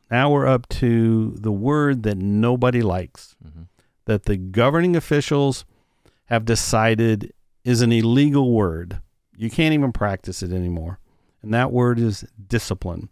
Now 0.09 0.29
we're 0.29 0.47
up 0.47 0.69
to 0.69 1.31
the 1.31 1.51
word 1.51 2.03
that 2.03 2.17
nobody 2.17 2.81
likes, 2.81 3.35
mm-hmm. 3.45 3.63
that 4.05 4.23
the 4.23 4.37
governing 4.37 4.95
officials 4.95 5.65
have 6.25 6.45
decided 6.45 7.33
is 7.65 7.81
an 7.81 7.91
illegal 7.91 8.53
word. 8.53 9.01
You 9.35 9.49
can't 9.49 9.73
even 9.73 9.91
practice 9.91 10.41
it 10.41 10.53
anymore. 10.53 10.99
And 11.41 11.53
that 11.53 11.71
word 11.71 11.99
is 11.99 12.25
discipline. 12.47 13.09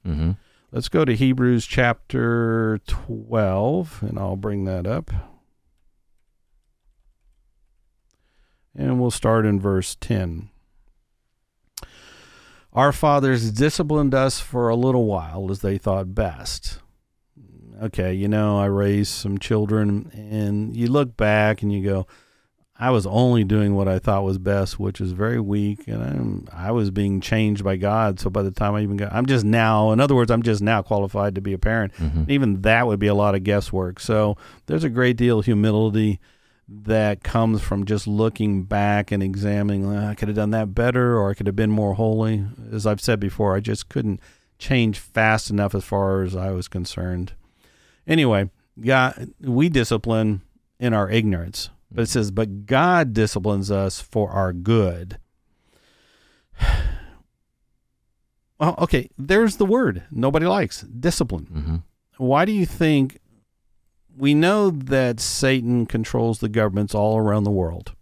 Let's 0.74 0.88
go 0.88 1.04
to 1.04 1.14
Hebrews 1.14 1.66
chapter 1.66 2.80
12, 2.88 4.04
and 4.04 4.18
I'll 4.18 4.38
bring 4.38 4.64
that 4.64 4.88
up. 4.88 5.12
And 8.74 8.98
we'll 8.98 9.12
start 9.12 9.46
in 9.46 9.60
verse 9.60 9.98
10. 10.00 10.50
Our 12.72 12.94
fathers 12.94 13.52
disciplined 13.52 14.14
us 14.14 14.40
for 14.40 14.70
a 14.70 14.78
little 14.78 15.04
while 15.08 15.52
as 15.52 15.60
they 15.60 15.78
thought 15.78 16.16
best. 16.16 16.80
Okay, 17.84 18.14
you 18.14 18.30
know, 18.30 18.58
I 18.58 18.68
raised 18.68 19.12
some 19.12 19.40
children, 19.40 20.10
and 20.14 20.78
you 20.78 20.88
look 20.88 21.18
back 21.18 21.62
and 21.62 21.74
you 21.74 21.84
go, 21.84 22.08
I 22.82 22.90
was 22.90 23.06
only 23.06 23.44
doing 23.44 23.76
what 23.76 23.88
I 23.88 24.00
thought 24.00 24.24
was 24.24 24.40
best, 24.40 24.80
which 24.80 25.00
is 25.00 25.12
very 25.12 25.40
weak, 25.40 25.88
and 25.88 26.02
I'm, 26.04 26.48
I 26.52 26.72
was 26.72 26.90
being 26.90 27.22
changed 27.22 27.64
by 27.64 27.76
God. 27.76 28.20
So 28.20 28.32
by 28.32 28.42
the 28.42 28.50
time 28.50 28.74
I 28.74 28.82
even 28.82 28.98
got, 28.98 29.14
I'm 29.14 29.28
just 29.28 29.46
now, 29.46 29.92
in 29.92 30.00
other 30.00 30.16
words, 30.16 30.32
I'm 30.32 30.42
just 30.42 30.64
now 30.64 30.82
qualified 30.82 31.36
to 31.36 31.42
be 31.42 31.54
a 31.54 31.60
parent. 31.60 31.94
Mm-hmm. 31.94 32.32
Even 32.32 32.64
that 32.64 32.88
would 32.88 33.00
be 33.00 33.06
a 33.06 33.14
lot 33.14 33.36
of 33.36 33.44
guesswork. 33.44 34.00
So 34.00 34.36
there's 34.66 34.84
a 34.84 34.90
great 34.90 35.16
deal 35.16 35.38
of 35.38 35.46
humility 35.46 36.20
that 36.68 37.24
comes 37.24 37.62
from 37.62 37.86
just 37.86 38.08
looking 38.08 38.64
back 38.64 39.12
and 39.12 39.22
examining. 39.22 39.88
"Well, 39.88 40.08
I 40.08 40.16
could 40.16 40.30
have 40.30 40.38
done 40.38 40.52
that 40.52 40.74
better, 40.74 41.18
or 41.18 41.30
I 41.30 41.34
could 41.36 41.46
have 41.46 41.56
been 41.56 41.70
more 41.70 41.94
holy. 41.94 42.46
As 42.72 42.88
I've 42.88 43.02
said 43.02 43.20
before, 43.20 43.56
I 43.56 43.60
just 43.60 43.90
couldn't 43.90 44.20
change 44.58 44.98
fast 44.98 45.52
enough 45.52 45.76
as 45.76 45.84
far 45.84 46.24
as 46.24 46.36
I 46.36 46.50
was 46.52 46.68
concerned. 46.68 47.34
Anyway, 48.08 48.50
God, 48.80 49.34
we 49.40 49.70
discipline 49.70 50.42
in 50.80 50.94
our 50.94 51.10
ignorance, 51.12 51.70
but 51.92 52.04
it 52.04 52.10
says, 52.10 52.32
but 52.32 52.66
God 52.66 53.14
disciplines 53.14 53.70
us 53.70 54.00
for 54.00 54.32
our 54.32 54.54
good. 54.54 55.18
Well, 58.60 58.76
okay, 58.78 59.10
there's 59.18 59.56
the 59.58 59.66
word 59.66 60.04
nobody 60.12 60.46
likes 60.46 60.82
discipline. 60.82 61.48
Mm-hmm. 61.52 61.76
Why 62.24 62.46
do 62.46 62.52
you 62.52 62.68
think 62.68 63.18
we 64.16 64.36
know 64.36 64.70
that 64.70 65.20
Satan 65.20 65.88
controls 65.88 66.42
the 66.42 66.48
governments 66.48 66.94
all 66.94 67.18
around 67.18 67.44
the 67.44 67.50
world? 67.50 67.96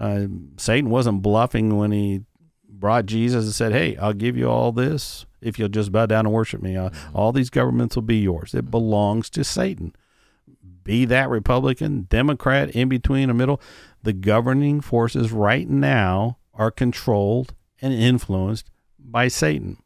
Uh, 0.00 0.28
Satan 0.56 0.88
wasn't 0.88 1.20
bluffing 1.20 1.76
when 1.76 1.92
he 1.92 2.22
brought 2.66 3.04
Jesus 3.04 3.44
and 3.44 3.54
said, 3.54 3.72
Hey, 3.72 3.98
I'll 3.98 4.14
give 4.14 4.34
you 4.36 4.48
all 4.48 4.72
this 4.72 5.26
if 5.42 5.58
you'll 5.58 5.68
just 5.68 5.92
bow 5.92 6.06
down 6.06 6.26
and 6.26 6.34
worship 6.34 6.62
me. 6.62 6.76
Uh, 6.76 6.88
all 7.12 7.30
these 7.30 7.50
governments 7.50 7.96
will 7.96 8.02
be 8.02 8.16
yours. 8.16 8.54
It 8.54 8.70
belongs 8.70 9.28
to 9.30 9.44
Satan. 9.44 9.94
Be 10.84 11.04
that 11.06 11.30
Republican, 11.30 12.06
Democrat, 12.08 12.70
in 12.70 12.88
between, 12.88 13.30
or 13.30 13.34
middle. 13.34 13.60
The 14.02 14.12
governing 14.12 14.80
forces 14.80 15.32
right 15.32 15.68
now 15.68 16.38
are 16.52 16.70
controlled 16.70 17.54
and 17.80 17.92
influenced 17.92 18.70
by 18.98 19.28
Satan. 19.28 19.78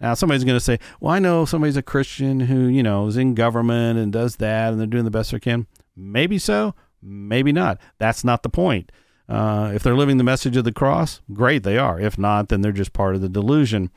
Now, 0.00 0.14
somebody's 0.14 0.44
going 0.44 0.56
to 0.56 0.64
say, 0.64 0.78
well, 0.98 1.12
I 1.12 1.18
know 1.18 1.44
somebody's 1.44 1.76
a 1.76 1.82
Christian 1.82 2.40
who, 2.40 2.66
you 2.66 2.82
know, 2.82 3.06
is 3.06 3.18
in 3.18 3.34
government 3.34 3.98
and 3.98 4.12
does 4.12 4.36
that 4.36 4.72
and 4.72 4.80
they're 4.80 4.86
doing 4.86 5.04
the 5.04 5.10
best 5.10 5.30
they 5.30 5.38
can. 5.38 5.66
Maybe 5.94 6.38
so, 6.38 6.74
maybe 7.02 7.52
not. 7.52 7.78
That's 7.98 8.24
not 8.24 8.42
the 8.42 8.48
point. 8.48 8.90
Uh, 9.28 9.72
if 9.74 9.82
they're 9.82 9.94
living 9.94 10.16
the 10.16 10.24
message 10.24 10.56
of 10.56 10.64
the 10.64 10.72
cross, 10.72 11.20
great, 11.32 11.62
they 11.62 11.76
are. 11.76 12.00
If 12.00 12.18
not, 12.18 12.48
then 12.48 12.62
they're 12.62 12.72
just 12.72 12.94
part 12.94 13.14
of 13.14 13.20
the 13.20 13.28
delusion. 13.28 13.90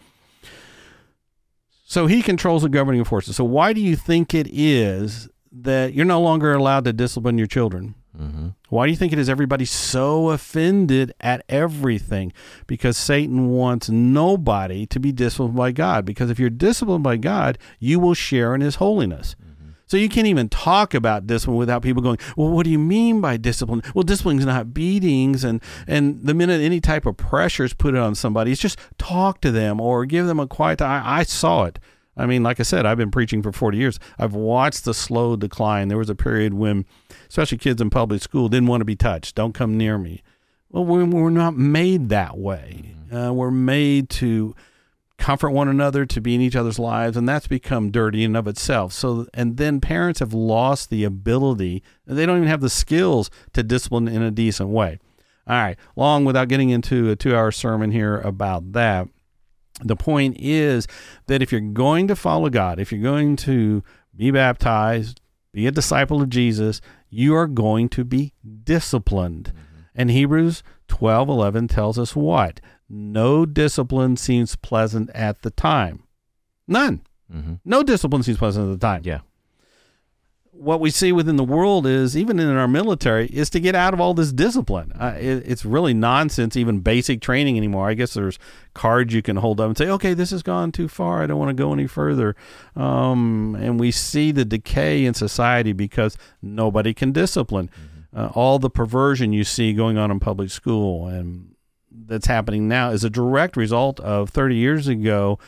So 1.86 2.08
he 2.08 2.22
controls 2.22 2.64
the 2.64 2.70
governing 2.70 3.04
forces. 3.04 3.36
So 3.38 3.44
why 3.44 3.72
do 3.72 3.80
you 3.80 3.96
think 3.96 4.34
it 4.34 4.48
is 4.52 5.30
that 5.54 5.94
you're 5.94 6.06
no 6.06 6.22
longer 6.22 6.54
allowed 6.54 6.86
to 6.86 6.94
discipline 6.94 7.38
your 7.38 7.48
children? 7.48 7.96
Mm-hmm. 8.20 8.50
Why 8.70 8.86
do 8.86 8.92
you 8.92 8.98
think 8.98 9.14
it 9.14 9.20
is 9.20 9.30
everybody 9.30 9.66
so 9.66 10.30
offended 10.30 11.14
at 11.20 11.44
everything? 11.50 12.32
Because 12.68 12.98
Satan 12.98 13.50
wants 13.50 13.90
nobody 13.90 14.86
to 14.88 15.00
be 15.00 15.12
disciplined 15.12 15.56
by 15.56 15.72
God. 15.72 16.06
Because 16.06 16.30
if 16.30 16.40
you're 16.40 16.50
disciplined 16.50 17.04
by 17.04 17.18
God, 17.18 17.58
you 17.80 18.00
will 18.00 18.14
share 18.14 18.54
in 18.54 18.62
his 18.62 18.76
holiness. 18.76 19.36
So 19.86 19.98
you 19.98 20.10
can't 20.10 20.28
even 20.28 20.50
talk 20.50 20.96
about 20.96 21.28
discipline 21.28 21.58
without 21.58 21.84
people 21.84 22.02
going, 22.02 22.18
"Well, 22.36 22.50
what 22.50 22.64
do 22.64 22.72
you 22.72 22.80
mean 22.80 23.22
by 23.22 23.38
discipline?" 23.38 23.84
Well, 23.94 24.02
discipline 24.02 24.40
is 24.40 24.46
not 24.46 24.74
beatings, 24.74 25.44
and 25.44 25.62
and 25.88 26.20
the 26.24 26.34
minute 26.34 26.62
any 26.62 26.80
type 26.80 27.06
of 27.06 27.18
pressure 27.18 27.64
is 27.64 27.74
put 27.74 27.94
on 27.94 28.16
somebody, 28.16 28.52
it's 28.52 28.62
just 28.62 28.80
talk 28.98 29.40
to 29.42 29.52
them 29.52 29.80
or 29.80 30.06
give 30.06 30.26
them 30.26 30.40
a 30.40 30.48
quiet 30.48 30.80
time. 30.80 31.04
I, 31.06 31.20
I 31.20 31.24
saw 31.24 31.66
it. 31.66 31.78
I 32.16 32.26
mean, 32.26 32.44
like 32.44 32.60
I 32.60 32.64
said, 32.64 32.86
I've 32.86 32.98
been 32.98 33.12
preaching 33.12 33.42
for 33.42 33.52
40 33.52 33.78
years. 33.78 34.00
I've 34.20 34.36
watched 34.36 34.86
the 34.86 34.94
slow 34.94 35.36
decline. 35.36 35.88
There 35.88 35.98
was 35.98 36.10
a 36.10 36.16
period 36.16 36.54
when, 36.54 36.86
especially 37.28 37.58
kids 37.58 37.82
in 37.82 37.90
public 37.90 38.22
school, 38.22 38.50
didn't 38.50 38.68
want 38.68 38.82
to 38.82 38.86
be 38.86 38.96
touched. 38.96 39.36
Don't 39.36 39.54
come 39.54 39.78
near 39.78 39.98
me. 39.98 40.22
Well, 40.70 40.86
we're, 40.86 41.30
not 41.30 41.56
made 41.56 42.10
that 42.10 42.38
way. 42.38 42.96
Uh, 43.12 43.32
we're 43.34 43.52
made 43.52 44.10
to 44.10 44.56
comfort 45.18 45.52
one 45.52 45.68
another, 45.68 46.06
to 46.06 46.20
be 46.20 46.36
in 46.36 46.42
each 46.42 46.56
other's 46.56 46.80
lives, 46.80 47.16
and 47.16 47.30
that's 47.30 47.48
become 47.48 47.92
dirty 47.92 48.24
in 48.24 48.32
and 48.32 48.38
of 48.38 48.48
itself. 48.48 48.92
So, 48.92 49.28
and 49.34 49.58
then 49.58 49.80
parents 49.80 50.20
have 50.20 50.34
lost 50.34 50.90
the 50.90 51.04
ability, 51.04 51.84
they 52.06 52.26
don't 52.26 52.38
even 52.38 52.50
have 52.50 52.62
the 52.62 52.70
skills 52.70 53.30
to 53.54 53.64
discipline 53.64 54.08
in 54.08 54.22
a 54.22 54.32
decent 54.32 54.70
way. 54.70 55.00
All 55.46 55.56
right, 55.56 55.78
long 55.96 56.26
without 56.26 56.48
getting 56.48 56.70
into 56.70 57.10
a 57.12 57.16
two 57.16 57.36
hour 57.36 57.52
sermon 57.52 57.92
here 57.92 58.20
about 58.20 58.72
that. 58.74 59.08
The 59.82 59.96
point 59.96 60.38
is 60.40 60.88
that 61.28 61.42
if 61.42 61.52
you're 61.52 61.62
going 61.62 62.08
to 62.08 62.16
follow 62.16 62.50
God, 62.50 62.80
if 62.80 62.92
you're 62.92 63.02
going 63.02 63.36
to 63.38 63.84
be 64.16 64.32
baptized, 64.32 65.20
be 65.52 65.68
a 65.68 65.72
disciple 65.72 66.22
of 66.22 66.30
Jesus, 66.30 66.82
you 67.10 67.36
are 67.36 67.48
going 67.48 67.90
to 67.90 68.04
be 68.04 68.34
disciplined. 68.64 69.54
And 69.96 70.10
Hebrews 70.12 70.64
12 70.88 71.30
11 71.30 71.68
tells 71.68 72.00
us 72.00 72.16
what? 72.16 72.60
No 72.90 73.46
discipline 73.46 74.18
seems 74.18 74.56
pleasant 74.56 75.10
at 75.14 75.42
the 75.42 75.50
time. 75.50 76.04
None. 76.68 77.02
Mm-hmm. 77.34 77.56
No 77.66 77.84
discipline 77.84 78.24
seems 78.24 78.38
pleasant 78.38 78.72
at 78.72 78.80
the 78.80 78.86
time. 78.86 79.02
Yeah. 79.04 79.22
What 80.56 80.80
we 80.80 80.92
see 80.92 81.12
within 81.12 81.36
the 81.36 81.44
world 81.44 81.88
is, 81.88 82.16
even 82.16 82.40
in 82.40 82.48
our 82.56 82.68
military, 82.68 83.26
is 83.28 83.50
to 83.50 83.60
get 83.60 83.74
out 83.74 83.94
of 83.94 84.00
all 84.00 84.14
this 84.14 84.32
discipline. 84.32 84.92
Uh, 84.94 85.16
it, 85.18 85.44
it's 85.48 85.66
really 85.66 85.96
nonsense, 85.96 86.56
even 86.56 86.80
basic 86.80 87.22
training 87.22 87.58
anymore. 87.58 87.90
I 87.90 87.96
guess 87.96 88.14
there's 88.14 88.38
cards 88.76 89.16
you 89.16 89.24
can 89.24 89.38
hold 89.38 89.60
up 89.60 89.68
and 89.68 89.78
say, 89.78 89.90
okay, 89.90 90.14
this 90.14 90.30
has 90.30 90.44
gone 90.44 90.72
too 90.72 90.88
far. 90.88 91.24
I 91.24 91.26
don't 91.26 91.40
want 91.40 91.50
to 91.50 91.62
go 91.62 91.74
any 91.74 91.88
further. 91.88 92.36
Um, 92.76 93.58
and 93.60 93.80
we 93.80 93.90
see 93.90 94.32
the 94.32 94.46
decay 94.46 95.06
in 95.06 95.16
society 95.16 95.74
because 95.74 96.18
nobody 96.42 96.94
can 96.94 97.12
discipline. 97.12 97.72
Uh, 98.16 98.30
all 98.36 98.60
the 98.60 98.70
perversion 98.70 99.34
you 99.34 99.44
see 99.44 99.74
going 99.74 99.98
on 99.98 100.12
in 100.12 100.20
public 100.20 100.52
school 100.52 101.08
and 101.08 101.56
that's 102.06 102.28
happening 102.28 102.68
now 102.68 102.92
is 102.92 103.04
a 103.04 103.10
direct 103.10 103.58
result 103.58 104.00
of 104.00 104.30
30 104.30 104.56
years 104.56 104.88
ago. 104.88 105.40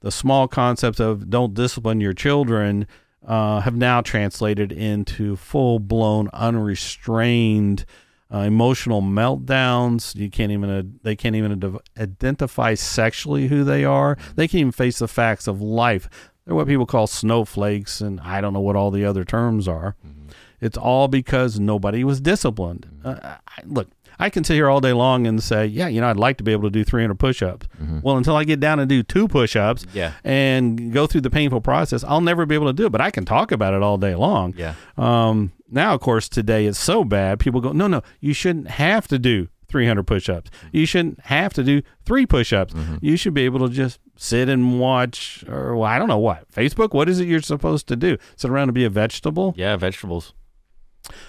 The 0.00 0.12
small 0.12 0.48
concepts 0.48 1.00
of 1.00 1.30
don't 1.30 1.54
discipline 1.54 2.00
your 2.00 2.12
children 2.12 2.86
uh, 3.26 3.60
have 3.60 3.76
now 3.76 4.00
translated 4.00 4.72
into 4.72 5.36
full 5.36 5.78
blown, 5.78 6.28
unrestrained 6.32 7.84
uh, 8.32 8.38
emotional 8.38 9.02
meltdowns. 9.02 10.14
You 10.16 10.30
can't 10.30 10.52
even 10.52 10.70
uh, 10.70 10.82
they 11.02 11.16
can't 11.16 11.36
even 11.36 11.52
ad- 11.52 11.80
identify 11.98 12.74
sexually 12.74 13.48
who 13.48 13.64
they 13.64 13.84
are. 13.84 14.16
They 14.36 14.48
can't 14.48 14.60
even 14.60 14.72
face 14.72 14.98
the 14.98 15.08
facts 15.08 15.46
of 15.46 15.60
life. 15.60 16.08
They're 16.44 16.54
what 16.54 16.66
people 16.66 16.86
call 16.86 17.06
snowflakes, 17.06 18.00
and 18.00 18.20
I 18.20 18.40
don't 18.40 18.52
know 18.52 18.60
what 18.60 18.76
all 18.76 18.90
the 18.90 19.04
other 19.04 19.24
terms 19.24 19.66
are. 19.66 19.96
It's 20.60 20.76
all 20.76 21.08
because 21.08 21.60
nobody 21.60 22.04
was 22.04 22.20
disciplined. 22.20 22.86
Uh, 23.04 23.16
I, 23.22 23.60
look, 23.64 23.88
I 24.18 24.30
can 24.30 24.44
sit 24.44 24.54
here 24.54 24.68
all 24.68 24.80
day 24.80 24.92
long 24.92 25.26
and 25.26 25.42
say, 25.42 25.66
yeah, 25.66 25.88
you 25.88 26.00
know, 26.00 26.08
I'd 26.08 26.16
like 26.16 26.36
to 26.38 26.44
be 26.44 26.52
able 26.52 26.64
to 26.64 26.70
do 26.70 26.84
300 26.84 27.18
push-ups. 27.18 27.66
Mm-hmm. 27.82 28.00
Well, 28.02 28.16
until 28.16 28.36
I 28.36 28.44
get 28.44 28.60
down 28.60 28.78
and 28.80 28.88
do 28.88 29.02
two 29.02 29.28
push-ups 29.28 29.86
Yeah. 29.92 30.12
and 30.24 30.92
go 30.92 31.06
through 31.06 31.22
the 31.22 31.30
painful 31.30 31.60
process, 31.60 32.04
I'll 32.04 32.20
never 32.20 32.46
be 32.46 32.54
able 32.54 32.66
to 32.66 32.72
do 32.72 32.86
it. 32.86 32.90
But 32.92 33.00
I 33.00 33.10
can 33.10 33.24
talk 33.24 33.52
about 33.52 33.74
it 33.74 33.82
all 33.82 33.98
day 33.98 34.14
long. 34.14 34.54
Yeah. 34.56 34.74
Um, 34.96 35.52
now, 35.70 35.94
of 35.94 36.00
course, 36.00 36.28
today 36.28 36.66
it's 36.66 36.78
so 36.78 37.04
bad. 37.04 37.38
People 37.40 37.60
go, 37.60 37.72
no, 37.72 37.86
no, 37.86 38.02
you 38.20 38.32
shouldn't 38.34 38.68
have 38.70 39.08
to 39.08 39.18
do 39.18 39.48
300 39.68 40.04
push-ups. 40.04 40.50
Mm-hmm. 40.50 40.76
You 40.76 40.86
shouldn't 40.86 41.20
have 41.20 41.52
to 41.54 41.64
do 41.64 41.82
three 42.04 42.26
push-ups. 42.26 42.72
Mm-hmm. 42.74 42.96
You 43.00 43.16
should 43.16 43.34
be 43.34 43.42
able 43.42 43.66
to 43.68 43.74
just 43.74 43.98
sit 44.16 44.48
and 44.48 44.78
watch, 44.78 45.44
or 45.48 45.74
well, 45.74 45.88
I 45.90 45.98
don't 45.98 46.06
know 46.08 46.18
what 46.18 46.48
Facebook. 46.52 46.94
What 46.94 47.08
is 47.08 47.18
it 47.18 47.26
you're 47.26 47.42
supposed 47.42 47.88
to 47.88 47.96
do? 47.96 48.16
Sit 48.36 48.50
around 48.50 48.68
and 48.68 48.74
be 48.74 48.84
a 48.84 48.90
vegetable? 48.90 49.54
Yeah. 49.56 49.74
Vegetables. 49.76 50.32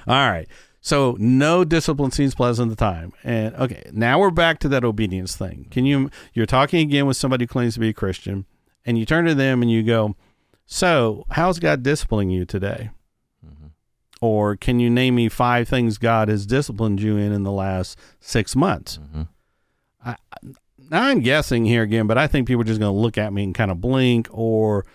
All 0.08 0.30
right. 0.30 0.48
So 0.86 1.18
no 1.18 1.64
discipline 1.64 2.12
seems 2.12 2.36
pleasant 2.36 2.72
at 2.72 2.78
the 2.78 2.86
time. 2.86 3.12
And 3.24 3.56
okay, 3.56 3.90
now 3.92 4.20
we're 4.20 4.30
back 4.30 4.60
to 4.60 4.70
that 4.70 4.84
obedience 4.84 5.36
thing. 5.36 5.66
Can 5.72 5.84
you 5.88 6.12
you're 6.36 6.46
talking 6.46 6.80
again 6.82 7.08
with 7.08 7.18
somebody 7.18 7.46
who 7.46 7.48
claims 7.48 7.74
to 7.74 7.80
be 7.80 7.90
a 7.90 7.94
Christian 7.94 8.46
and 8.86 8.96
you 8.96 9.04
turn 9.04 9.26
to 9.26 9.34
them 9.34 9.64
and 9.64 9.72
you 9.72 9.82
go, 9.82 10.16
"So, 10.68 11.26
how's 11.32 11.58
God 11.58 11.82
disciplining 11.82 12.30
you 12.30 12.46
today?" 12.46 12.92
Mm-hmm. 13.44 13.66
Or 14.22 14.56
can 14.56 14.80
you 14.80 14.92
name 14.92 15.16
me 15.16 15.28
five 15.28 15.68
things 15.68 15.98
God 15.98 16.28
has 16.28 16.46
disciplined 16.46 17.02
you 17.02 17.18
in 17.18 17.32
in 17.32 17.42
the 17.42 17.52
last 17.52 17.98
6 18.20 18.56
months? 18.56 19.00
Mm-hmm. 19.00 19.24
I, 20.06 20.12
I- 20.12 20.54
now 20.92 21.06
I'm 21.06 21.22
guessing 21.22 21.66
here 21.66 21.82
again, 21.82 22.06
but 22.06 22.20
I 22.20 22.28
think 22.28 22.48
people 22.48 22.62
are 22.62 22.66
just 22.66 22.80
going 22.80 22.94
to 22.94 23.02
look 23.02 23.18
at 23.18 23.34
me 23.34 23.44
and 23.44 23.56
kind 23.56 23.72
of 23.72 23.82
blink 23.82 24.28
or 24.30 24.86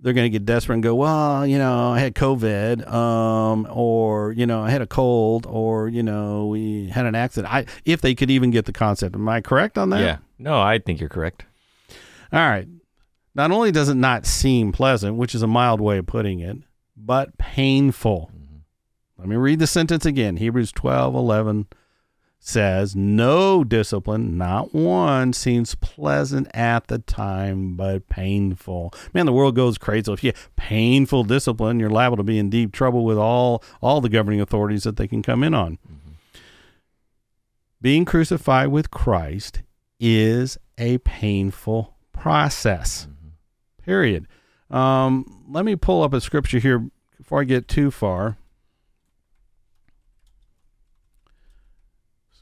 they're 0.00 0.12
going 0.12 0.26
to 0.26 0.30
get 0.30 0.44
desperate 0.44 0.74
and 0.74 0.82
go, 0.82 0.94
well, 0.94 1.46
you 1.46 1.58
know, 1.58 1.90
I 1.90 1.98
had 1.98 2.14
COVID, 2.14 2.88
um, 2.90 3.66
or 3.70 4.32
you 4.32 4.46
know, 4.46 4.62
I 4.62 4.70
had 4.70 4.82
a 4.82 4.86
cold, 4.86 5.46
or 5.46 5.88
you 5.88 6.02
know, 6.02 6.46
we 6.46 6.88
had 6.88 7.06
an 7.06 7.14
accident. 7.14 7.52
I, 7.52 7.66
if 7.84 8.00
they 8.00 8.14
could 8.14 8.30
even 8.30 8.50
get 8.50 8.64
the 8.66 8.72
concept, 8.72 9.14
am 9.16 9.28
I 9.28 9.40
correct 9.40 9.76
on 9.76 9.90
that? 9.90 10.00
Yeah. 10.00 10.18
No, 10.38 10.60
I 10.60 10.78
think 10.78 11.00
you're 11.00 11.08
correct. 11.08 11.44
All 12.32 12.40
right. 12.40 12.68
Not 13.34 13.50
only 13.50 13.70
does 13.70 13.88
it 13.88 13.94
not 13.94 14.26
seem 14.26 14.72
pleasant, 14.72 15.16
which 15.16 15.34
is 15.34 15.42
a 15.42 15.46
mild 15.46 15.80
way 15.80 15.98
of 15.98 16.06
putting 16.06 16.40
it, 16.40 16.58
but 16.96 17.38
painful. 17.38 18.30
Let 19.16 19.28
me 19.28 19.36
read 19.36 19.58
the 19.58 19.66
sentence 19.66 20.06
again. 20.06 20.36
Hebrews 20.36 20.72
12, 20.72 21.14
11 21.14 21.66
says, 22.38 22.94
No 22.94 23.64
discipline, 23.64 24.38
not 24.38 24.74
one, 24.74 25.32
seems 25.32 25.74
pleasant 25.74 26.48
at 26.54 26.86
the 26.86 26.98
time, 26.98 27.76
but 27.76 28.08
painful. 28.08 28.92
Man, 29.12 29.26
the 29.26 29.32
world 29.32 29.56
goes 29.56 29.78
crazy. 29.78 30.12
If 30.12 30.24
you 30.24 30.32
painful 30.56 31.24
discipline, 31.24 31.80
you're 31.80 31.90
liable 31.90 32.16
to 32.16 32.22
be 32.22 32.38
in 32.38 32.50
deep 32.50 32.72
trouble 32.72 33.04
with 33.04 33.18
all, 33.18 33.62
all 33.80 34.00
the 34.00 34.08
governing 34.08 34.40
authorities 34.40 34.84
that 34.84 34.96
they 34.96 35.08
can 35.08 35.22
come 35.22 35.42
in 35.42 35.54
on. 35.54 35.78
Being 37.80 38.04
crucified 38.04 38.68
with 38.68 38.90
Christ 38.90 39.62
is 40.00 40.58
a 40.76 40.98
painful 40.98 41.94
process. 42.12 43.06
Period. 43.84 44.26
Um, 44.70 45.44
let 45.48 45.64
me 45.64 45.76
pull 45.76 46.02
up 46.02 46.12
a 46.12 46.20
scripture 46.20 46.58
here 46.58 46.90
before 47.16 47.40
I 47.40 47.44
get 47.44 47.68
too 47.68 47.90
far. 47.90 48.36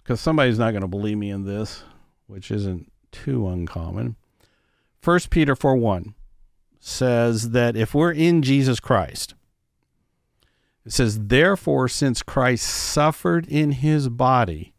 Because 0.07 0.20
somebody's 0.20 0.57
not 0.59 0.70
going 0.70 0.82
to 0.82 0.86
believe 0.86 1.18
me 1.18 1.30
in 1.30 1.46
this, 1.46 1.82
which 2.28 2.52
isn't 2.52 2.92
too 3.11 3.48
uncommon. 3.48 4.14
First 5.00 5.30
Peter 5.30 5.57
4 5.57 5.74
1 5.74 6.14
says 6.78 7.50
that 7.50 7.74
if 7.74 7.92
we're 7.92 8.12
in 8.12 8.40
Jesus 8.42 8.78
Christ, 8.78 9.34
it 10.84 10.92
says, 10.92 11.26
Therefore, 11.26 11.88
since 11.88 12.22
Christ 12.22 12.68
suffered 12.68 13.48
in 13.48 13.72
his 13.72 14.09
body, 14.09 14.74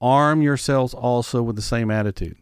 arm 0.00 0.40
yourselves 0.40 0.94
also 0.94 1.42
with 1.42 1.56
the 1.56 1.62
same 1.62 1.90
attitude. 1.90 2.38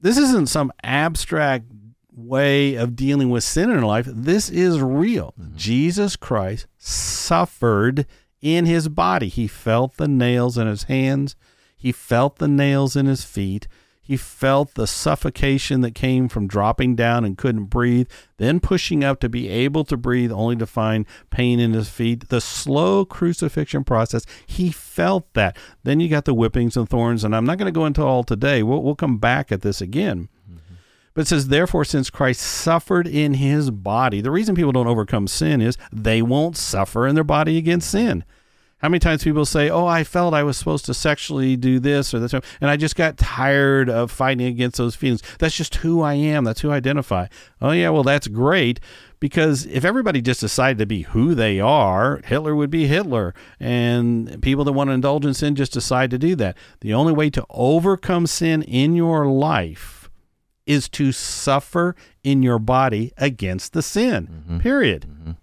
This 0.00 0.18
isn't 0.18 0.48
some 0.48 0.72
abstract 0.82 1.66
way 2.12 2.74
of 2.74 2.96
dealing 2.96 3.30
with 3.30 3.44
sin 3.44 3.70
in 3.70 3.76
our 3.76 3.86
life. 3.86 4.06
This 4.08 4.50
is 4.50 4.80
real. 4.80 5.34
Mm-hmm. 5.40 5.56
Jesus 5.56 6.16
Christ 6.16 6.66
suffered 6.78 8.06
in 8.46 8.66
his 8.66 8.88
body. 8.88 9.28
He 9.28 9.46
felt 9.46 9.96
the 9.96 10.08
nails 10.08 10.56
in 10.56 10.66
his 10.66 10.84
hands, 10.84 11.34
he 11.76 11.92
felt 11.92 12.36
the 12.36 12.48
nails 12.48 12.96
in 12.96 13.06
his 13.06 13.24
feet. 13.24 13.68
He 14.06 14.16
felt 14.16 14.74
the 14.74 14.86
suffocation 14.86 15.80
that 15.80 15.96
came 15.96 16.28
from 16.28 16.46
dropping 16.46 16.94
down 16.94 17.24
and 17.24 17.36
couldn't 17.36 17.64
breathe, 17.64 18.08
then 18.36 18.60
pushing 18.60 19.02
up 19.02 19.18
to 19.18 19.28
be 19.28 19.48
able 19.48 19.84
to 19.84 19.96
breathe, 19.96 20.30
only 20.30 20.54
to 20.56 20.66
find 20.66 21.06
pain 21.30 21.58
in 21.58 21.72
his 21.72 21.88
feet. 21.88 22.28
The 22.28 22.40
slow 22.40 23.04
crucifixion 23.04 23.82
process, 23.82 24.24
he 24.46 24.70
felt 24.70 25.34
that. 25.34 25.56
Then 25.82 25.98
you 25.98 26.08
got 26.08 26.24
the 26.24 26.34
whippings 26.34 26.76
and 26.76 26.88
thorns, 26.88 27.24
and 27.24 27.34
I'm 27.34 27.44
not 27.44 27.58
going 27.58 27.66
to 27.66 27.76
go 27.76 27.84
into 27.84 28.04
all 28.04 28.22
today. 28.22 28.62
We'll, 28.62 28.80
we'll 28.80 28.94
come 28.94 29.18
back 29.18 29.50
at 29.50 29.62
this 29.62 29.80
again. 29.80 30.28
Mm-hmm. 30.48 30.74
But 31.14 31.22
it 31.22 31.26
says, 31.26 31.48
therefore, 31.48 31.84
since 31.84 32.08
Christ 32.08 32.42
suffered 32.42 33.08
in 33.08 33.34
his 33.34 33.72
body, 33.72 34.20
the 34.20 34.30
reason 34.30 34.54
people 34.54 34.70
don't 34.70 34.86
overcome 34.86 35.26
sin 35.26 35.60
is 35.60 35.76
they 35.92 36.22
won't 36.22 36.56
suffer 36.56 37.08
in 37.08 37.16
their 37.16 37.24
body 37.24 37.58
against 37.58 37.90
sin. 37.90 38.24
How 38.86 38.90
many 38.90 39.00
times 39.00 39.24
people 39.24 39.44
say, 39.44 39.68
"Oh, 39.68 39.84
I 39.84 40.04
felt 40.04 40.32
I 40.32 40.44
was 40.44 40.56
supposed 40.56 40.84
to 40.84 40.94
sexually 40.94 41.56
do 41.56 41.80
this 41.80 42.14
or 42.14 42.20
this," 42.20 42.32
and 42.32 42.70
I 42.70 42.76
just 42.76 42.94
got 42.94 43.16
tired 43.16 43.90
of 43.90 44.12
fighting 44.12 44.46
against 44.46 44.76
those 44.76 44.94
feelings. 44.94 45.24
That's 45.40 45.56
just 45.56 45.74
who 45.74 46.02
I 46.02 46.14
am. 46.14 46.44
That's 46.44 46.60
who 46.60 46.70
I 46.70 46.76
identify. 46.76 47.26
Oh 47.60 47.72
yeah, 47.72 47.88
well 47.88 48.04
that's 48.04 48.28
great 48.28 48.78
because 49.18 49.66
if 49.66 49.84
everybody 49.84 50.22
just 50.22 50.38
decided 50.38 50.78
to 50.78 50.86
be 50.86 51.02
who 51.02 51.34
they 51.34 51.58
are, 51.58 52.20
Hitler 52.26 52.54
would 52.54 52.70
be 52.70 52.86
Hitler, 52.86 53.34
and 53.58 54.40
people 54.40 54.62
that 54.62 54.72
want 54.72 54.86
to 54.86 54.94
indulge 54.94 55.26
in 55.26 55.34
sin 55.34 55.56
just 55.56 55.72
decide 55.72 56.12
to 56.12 56.18
do 56.18 56.36
that. 56.36 56.56
The 56.80 56.94
only 56.94 57.12
way 57.12 57.28
to 57.30 57.44
overcome 57.50 58.28
sin 58.28 58.62
in 58.62 58.94
your 58.94 59.26
life 59.26 60.08
is 60.64 60.88
to 60.90 61.10
suffer 61.10 61.96
in 62.22 62.44
your 62.44 62.60
body 62.60 63.12
against 63.16 63.72
the 63.72 63.82
sin. 63.82 64.60
Period. 64.60 65.36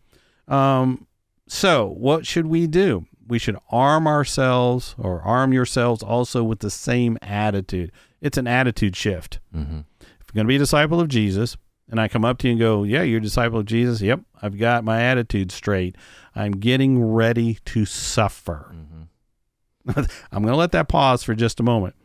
Um, 0.47 1.07
so, 1.45 1.87
what 1.87 2.25
should 2.25 2.45
we 2.45 2.67
do? 2.67 3.05
We 3.27 3.39
should 3.39 3.57
arm 3.69 4.07
ourselves 4.07 4.95
or 4.97 5.21
arm 5.21 5.53
yourselves 5.53 6.03
also 6.03 6.43
with 6.43 6.59
the 6.59 6.69
same 6.69 7.17
attitude. 7.21 7.91
It's 8.21 8.37
an 8.37 8.47
attitude 8.47 8.95
shift. 8.95 9.39
Mm-hmm. 9.55 9.79
If 9.99 10.27
you're 10.27 10.35
going 10.35 10.45
to 10.45 10.49
be 10.49 10.55
a 10.55 10.59
disciple 10.59 10.99
of 10.99 11.07
Jesus, 11.07 11.57
and 11.89 11.99
I 11.99 12.07
come 12.07 12.25
up 12.25 12.37
to 12.39 12.47
you 12.47 12.51
and 12.53 12.59
go, 12.59 12.83
Yeah, 12.83 13.03
you're 13.03 13.19
a 13.19 13.21
disciple 13.21 13.59
of 13.59 13.65
Jesus. 13.65 14.01
Yep, 14.01 14.21
I've 14.41 14.57
got 14.57 14.83
my 14.83 15.01
attitude 15.01 15.51
straight. 15.51 15.95
I'm 16.35 16.53
getting 16.53 17.03
ready 17.03 17.59
to 17.65 17.85
suffer. 17.85 18.73
Mm-hmm. 18.73 19.99
I'm 20.31 20.41
going 20.41 20.53
to 20.53 20.57
let 20.57 20.71
that 20.71 20.87
pause 20.87 21.23
for 21.23 21.35
just 21.35 21.59
a 21.59 21.63
moment. 21.63 21.95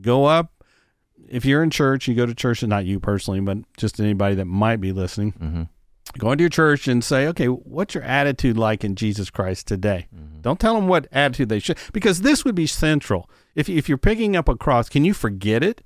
Go 0.00 0.24
up. 0.24 0.52
If 1.28 1.44
you're 1.44 1.62
in 1.62 1.70
church, 1.70 2.06
you 2.06 2.14
go 2.14 2.24
to 2.24 2.34
church, 2.34 2.62
and 2.62 2.70
not 2.70 2.84
you 2.84 3.00
personally, 3.00 3.40
but 3.40 3.58
just 3.76 3.98
anybody 3.98 4.36
that 4.36 4.44
might 4.44 4.80
be 4.80 4.92
listening 4.92 5.32
mm-hmm. 5.32 5.62
Go 6.16 6.32
into 6.32 6.42
your 6.42 6.50
church 6.50 6.88
and 6.88 7.02
say, 7.02 7.26
okay, 7.28 7.46
what's 7.46 7.94
your 7.94 8.04
attitude 8.04 8.56
like 8.56 8.84
in 8.84 8.94
Jesus 8.94 9.30
Christ 9.30 9.66
today? 9.66 10.08
Mm-hmm. 10.14 10.40
Don't 10.40 10.60
tell 10.60 10.74
them 10.74 10.88
what 10.88 11.08
attitude 11.12 11.48
they 11.48 11.58
should, 11.58 11.78
because 11.92 12.22
this 12.22 12.44
would 12.44 12.54
be 12.54 12.66
central. 12.66 13.28
If, 13.54 13.68
if 13.68 13.88
you're 13.88 13.98
picking 13.98 14.36
up 14.36 14.48
a 14.48 14.56
cross, 14.56 14.88
can 14.88 15.04
you 15.04 15.14
forget 15.14 15.62
it? 15.62 15.82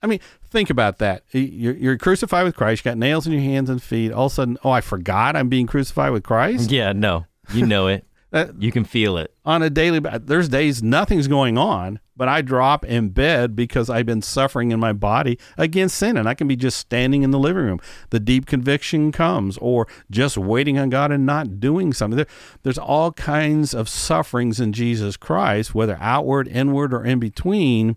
I 0.00 0.06
mean, 0.06 0.20
think 0.44 0.70
about 0.70 0.98
that. 0.98 1.24
You're, 1.32 1.74
you're 1.74 1.98
crucified 1.98 2.44
with 2.44 2.54
Christ. 2.54 2.84
You 2.84 2.90
got 2.90 2.98
nails 2.98 3.26
in 3.26 3.32
your 3.32 3.42
hands 3.42 3.68
and 3.68 3.82
feet. 3.82 4.12
All 4.12 4.26
of 4.26 4.32
a 4.32 4.34
sudden, 4.34 4.58
oh, 4.62 4.70
I 4.70 4.80
forgot 4.80 5.34
I'm 5.34 5.48
being 5.48 5.66
crucified 5.66 6.12
with 6.12 6.22
Christ. 6.22 6.70
Yeah, 6.70 6.92
no, 6.92 7.26
you 7.52 7.66
know 7.66 7.88
it. 7.88 8.04
That- 8.30 8.60
you 8.60 8.70
can 8.72 8.84
feel 8.84 9.16
it. 9.16 9.32
on 9.44 9.62
a 9.62 9.70
daily 9.70 10.00
there's 10.00 10.48
days 10.48 10.82
nothing's 10.82 11.28
going 11.28 11.56
on 11.56 11.98
but 12.16 12.28
i 12.28 12.42
drop 12.42 12.84
in 12.84 13.08
bed 13.08 13.56
because 13.56 13.88
i've 13.88 14.04
been 14.04 14.20
suffering 14.20 14.70
in 14.70 14.78
my 14.78 14.92
body 14.92 15.38
against 15.56 15.96
sin 15.96 16.16
and 16.18 16.28
i 16.28 16.34
can 16.34 16.46
be 16.46 16.56
just 16.56 16.76
standing 16.78 17.22
in 17.22 17.30
the 17.30 17.38
living 17.38 17.62
room 17.64 17.80
the 18.10 18.20
deep 18.20 18.44
conviction 18.44 19.10
comes 19.12 19.56
or 19.58 19.86
just 20.10 20.36
waiting 20.36 20.76
on 20.78 20.90
god 20.90 21.10
and 21.10 21.24
not 21.24 21.58
doing 21.58 21.92
something 21.94 22.16
there, 22.18 22.26
there's 22.64 22.76
all 22.78 23.12
kinds 23.12 23.72
of 23.72 23.88
sufferings 23.88 24.60
in 24.60 24.74
jesus 24.74 25.16
christ 25.16 25.74
whether 25.74 25.96
outward 25.98 26.46
inward 26.48 26.92
or 26.92 27.04
in 27.04 27.18
between 27.18 27.96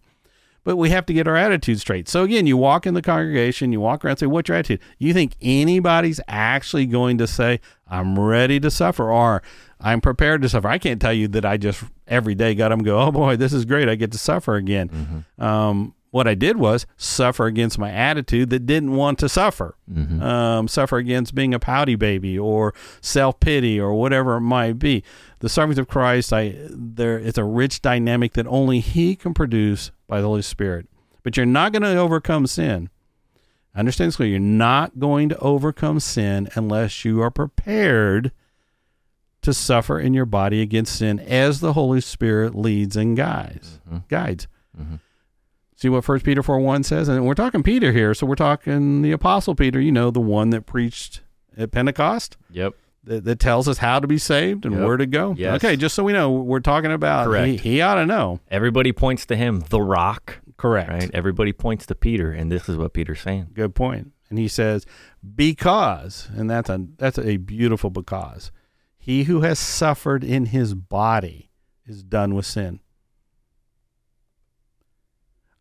but 0.63 0.75
we 0.77 0.91
have 0.91 1.07
to 1.07 1.13
get 1.13 1.27
our 1.27 1.35
attitude 1.35 1.79
straight. 1.79 2.07
So 2.07 2.21
again, 2.23 2.45
you 2.45 2.55
walk 2.55 2.85
in 2.85 2.93
the 2.93 3.01
congregation, 3.01 3.71
you 3.71 3.79
walk 3.79 4.05
around 4.05 4.17
say, 4.17 4.27
What's 4.27 4.47
your 4.47 4.59
attitude? 4.59 4.79
You 4.99 5.11
think 5.11 5.35
anybody's 5.41 6.21
actually 6.27 6.85
going 6.85 7.17
to 7.17 7.25
say, 7.25 7.59
I'm 7.91 8.17
ready 8.17 8.59
to 8.61 8.71
suffer 8.71 9.11
or 9.11 9.43
I'm 9.79 10.01
prepared 10.01 10.41
to 10.41 10.49
suffer? 10.49 10.67
I 10.67 10.77
can't 10.79 10.99
tell 11.01 11.13
you 11.13 11.27
that 11.29 11.45
I 11.45 11.57
just 11.57 11.83
every 12.07 12.33
day 12.33 12.55
got 12.55 12.69
them 12.69 12.79
go, 12.79 12.99
Oh 12.99 13.11
boy, 13.11 13.35
this 13.35 13.53
is 13.53 13.65
great. 13.65 13.87
I 13.89 13.95
get 13.95 14.11
to 14.13 14.17
suffer 14.17 14.55
again. 14.55 15.25
Um, 15.37 15.93
what 16.11 16.27
I 16.27 16.35
did 16.35 16.57
was 16.57 16.85
suffer 16.97 17.45
against 17.45 17.79
my 17.79 17.89
attitude 17.89 18.49
that 18.49 18.65
didn't 18.65 18.93
want 18.95 19.17
to 19.19 19.29
suffer. 19.29 19.75
Um, 20.21 20.67
suffer 20.67 20.97
against 20.97 21.33
being 21.35 21.53
a 21.53 21.59
pouty 21.59 21.95
baby 21.95 22.37
or 22.37 22.73
self 23.01 23.39
pity 23.39 23.79
or 23.79 23.93
whatever 23.93 24.35
it 24.37 24.41
might 24.41 24.77
be. 24.79 25.03
The 25.39 25.49
sufferings 25.49 25.77
of 25.79 25.87
Christ, 25.87 26.33
I 26.33 26.55
there 26.69 27.17
it's 27.17 27.37
a 27.37 27.43
rich 27.45 27.81
dynamic 27.81 28.33
that 28.33 28.45
only 28.47 28.79
He 28.81 29.15
can 29.15 29.33
produce 29.33 29.91
by 30.07 30.19
the 30.21 30.27
Holy 30.27 30.41
Spirit. 30.41 30.87
But 31.23 31.37
you're 31.37 31.45
not 31.45 31.71
going 31.71 31.83
to 31.83 31.95
overcome 31.95 32.45
sin. 32.47 32.89
Understand 33.75 34.09
this 34.09 34.15
clearly. 34.17 34.31
You're 34.31 34.39
not 34.41 34.99
going 34.99 35.29
to 35.29 35.37
overcome 35.39 35.99
sin 35.99 36.49
unless 36.55 37.05
you 37.05 37.21
are 37.21 37.31
prepared 37.31 38.31
to 39.41 39.53
suffer 39.53 39.99
in 39.99 40.13
your 40.13 40.25
body 40.25 40.61
against 40.61 40.97
sin 40.97 41.19
as 41.19 41.61
the 41.61 41.73
Holy 41.73 42.01
Spirit 42.01 42.53
leads 42.53 42.95
and 42.95 43.15
guides. 43.15 43.79
Mm-hmm. 43.87 43.97
Guides. 44.09 44.47
Mm-hmm. 44.79 44.95
See 45.75 45.89
what 45.89 46.03
First 46.03 46.23
Peter 46.25 46.43
four 46.43 46.59
one 46.59 46.83
says, 46.83 47.07
and 47.07 47.25
we're 47.25 47.33
talking 47.33 47.63
Peter 47.63 47.91
here, 47.91 48.13
so 48.13 48.27
we're 48.27 48.35
talking 48.35 49.01
the 49.01 49.11
Apostle 49.11 49.55
Peter. 49.55 49.79
You 49.79 49.91
know, 49.91 50.11
the 50.11 50.19
one 50.19 50.51
that 50.51 50.67
preached 50.67 51.21
at 51.57 51.71
Pentecost, 51.71 52.37
Yep. 52.51 52.75
That, 53.03 53.23
that 53.25 53.39
tells 53.39 53.67
us 53.67 53.79
how 53.79 53.99
to 53.99 54.07
be 54.07 54.17
saved 54.17 54.65
and 54.65 54.75
Yep. 54.75 54.83
where 54.85 54.97
to 54.97 55.05
go. 55.05 55.33
Yes. 55.37 55.55
Okay, 55.55 55.75
just 55.75 55.95
so 55.95 56.03
we 56.03 56.13
know, 56.13 56.31
we're 56.31 56.59
talking 56.59 56.91
about. 56.91 57.25
Correct. 57.25 57.47
He, 57.47 57.57
he 57.57 57.81
ought 57.81 57.95
to 57.95 58.05
know. 58.05 58.39
Everybody 58.49 58.91
points 58.91 59.25
to 59.27 59.35
him, 59.35 59.63
the 59.69 59.81
rock, 59.81 60.39
Correct. 60.57 60.89
right? 60.89 61.11
Everybody 61.13 61.51
points 61.53 61.85
to 61.87 61.95
Peter, 61.95 62.31
and 62.31 62.51
this 62.51 62.69
is 62.69 62.77
what 62.77 62.93
Peter's 62.93 63.21
saying. 63.21 63.47
Good 63.53 63.73
point. 63.75 64.11
And 64.29 64.37
he 64.39 64.47
says, 64.47 64.85
because, 65.35 66.29
and 66.35 66.49
that's 66.49 66.69
a 66.69 66.85
that's 66.97 67.17
a 67.19 67.37
beautiful 67.37 67.89
because. 67.89 68.51
He 68.97 69.23
who 69.23 69.41
has 69.41 69.57
suffered 69.59 70.23
in 70.23 70.45
his 70.45 70.73
body 70.75 71.49
is 71.87 72.03
done 72.03 72.35
with 72.35 72.45
sin. 72.45 72.79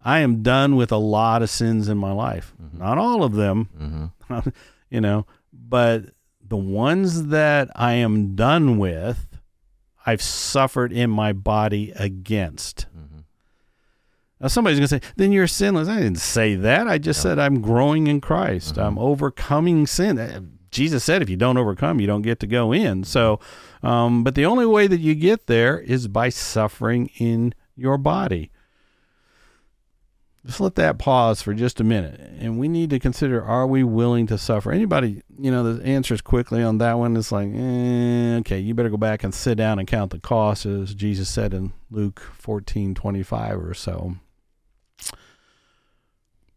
I 0.03 0.21
am 0.21 0.43
done 0.43 0.77
with 0.77 0.93
a 0.93 0.97
lot 0.99 1.43
of 1.43 1.51
sins 1.51 1.89
in 1.89 1.99
my 1.99 2.13
life. 2.13 2.55
Not 2.73 2.99
all 2.99 3.23
of 3.23 3.35
them, 3.35 4.11
Mm-hmm. 4.31 4.49
you 4.91 5.01
know, 5.01 5.27
but 5.53 6.05
the 6.51 6.57
ones 6.57 7.29
that 7.29 7.71
I 7.75 7.95
am 7.95 8.35
done 8.37 8.77
with, 8.77 9.39
I've 10.05 10.21
suffered 10.21 10.93
in 10.93 11.09
my 11.09 11.33
body 11.33 11.93
against. 11.95 12.87
Now 14.41 14.49
somebody's 14.49 14.79
going 14.79 14.89
to 14.89 15.07
say, 15.07 15.13
then 15.17 15.33
you're 15.33 15.47
sinless. 15.47 15.89
I 15.89 16.01
didn't 16.01 16.19
say 16.19 16.55
that. 16.57 16.89
I 16.89 16.99
just 16.99 17.21
said 17.21 17.39
I'm 17.39 17.61
growing 17.61 18.07
in 18.07 18.21
Christ. 18.21 18.79
I'm 18.79 18.99
overcoming 18.99 19.87
sin. 19.87 20.19
Uh, 20.19 20.41
Jesus 20.71 21.05
said 21.05 21.21
if 21.21 21.29
you 21.29 21.37
don't 21.37 21.59
overcome, 21.59 22.01
you 22.01 22.07
don't 22.07 22.23
get 22.23 22.41
to 22.41 22.47
go 22.47 22.73
in. 22.73 23.05
So, 23.05 23.39
um, 23.83 24.25
but 24.25 24.35
the 24.35 24.47
only 24.47 24.67
way 24.67 24.87
that 24.87 25.01
you 25.01 25.15
get 25.15 25.47
there 25.47 25.79
is 25.79 26.09
by 26.09 26.31
suffering 26.31 27.11
in 27.19 27.55
your 27.77 27.99
body. 27.99 28.51
Just 30.47 30.61
let 30.61 30.75
that 30.77 30.99
pause 30.99 31.43
for 31.43 31.53
just 31.53 31.81
a 31.81 31.85
minute. 31.85 32.19
And 32.39 32.59
we 32.59 32.67
need 32.67 32.89
to 32.91 32.99
consider 32.99 33.45
are 33.45 33.67
we 33.67 33.85
willing 33.85 34.27
to 34.29 34.39
suffer? 34.39 34.73
Anybody, 34.73 35.23
you 35.39 35.51
know, 35.51 35.75
the 35.75 35.85
answers 35.85 36.23
quickly 36.23 36.63
on 36.63 36.79
that 36.79 36.95
one 36.95 37.15
is 37.17 37.31
like, 37.31 37.49
eh, 37.55 38.37
okay, 38.39 38.59
you 38.59 38.73
better 38.75 38.89
go 38.89 38.97
back 38.97 39.23
and 39.23 39.35
sit 39.35 39.57
down 39.59 39.79
and 39.79 39.87
count 39.87 40.13
the 40.13 40.19
costs, 40.19 40.65
as 40.65 40.95
Jesus 40.95 41.29
said 41.29 41.53
in 41.53 41.75
Luke 41.91 42.21
fourteen 42.21 42.95
twenty 42.95 43.23
five 43.23 43.63
or 43.63 43.75
so. 43.75 44.17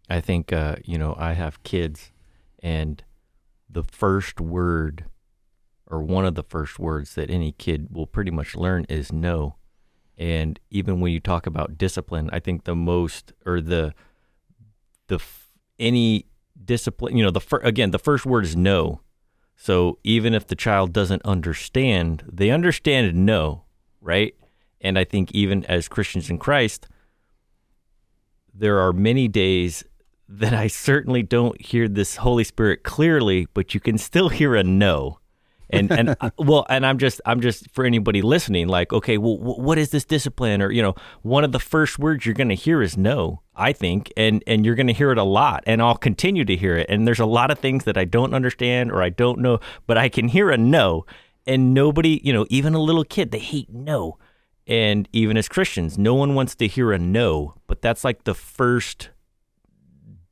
I 0.10 0.22
think 0.22 0.54
uh, 0.54 0.78
you 0.86 0.98
know 0.98 1.16
I 1.18 1.34
have 1.34 1.64
kids, 1.64 2.12
and 2.62 3.04
the 3.70 3.84
first 3.84 4.40
word, 4.40 5.06
or 5.88 6.02
one 6.02 6.26
of 6.26 6.36
the 6.36 6.44
first 6.44 6.80
words 6.80 7.16
that 7.16 7.30
any 7.30 7.52
kid 7.52 7.88
will 7.92 8.08
pretty 8.08 8.32
much 8.32 8.56
learn 8.56 8.86
is 8.88 9.12
no. 9.12 9.56
And 10.18 10.60
even 10.70 11.00
when 11.00 11.12
you 11.12 11.20
talk 11.20 11.48
about 11.48 11.78
discipline, 11.78 12.30
I 12.32 12.40
think 12.40 12.64
the 12.64 12.76
most 12.76 13.34
or 13.46 13.62
the 13.62 13.94
the 15.08 15.20
any 15.80 16.28
discipline, 16.64 17.18
you 17.18 17.24
know, 17.24 17.32
the 17.32 17.42
fir- 17.42 17.62
again 17.64 17.92
the 17.92 18.00
first 18.00 18.26
word 18.26 18.46
is 18.46 18.56
no. 18.56 19.02
So 19.56 20.00
even 20.04 20.34
if 20.34 20.48
the 20.48 20.56
child 20.56 20.94
doesn't 20.94 21.24
understand, 21.24 22.24
they 22.32 22.50
understand 22.50 23.16
no, 23.26 23.64
right? 24.02 24.36
And 24.82 25.00
I 25.00 25.04
think 25.04 25.32
even 25.32 25.66
as 25.66 25.88
Christians 25.88 26.30
in 26.30 26.38
Christ, 26.38 26.88
there 28.54 28.80
are 28.80 28.94
many 28.94 29.28
days 29.28 29.84
that 30.28 30.54
I 30.54 30.68
certainly 30.68 31.24
don't 31.24 31.60
hear 31.62 31.88
this 31.88 32.18
Holy 32.18 32.44
Spirit 32.44 32.84
clearly, 32.84 33.48
but 33.54 33.74
you 33.74 33.80
can 33.80 33.98
still 33.98 34.30
hear 34.30 34.56
a 34.56 34.64
no. 34.64 35.20
And 35.74 35.92
and 35.92 36.16
uh, 36.22 36.30
well, 36.38 36.66
and 36.70 36.86
I'm 36.86 36.98
just 36.98 37.20
I'm 37.26 37.42
just 37.42 37.70
for 37.72 37.86
anybody 37.86 38.22
listening, 38.22 38.68
like, 38.68 38.94
okay, 38.94 39.18
well, 39.18 39.38
what 39.38 39.78
is 39.78 39.90
this 39.92 40.06
discipline? 40.06 40.62
Or 40.62 40.72
you 40.72 40.82
know, 40.82 40.96
one 41.22 41.44
of 41.44 41.52
the 41.52 41.60
first 41.60 42.00
words 42.00 42.26
you're 42.26 42.36
going 42.36 42.50
to 42.50 42.56
hear 42.56 42.82
is 42.82 42.98
no. 42.98 43.42
I 43.56 43.72
think, 43.72 44.12
and 44.18 44.44
and 44.48 44.66
you're 44.66 44.76
going 44.76 44.88
to 44.88 44.94
hear 44.94 45.12
it 45.12 45.18
a 45.18 45.24
lot, 45.24 45.64
and 45.68 45.82
I'll 45.82 45.98
continue 45.98 46.44
to 46.46 46.56
hear 46.56 46.76
it. 46.76 46.88
And 46.90 47.08
there's 47.08 47.20
a 47.20 47.26
lot 47.26 47.52
of 47.52 47.60
things 47.60 47.84
that 47.84 47.98
I 47.98 48.06
don't 48.06 48.34
understand 48.34 48.92
or 48.92 49.04
I 49.04 49.10
don't 49.10 49.40
know, 49.40 49.60
but 49.86 49.98
I 49.98 50.10
can 50.10 50.28
hear 50.28 50.50
a 50.50 50.58
no, 50.58 51.06
and 51.46 51.74
nobody, 51.74 52.20
you 52.24 52.34
know, 52.34 52.48
even 52.50 52.74
a 52.74 52.82
little 52.82 53.04
kid, 53.04 53.32
they 53.32 53.40
hate 53.40 53.70
no. 53.72 54.18
And 54.66 55.10
even 55.12 55.36
as 55.38 55.50
Christians, 55.50 55.98
no 55.98 56.14
one 56.14 56.36
wants 56.36 56.56
to 56.56 56.68
hear 56.68 56.94
a 56.94 56.98
no, 56.98 57.56
but 57.68 57.82
that's 57.82 58.04
like 58.04 58.24
the 58.24 58.34
first 58.34 59.10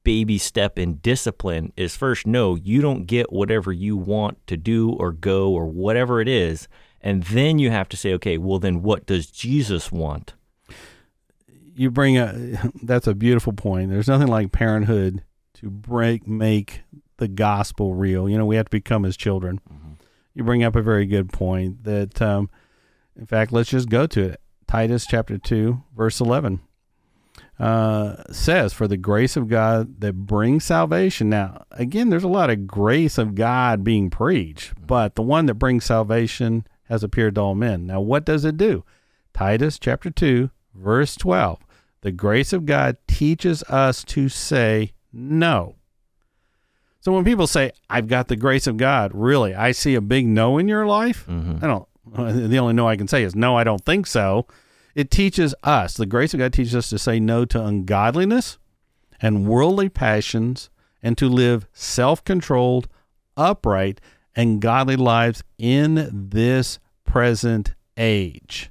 baby 0.04 0.38
step 0.38 0.80
in 0.80 0.95
discipline 0.95 1.72
is 1.76 1.95
first 1.95 2.26
no, 2.26 2.56
you 2.56 2.82
don't 2.82 3.06
get 3.06 3.32
whatever 3.32 3.72
you 3.72 3.95
want 3.95 4.45
to 4.47 4.58
do 4.58 4.91
or 4.91 5.12
go 5.12 5.52
or 5.52 5.66
whatever 5.68 6.22
it 6.22 6.28
is. 6.28 6.68
And 7.02 7.24
then 7.24 7.60
you 7.60 7.72
have 7.72 7.89
to 7.89 7.97
say, 7.97 8.14
okay, 8.14 8.38
well, 8.38 8.60
then 8.60 8.82
what 8.82 9.06
does 9.06 9.28
Jesus 9.28 9.91
want? 9.91 10.34
You 11.74 11.89
bring 11.89 12.18
a, 12.18 12.62
that's 12.84 13.08
a 13.08 13.16
beautiful 13.16 13.54
point. 13.54 13.89
There's 13.89 14.08
nothing 14.08 14.28
like 14.28 14.52
parenthood 14.52 15.24
to 15.56 15.70
break, 15.70 16.28
make 16.28 16.82
the 17.18 17.28
gospel 17.28 17.93
real. 17.93 18.30
You 18.30 18.38
know, 18.38 18.45
we 18.45 18.56
have 18.56 18.66
to 18.66 18.72
become 18.72 19.04
his 19.04 19.18
children. 19.18 19.60
Mm-hmm. 19.72 19.93
You 20.34 20.43
bring 20.43 20.64
up 20.64 20.76
a 20.76 20.82
very 20.82 21.06
good 21.06 21.32
point 21.32 21.84
that, 21.84 22.22
um, 22.22 22.49
in 23.16 23.26
fact, 23.26 23.52
let's 23.52 23.70
just 23.70 23.89
go 23.89 24.08
to 24.08 24.22
it. 24.22 24.41
Titus 24.68 25.06
chapter 25.06 25.38
2, 25.38 25.84
verse 25.95 26.22
11 26.22 26.62
uh, 27.62 28.16
says, 28.32 28.74
For 28.74 28.88
the 28.88 28.97
grace 28.97 29.38
of 29.38 29.47
God 29.47 30.01
that 30.01 30.14
brings 30.14 30.64
salvation. 30.66 31.30
Now, 31.30 31.64
again, 31.72 32.09
there's 32.09 32.24
a 32.24 32.28
lot 32.28 32.49
of 32.49 32.66
grace 32.66 33.20
of 33.20 33.36
God 33.36 33.84
being 33.84 34.09
preached, 34.09 34.74
but 34.86 35.14
the 35.14 35.22
one 35.22 35.45
that 35.45 35.55
brings 35.55 35.86
salvation 35.86 36.66
has 36.86 37.03
appeared 37.03 37.36
to 37.36 37.41
all 37.41 37.55
men. 37.55 37.86
Now, 37.86 38.01
what 38.01 38.26
does 38.26 38.45
it 38.45 38.57
do? 38.57 38.84
Titus 39.32 39.78
chapter 39.78 40.09
2, 40.09 40.49
verse 40.74 41.16
12. 41.16 41.59
The 42.01 42.12
grace 42.12 42.51
of 42.51 42.66
God 42.66 42.97
teaches 43.07 43.62
us 43.64 44.03
to 44.05 44.28
say 44.28 44.93
no. 45.14 45.76
So 46.99 47.12
when 47.12 47.24
people 47.24 47.45
say, 47.45 47.74
I've 47.91 48.07
got 48.07 48.28
the 48.28 48.36
grace 48.36 48.66
of 48.66 48.78
God, 48.78 49.12
really, 49.14 49.53
I 49.53 49.72
see 49.72 49.93
a 49.93 50.01
big 50.01 50.26
no 50.26 50.57
in 50.57 50.68
your 50.68 50.88
life. 50.88 51.28
Mm-hmm. 51.28 51.64
I 51.64 51.68
don't, 51.68 51.88
the 52.49 52.57
only 52.57 52.74
no 52.74 52.88
I 52.88 52.95
can 52.95 53.07
say 53.07 53.22
is 53.22 53.36
no, 53.36 53.55
I 53.55 53.64
don't 53.64 53.86
think 53.86 54.07
so. 54.07 54.47
It 54.95 55.09
teaches 55.09 55.55
us, 55.63 55.95
the 55.95 56.05
grace 56.05 56.33
of 56.33 56.39
God 56.39 56.53
teaches 56.53 56.75
us 56.75 56.89
to 56.89 56.99
say 56.99 57.19
no 57.19 57.45
to 57.45 57.63
ungodliness 57.63 58.57
and 59.21 59.47
worldly 59.47 59.89
passions 59.89 60.69
and 61.01 61.17
to 61.17 61.29
live 61.29 61.67
self 61.73 62.23
controlled, 62.23 62.87
upright, 63.37 64.01
and 64.35 64.61
godly 64.61 64.95
lives 64.95 65.43
in 65.57 66.09
this 66.11 66.79
present 67.05 67.73
age. 67.97 68.69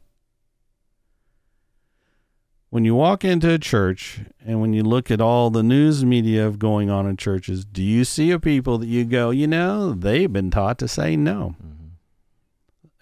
When 2.71 2.85
you 2.85 2.95
walk 2.95 3.25
into 3.25 3.53
a 3.53 3.59
church 3.59 4.21
and 4.47 4.61
when 4.61 4.73
you 4.73 4.85
look 4.85 5.11
at 5.11 5.21
all 5.21 5.51
the 5.51 5.63
news 5.63 6.05
media 6.05 6.47
of 6.47 6.61
going 6.61 6.89
on 6.89 7.07
in 7.07 7.17
churches, 7.17 7.65
do 7.65 7.83
you 7.83 8.05
see 8.05 8.31
a 8.31 8.39
people 8.39 8.79
that 8.79 8.87
you 8.87 9.05
go, 9.05 9.31
you 9.31 9.49
know, 9.49 9.93
they've 9.93 10.33
been 10.33 10.53
taught 10.53 10.79
to 10.79 10.87
say 10.87 11.17
no? 11.17 11.57
Mm-hmm. 11.61 11.87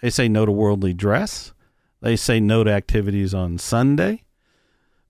They 0.00 0.08
say 0.08 0.26
no 0.26 0.46
to 0.46 0.52
worldly 0.52 0.94
dress. 0.94 1.52
They 2.00 2.16
say 2.16 2.40
no 2.40 2.64
to 2.64 2.70
activities 2.70 3.34
on 3.34 3.58
Sunday 3.58 4.22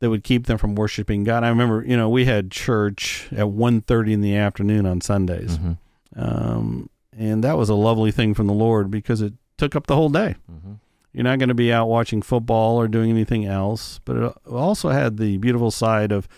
that 0.01 0.11
would 0.11 0.25
keep 0.25 0.47
them 0.47 0.59
from 0.59 0.75
worshiping 0.75 1.25
God. 1.25 1.45
I 1.45 1.49
remember, 1.49 1.85
you 1.87 1.97
know, 1.97 2.09
we 2.09 2.25
had 2.25 2.51
church 2.51 3.29
at 3.33 3.47
1.30 3.47 4.13
in 4.13 4.21
the 4.21 4.37
afternoon 4.37 4.87
on 4.87 5.01
Sundays. 5.01 5.59
Mm-hmm. 5.59 5.73
Um, 6.21 6.91
and 7.17 7.43
that 7.45 7.59
was 7.59 7.69
a 7.69 7.75
lovely 7.75 8.13
thing 8.13 8.35
from 8.35 8.47
the 8.47 8.53
Lord 8.53 8.91
because 8.91 9.21
it 9.21 9.35
took 9.57 9.75
up 9.75 9.87
the 9.87 9.97
whole 9.97 10.09
day. 10.09 10.37
Mm-hmm. 10.51 10.75
You're 11.13 11.25
not 11.25 11.39
going 11.39 11.49
to 11.49 11.55
be 11.55 11.73
out 11.73 11.89
watching 11.89 12.23
football 12.23 12.77
or 12.77 12.87
doing 12.87 13.11
anything 13.11 13.45
else, 13.45 14.01
but 14.05 14.17
it 14.17 14.37
also 14.49 14.91
had 14.91 15.17
the 15.17 15.37
beautiful 15.39 15.71
side 15.71 16.13
of 16.13 16.29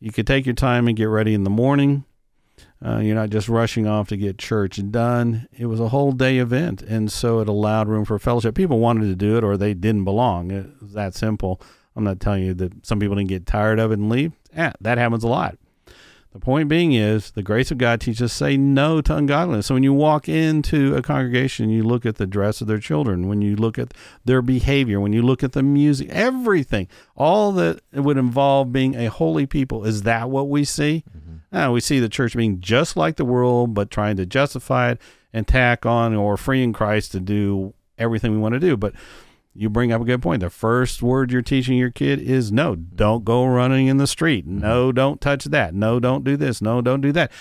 you 0.00 0.12
could 0.12 0.26
take 0.26 0.44
your 0.44 0.54
time 0.54 0.86
and 0.86 0.96
get 0.96 1.06
ready 1.06 1.34
in 1.34 1.44
the 1.44 1.50
morning. 1.50 2.04
Uh, 2.84 2.98
you're 2.98 3.14
not 3.14 3.30
just 3.30 3.48
rushing 3.48 3.86
off 3.86 4.08
to 4.08 4.16
get 4.16 4.38
church 4.38 4.80
done. 4.90 5.48
It 5.52 5.66
was 5.66 5.80
a 5.80 5.88
whole 5.88 6.12
day 6.12 6.38
event, 6.38 6.80
and 6.82 7.10
so 7.10 7.40
it 7.40 7.48
allowed 7.48 7.88
room 7.88 8.04
for 8.04 8.18
fellowship. 8.18 8.54
People 8.54 8.78
wanted 8.78 9.06
to 9.06 9.16
do 9.16 9.36
it, 9.36 9.42
or 9.42 9.56
they 9.56 9.74
didn't 9.74 10.04
belong. 10.04 10.50
It 10.50 10.66
was 10.80 10.92
that 10.92 11.14
simple. 11.14 11.60
I'm 11.96 12.04
not 12.04 12.20
telling 12.20 12.44
you 12.44 12.54
that 12.54 12.86
some 12.86 13.00
people 13.00 13.16
didn't 13.16 13.30
get 13.30 13.46
tired 13.46 13.80
of 13.80 13.90
it 13.90 13.98
and 13.98 14.08
leave. 14.08 14.32
Yeah, 14.54 14.72
that 14.80 14.98
happens 14.98 15.24
a 15.24 15.28
lot. 15.28 15.58
The 16.32 16.38
point 16.38 16.68
being 16.68 16.92
is 16.92 17.32
the 17.32 17.42
grace 17.42 17.70
of 17.70 17.78
God 17.78 18.00
teaches 18.00 18.22
us 18.22 18.32
say 18.32 18.56
no 18.56 19.00
to 19.00 19.16
ungodliness. 19.16 19.66
So 19.66 19.74
when 19.74 19.82
you 19.82 19.94
walk 19.94 20.28
into 20.28 20.94
a 20.94 21.02
congregation, 21.02 21.70
you 21.70 21.82
look 21.82 22.04
at 22.06 22.16
the 22.16 22.26
dress 22.26 22.60
of 22.60 22.68
their 22.68 22.78
children, 22.78 23.28
when 23.28 23.40
you 23.40 23.56
look 23.56 23.78
at 23.78 23.94
their 24.24 24.42
behavior, 24.42 25.00
when 25.00 25.12
you 25.12 25.22
look 25.22 25.42
at 25.42 25.52
the 25.52 25.62
music, 25.62 26.10
everything, 26.10 26.86
all 27.16 27.50
that 27.52 27.80
would 27.92 28.18
involve 28.18 28.72
being 28.72 28.94
a 28.94 29.06
holy 29.06 29.46
people. 29.46 29.84
Is 29.84 30.02
that 30.02 30.28
what 30.30 30.48
we 30.48 30.64
see? 30.64 31.02
Mm-hmm. 31.10 31.27
Uh, 31.52 31.70
we 31.72 31.80
see 31.80 31.98
the 31.98 32.08
church 32.08 32.36
being 32.36 32.60
just 32.60 32.96
like 32.96 33.16
the 33.16 33.24
world, 33.24 33.74
but 33.74 33.90
trying 33.90 34.16
to 34.16 34.26
justify 34.26 34.92
it 34.92 35.00
and 35.32 35.46
tack 35.46 35.86
on 35.86 36.14
or 36.14 36.36
freeing 36.36 36.72
Christ 36.72 37.12
to 37.12 37.20
do 37.20 37.74
everything 37.96 38.32
we 38.32 38.38
want 38.38 38.54
to 38.54 38.60
do. 38.60 38.76
But 38.76 38.94
you 39.54 39.68
bring 39.68 39.90
up 39.90 40.00
a 40.00 40.04
good 40.04 40.22
point. 40.22 40.40
The 40.40 40.50
first 40.50 41.02
word 41.02 41.32
you're 41.32 41.42
teaching 41.42 41.76
your 41.76 41.90
kid 41.90 42.20
is 42.20 42.52
no, 42.52 42.76
don't 42.76 43.24
go 43.24 43.44
running 43.44 43.88
in 43.88 43.96
the 43.96 44.06
street. 44.06 44.46
Mm-hmm. 44.46 44.60
No, 44.60 44.92
don't 44.92 45.20
touch 45.20 45.44
that. 45.46 45.74
No, 45.74 45.98
don't 45.98 46.22
do 46.22 46.36
this. 46.36 46.62
No, 46.62 46.80
don't 46.80 47.00
do 47.00 47.12
that. 47.12 47.32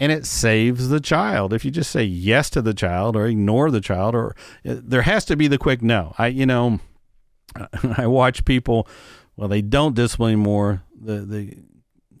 And 0.00 0.10
it 0.10 0.26
saves 0.26 0.88
the 0.88 0.98
child. 0.98 1.52
If 1.52 1.64
you 1.64 1.70
just 1.70 1.92
say 1.92 2.02
yes 2.02 2.50
to 2.50 2.62
the 2.62 2.74
child 2.74 3.14
or 3.14 3.26
ignore 3.26 3.70
the 3.70 3.80
child, 3.80 4.16
or 4.16 4.34
uh, 4.66 4.76
there 4.82 5.02
has 5.02 5.24
to 5.26 5.36
be 5.36 5.46
the 5.46 5.58
quick 5.58 5.82
no. 5.82 6.14
I, 6.18 6.28
you 6.28 6.46
know, 6.46 6.80
I 7.96 8.08
watch 8.08 8.44
people, 8.44 8.88
well, 9.36 9.48
they 9.48 9.62
don't 9.62 9.94
discipline 9.94 10.40
more. 10.40 10.82
The, 11.00 11.20
the, 11.20 11.56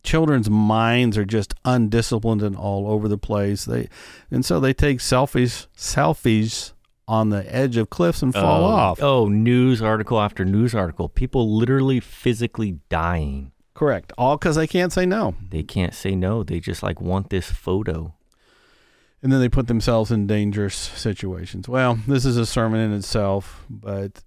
children's 0.02 0.50
minds 0.50 1.16
are 1.16 1.24
just 1.24 1.54
undisciplined 1.64 2.42
and 2.42 2.56
all 2.56 2.88
over 2.90 3.08
the 3.08 3.18
place. 3.18 3.64
They 3.64 3.88
and 4.30 4.44
so 4.44 4.60
they 4.60 4.74
take 4.74 4.98
selfies 4.98 5.66
selfies 5.76 6.72
on 7.08 7.30
the 7.30 7.54
edge 7.54 7.76
of 7.76 7.90
cliffs 7.90 8.22
and 8.22 8.32
fall 8.32 8.64
oh, 8.64 8.68
off. 8.68 9.02
Oh, 9.02 9.28
news 9.28 9.82
article 9.82 10.20
after 10.20 10.44
news 10.44 10.74
article. 10.74 11.08
People 11.08 11.56
literally 11.56 12.00
physically 12.00 12.78
dying. 12.88 13.52
Correct. 13.74 14.12
All 14.16 14.36
because 14.36 14.56
they 14.56 14.66
can't 14.66 14.92
say 14.92 15.06
no. 15.06 15.34
They 15.50 15.62
can't 15.62 15.94
say 15.94 16.14
no. 16.14 16.42
They 16.42 16.60
just 16.60 16.82
like 16.82 17.00
want 17.00 17.30
this 17.30 17.50
photo. 17.50 18.14
And 19.22 19.32
then 19.32 19.40
they 19.40 19.48
put 19.48 19.68
themselves 19.68 20.10
in 20.10 20.26
dangerous 20.26 20.74
situations. 20.74 21.68
Well, 21.68 21.98
this 22.08 22.24
is 22.24 22.36
a 22.36 22.46
sermon 22.46 22.80
in 22.80 22.92
itself, 22.92 23.64
but 23.70 24.22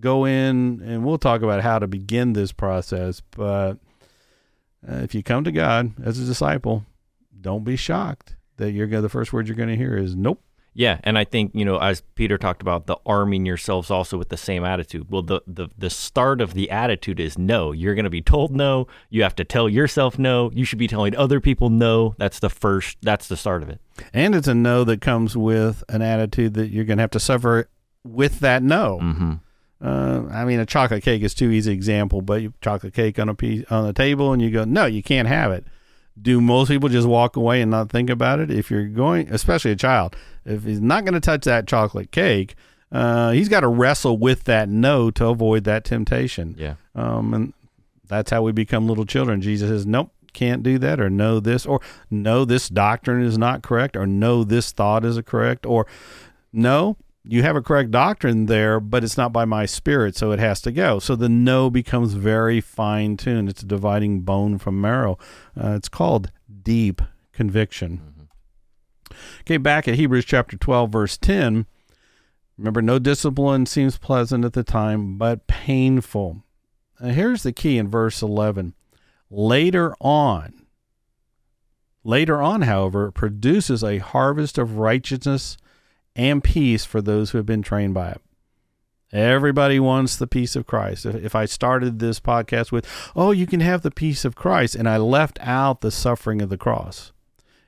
go 0.00 0.24
in 0.24 0.80
and 0.82 1.04
we'll 1.04 1.18
talk 1.18 1.42
about 1.42 1.62
how 1.62 1.78
to 1.78 1.86
begin 1.86 2.32
this 2.32 2.52
process. 2.52 3.20
But 3.30 3.74
uh, 4.88 4.96
if 4.96 5.14
you 5.14 5.22
come 5.22 5.44
to 5.44 5.52
God 5.52 5.92
as 6.02 6.18
a 6.18 6.24
disciple, 6.24 6.84
don't 7.40 7.64
be 7.64 7.76
shocked 7.76 8.36
that 8.56 8.72
you're 8.72 8.86
gonna, 8.86 9.02
the 9.02 9.08
first 9.08 9.32
word 9.32 9.48
you're 9.48 9.56
going 9.56 9.68
to 9.68 9.76
hear 9.76 9.96
is 9.96 10.14
nope. 10.14 10.42
Yeah, 10.72 11.00
and 11.02 11.18
I 11.18 11.24
think 11.24 11.50
you 11.52 11.64
know, 11.64 11.78
as 11.78 12.02
Peter 12.14 12.38
talked 12.38 12.62
about, 12.62 12.86
the 12.86 12.96
arming 13.04 13.44
yourselves 13.44 13.90
also 13.90 14.16
with 14.16 14.28
the 14.28 14.36
same 14.36 14.64
attitude. 14.64 15.10
Well, 15.10 15.22
the 15.22 15.40
the 15.44 15.68
the 15.76 15.90
start 15.90 16.40
of 16.40 16.54
the 16.54 16.70
attitude 16.70 17.18
is 17.18 17.36
no. 17.36 17.72
You're 17.72 17.96
going 17.96 18.04
to 18.04 18.10
be 18.10 18.22
told 18.22 18.54
no. 18.54 18.86
You 19.08 19.24
have 19.24 19.34
to 19.36 19.44
tell 19.44 19.68
yourself 19.68 20.16
no. 20.16 20.50
You 20.54 20.64
should 20.64 20.78
be 20.78 20.86
telling 20.86 21.16
other 21.16 21.40
people 21.40 21.70
no. 21.70 22.14
That's 22.18 22.38
the 22.38 22.50
first. 22.50 22.98
That's 23.02 23.26
the 23.26 23.36
start 23.36 23.64
of 23.64 23.68
it. 23.68 23.80
And 24.14 24.32
it's 24.32 24.46
a 24.46 24.54
no 24.54 24.84
that 24.84 25.00
comes 25.00 25.36
with 25.36 25.82
an 25.88 26.02
attitude 26.02 26.54
that 26.54 26.68
you're 26.68 26.84
going 26.84 26.98
to 26.98 27.02
have 27.02 27.10
to 27.10 27.20
suffer 27.20 27.68
with 28.04 28.38
that 28.38 28.62
no. 28.62 29.00
Mm-hmm. 29.02 29.32
Uh, 29.82 30.24
I 30.30 30.44
mean, 30.44 30.60
a 30.60 30.66
chocolate 30.66 31.02
cake 31.02 31.22
is 31.22 31.34
too 31.34 31.50
easy 31.50 31.72
example, 31.72 32.20
but 32.20 32.42
you 32.42 32.52
chocolate 32.60 32.94
cake 32.94 33.18
on 33.18 33.28
a 33.28 33.34
piece 33.34 33.64
on 33.70 33.86
the 33.86 33.92
table, 33.92 34.32
and 34.32 34.42
you 34.42 34.50
go, 34.50 34.64
no, 34.64 34.86
you 34.86 35.02
can't 35.02 35.28
have 35.28 35.52
it 35.52 35.64
do 36.20 36.40
most 36.40 36.68
people 36.68 36.88
just 36.88 37.08
walk 37.08 37.36
away 37.36 37.62
and 37.62 37.70
not 37.70 37.90
think 37.90 38.10
about 38.10 38.40
it? 38.40 38.50
If 38.50 38.70
you're 38.70 38.86
going, 38.86 39.28
especially 39.32 39.70
a 39.70 39.76
child, 39.76 40.16
if 40.44 40.64
he's 40.64 40.80
not 40.80 41.04
going 41.04 41.14
to 41.14 41.20
touch 41.20 41.44
that 41.44 41.66
chocolate 41.66 42.10
cake, 42.10 42.54
uh, 42.92 43.30
he's 43.30 43.48
got 43.48 43.60
to 43.60 43.68
wrestle 43.68 44.18
with 44.18 44.44
that 44.44 44.68
no 44.68 45.10
to 45.12 45.26
avoid 45.26 45.64
that 45.64 45.84
temptation. 45.84 46.54
Yeah. 46.58 46.74
Um, 46.94 47.34
and 47.34 47.52
that's 48.06 48.30
how 48.30 48.42
we 48.42 48.52
become 48.52 48.88
little 48.88 49.06
children. 49.06 49.40
Jesus 49.40 49.68
says, 49.68 49.86
nope, 49.86 50.10
can't 50.32 50.62
do 50.62 50.78
that, 50.78 51.00
or 51.00 51.08
no, 51.08 51.40
this, 51.40 51.64
or 51.64 51.80
no, 52.10 52.44
this 52.44 52.68
doctrine 52.68 53.22
is 53.22 53.38
not 53.38 53.62
correct, 53.62 53.96
or 53.96 54.06
no, 54.06 54.44
this 54.44 54.72
thought 54.72 55.04
is 55.04 55.20
correct, 55.22 55.64
or 55.64 55.86
no, 56.52 56.96
you 57.24 57.42
have 57.42 57.56
a 57.56 57.62
correct 57.62 57.90
doctrine 57.90 58.46
there, 58.46 58.80
but 58.80 59.04
it's 59.04 59.16
not 59.16 59.32
by 59.32 59.44
my 59.44 59.66
spirit, 59.66 60.16
so 60.16 60.32
it 60.32 60.38
has 60.38 60.60
to 60.62 60.72
go. 60.72 60.98
So 60.98 61.16
the 61.16 61.28
no 61.28 61.68
becomes 61.68 62.14
very 62.14 62.60
fine 62.60 63.16
tuned. 63.16 63.48
It's 63.48 63.62
a 63.62 63.66
dividing 63.66 64.22
bone 64.22 64.58
from 64.58 64.80
marrow. 64.80 65.18
Uh, 65.58 65.72
it's 65.72 65.88
called 65.88 66.30
deep 66.62 67.02
conviction. 67.32 68.00
Mm-hmm. 68.02 69.16
Okay, 69.42 69.58
back 69.58 69.86
at 69.86 69.96
Hebrews 69.96 70.24
chapter 70.24 70.56
12, 70.56 70.90
verse 70.90 71.18
10. 71.18 71.66
Remember, 72.56 72.82
no 72.82 72.98
discipline 72.98 73.66
seems 73.66 73.98
pleasant 73.98 74.44
at 74.44 74.52
the 74.52 74.64
time, 74.64 75.18
but 75.18 75.46
painful. 75.46 76.42
Now, 77.00 77.08
here's 77.08 77.42
the 77.42 77.52
key 77.52 77.78
in 77.78 77.88
verse 77.88 78.22
11 78.22 78.74
Later 79.30 79.94
on, 80.00 80.66
later 82.02 82.42
on, 82.42 82.62
however, 82.62 83.08
it 83.08 83.12
produces 83.12 83.84
a 83.84 83.98
harvest 83.98 84.58
of 84.58 84.78
righteousness 84.78 85.56
and 86.16 86.42
peace 86.42 86.84
for 86.84 87.00
those 87.00 87.30
who 87.30 87.38
have 87.38 87.46
been 87.46 87.62
trained 87.62 87.94
by 87.94 88.10
it. 88.10 88.20
Everybody 89.12 89.80
wants 89.80 90.16
the 90.16 90.28
peace 90.28 90.54
of 90.54 90.66
Christ. 90.66 91.04
If, 91.04 91.34
I 91.34 91.44
started 91.44 91.98
this 91.98 92.20
podcast 92.20 92.70
with, 92.70 92.86
oh, 93.16 93.32
you 93.32 93.46
can 93.46 93.60
have 93.60 93.82
the 93.82 93.90
peace 93.90 94.24
of 94.24 94.36
Christ, 94.36 94.76
and 94.76 94.88
I 94.88 94.98
left 94.98 95.38
out 95.40 95.80
the 95.80 95.90
suffering 95.90 96.40
of 96.40 96.48
the 96.48 96.56
cross, 96.56 97.12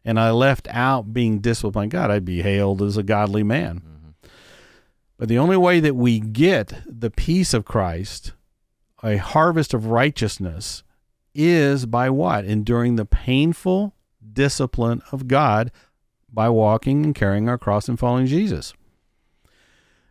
and 0.05 0.21
I 0.21 0.31
left 0.31 0.69
out 0.71 1.13
being 1.13 1.41
disciplined 1.41 1.91
by 1.91 1.99
God, 1.99 2.11
I'd 2.13 2.25
be 2.25 2.43
hailed 2.43 2.81
as 2.81 2.97
a 2.97 3.03
godly 3.03 3.43
man. 3.43 3.81
Mm-hmm. 3.81 4.29
But 5.19 5.29
the 5.29 5.39
only 5.39 5.57
way 5.57 5.81
that 5.81 5.97
we 5.97 6.21
get 6.21 6.83
the 6.87 7.11
peace 7.11 7.55
of 7.55 7.65
Christ, 7.65 8.35
a 9.03 9.17
harvest 9.17 9.75
of 9.75 9.87
righteousness, 9.87 10.85
is 11.35 11.87
by 11.87 12.09
what? 12.09 12.45
Enduring 12.45 12.97
the 12.97 13.05
painful 13.05 13.95
discipline 14.33 15.03
of 15.11 15.27
God 15.27 15.73
by 16.33 16.49
walking 16.49 17.05
and 17.05 17.15
carrying 17.15 17.49
our 17.49 17.59
cross 17.59 17.89
and 17.89 17.99
following 17.99 18.27
Jesus. 18.27 18.73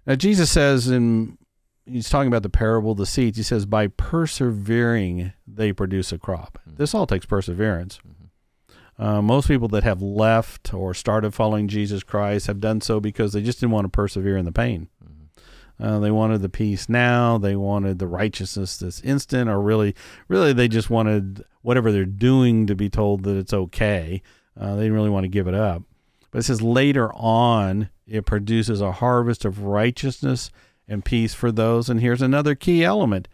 Now, 0.06 0.16
Jesus 0.16 0.52
says, 0.52 0.90
in 0.90 1.38
he's 1.86 2.10
talking 2.10 2.28
about 2.28 2.44
the 2.44 2.50
parable 2.50 2.92
of 2.92 2.98
the 2.98 3.06
seeds, 3.06 3.38
he 3.38 3.44
says, 3.44 3.66
by 3.66 3.88
persevering, 3.88 5.34
they 5.48 5.74
produce 5.74 6.12
a 6.12 6.18
crop. 6.18 6.60
Mm-hmm. 6.68 6.78
This 6.78 6.94
all 6.94 7.08
takes 7.08 7.26
perseverance. 7.26 8.00
Mm-hmm. 8.00 9.04
Uh, 9.04 9.22
most 9.22 9.48
people 9.48 9.68
that 9.70 9.84
have 9.84 10.02
left 10.02 10.74
or 10.74 10.94
started 10.94 11.34
following 11.34 11.68
Jesus 11.68 12.04
Christ 12.04 12.48
have 12.48 12.60
done 12.60 12.82
so 12.82 13.00
because 13.00 13.34
they 13.34 13.42
just 13.42 13.60
didn't 13.60 13.72
want 13.72 13.86
to 13.86 13.90
persevere 13.90 14.38
in 14.38 14.46
the 14.46 14.52
pain. 14.52 14.90
Mm-hmm. 15.04 15.84
Uh, 15.84 16.00
they 16.00 16.12
wanted 16.12 16.42
the 16.42 16.50
peace 16.50 16.88
now. 16.88 17.40
They 17.40 17.56
wanted 17.56 17.98
the 17.98 18.08
righteousness 18.08 18.78
this 18.78 19.02
instant, 19.02 19.50
or 19.50 19.60
really, 19.60 19.96
really, 20.28 20.54
they 20.54 20.68
just 20.68 20.92
wanted 20.92 21.44
whatever 21.62 21.92
they're 21.92 22.06
doing 22.06 22.68
to 22.68 22.76
be 22.76 22.90
told 22.90 23.24
that 23.24 23.38
it's 23.38 23.54
okay. 23.54 24.22
Uh, 24.60 24.76
they 24.76 24.84
didn't 24.84 24.94
really 24.94 25.10
want 25.10 25.24
to 25.24 25.30
give 25.30 25.48
it 25.48 25.56
up. 25.56 25.84
But 26.32 26.40
it 26.40 26.44
says 26.44 26.62
later 26.62 27.14
on, 27.14 27.90
it 28.08 28.26
produces 28.26 28.82
a 28.82 28.94
harvest 28.94 29.46
of 29.46 29.64
righteousness 29.64 30.50
and 30.88 31.06
peace 31.06 31.34
for 31.34 31.52
those. 31.52 31.90
And 31.90 32.00
here's 32.00 32.22
another 32.22 32.56
key 32.56 32.84
element 32.84 33.28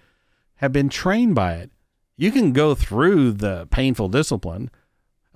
have 0.56 0.74
been 0.74 0.90
trained 0.90 1.36
by 1.36 1.54
it. 1.54 1.72
You 2.18 2.32
can 2.32 2.52
go 2.52 2.74
through 2.74 3.34
the 3.34 3.68
painful 3.70 4.10
discipline, 4.10 4.72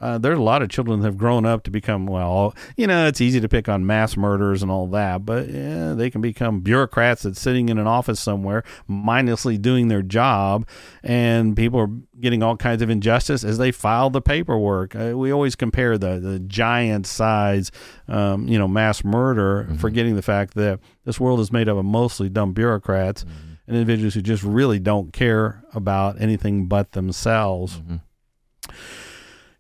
uh, 0.02 0.18
there's 0.18 0.38
a 0.38 0.42
lot 0.42 0.62
of 0.62 0.70
children 0.70 1.00
that 1.00 1.06
have 1.06 1.18
grown 1.18 1.46
up 1.46 1.64
to 1.64 1.72
become 1.72 2.06
well 2.06 2.54
you 2.76 2.88
know 2.88 3.08
it's 3.08 3.22
easy 3.22 3.40
to 3.40 3.48
pick 3.48 3.70
on 3.70 3.86
mass 3.86 4.18
murders 4.18 4.62
and 4.62 4.72
all 4.72 4.88
that 4.88 5.26
but 5.26 5.48
yeah, 5.48 5.94
they 5.94 6.10
can 6.10 6.22
become 6.22 6.60
bureaucrats 6.60 7.22
that's 7.24 7.40
sitting 7.40 7.70
in 7.70 7.78
an 7.78 7.88
office 7.88 8.20
somewhere 8.20 8.64
mindlessly 8.88 9.58
doing 9.58 9.88
their 9.88 10.02
job 10.02 10.68
and 11.04 11.56
people 11.56 11.80
are 11.80 11.90
getting 12.20 12.44
all 12.44 12.58
kinds 12.58 12.82
of 12.82 12.90
injustice 12.90 13.44
as 13.44 13.58
they 13.58 13.72
file 13.72 14.10
the 14.10 14.22
paperwork 14.22 14.96
uh, 14.96 15.14
we 15.16 15.32
always 15.32 15.56
compare 15.56 15.98
the, 15.98 16.20
the 16.20 16.40
giant 16.40 17.06
size 17.06 17.72
um, 18.08 18.48
you 18.48 18.58
know 18.58 18.68
mass 18.68 19.04
murder 19.04 19.64
mm-hmm. 19.64 19.76
forgetting 19.76 20.16
the 20.16 20.22
fact 20.22 20.56
that 20.56 20.80
this 21.06 21.20
world 21.20 21.40
is 21.40 21.52
made 21.52 21.70
up 21.70 21.78
of 21.78 21.86
mostly 21.86 22.28
dumb 22.28 22.54
bureaucrats 22.54 23.24
mm-hmm. 23.24 23.54
and 23.68 23.78
individuals 23.78 24.16
who 24.16 24.22
just 24.22 24.44
really 24.44 24.80
don't 24.80 25.14
care 25.14 25.64
about 25.74 26.20
anything 26.20 26.66
but 26.66 26.92
themselves 26.94 27.78
mm-hmm. 27.78 27.98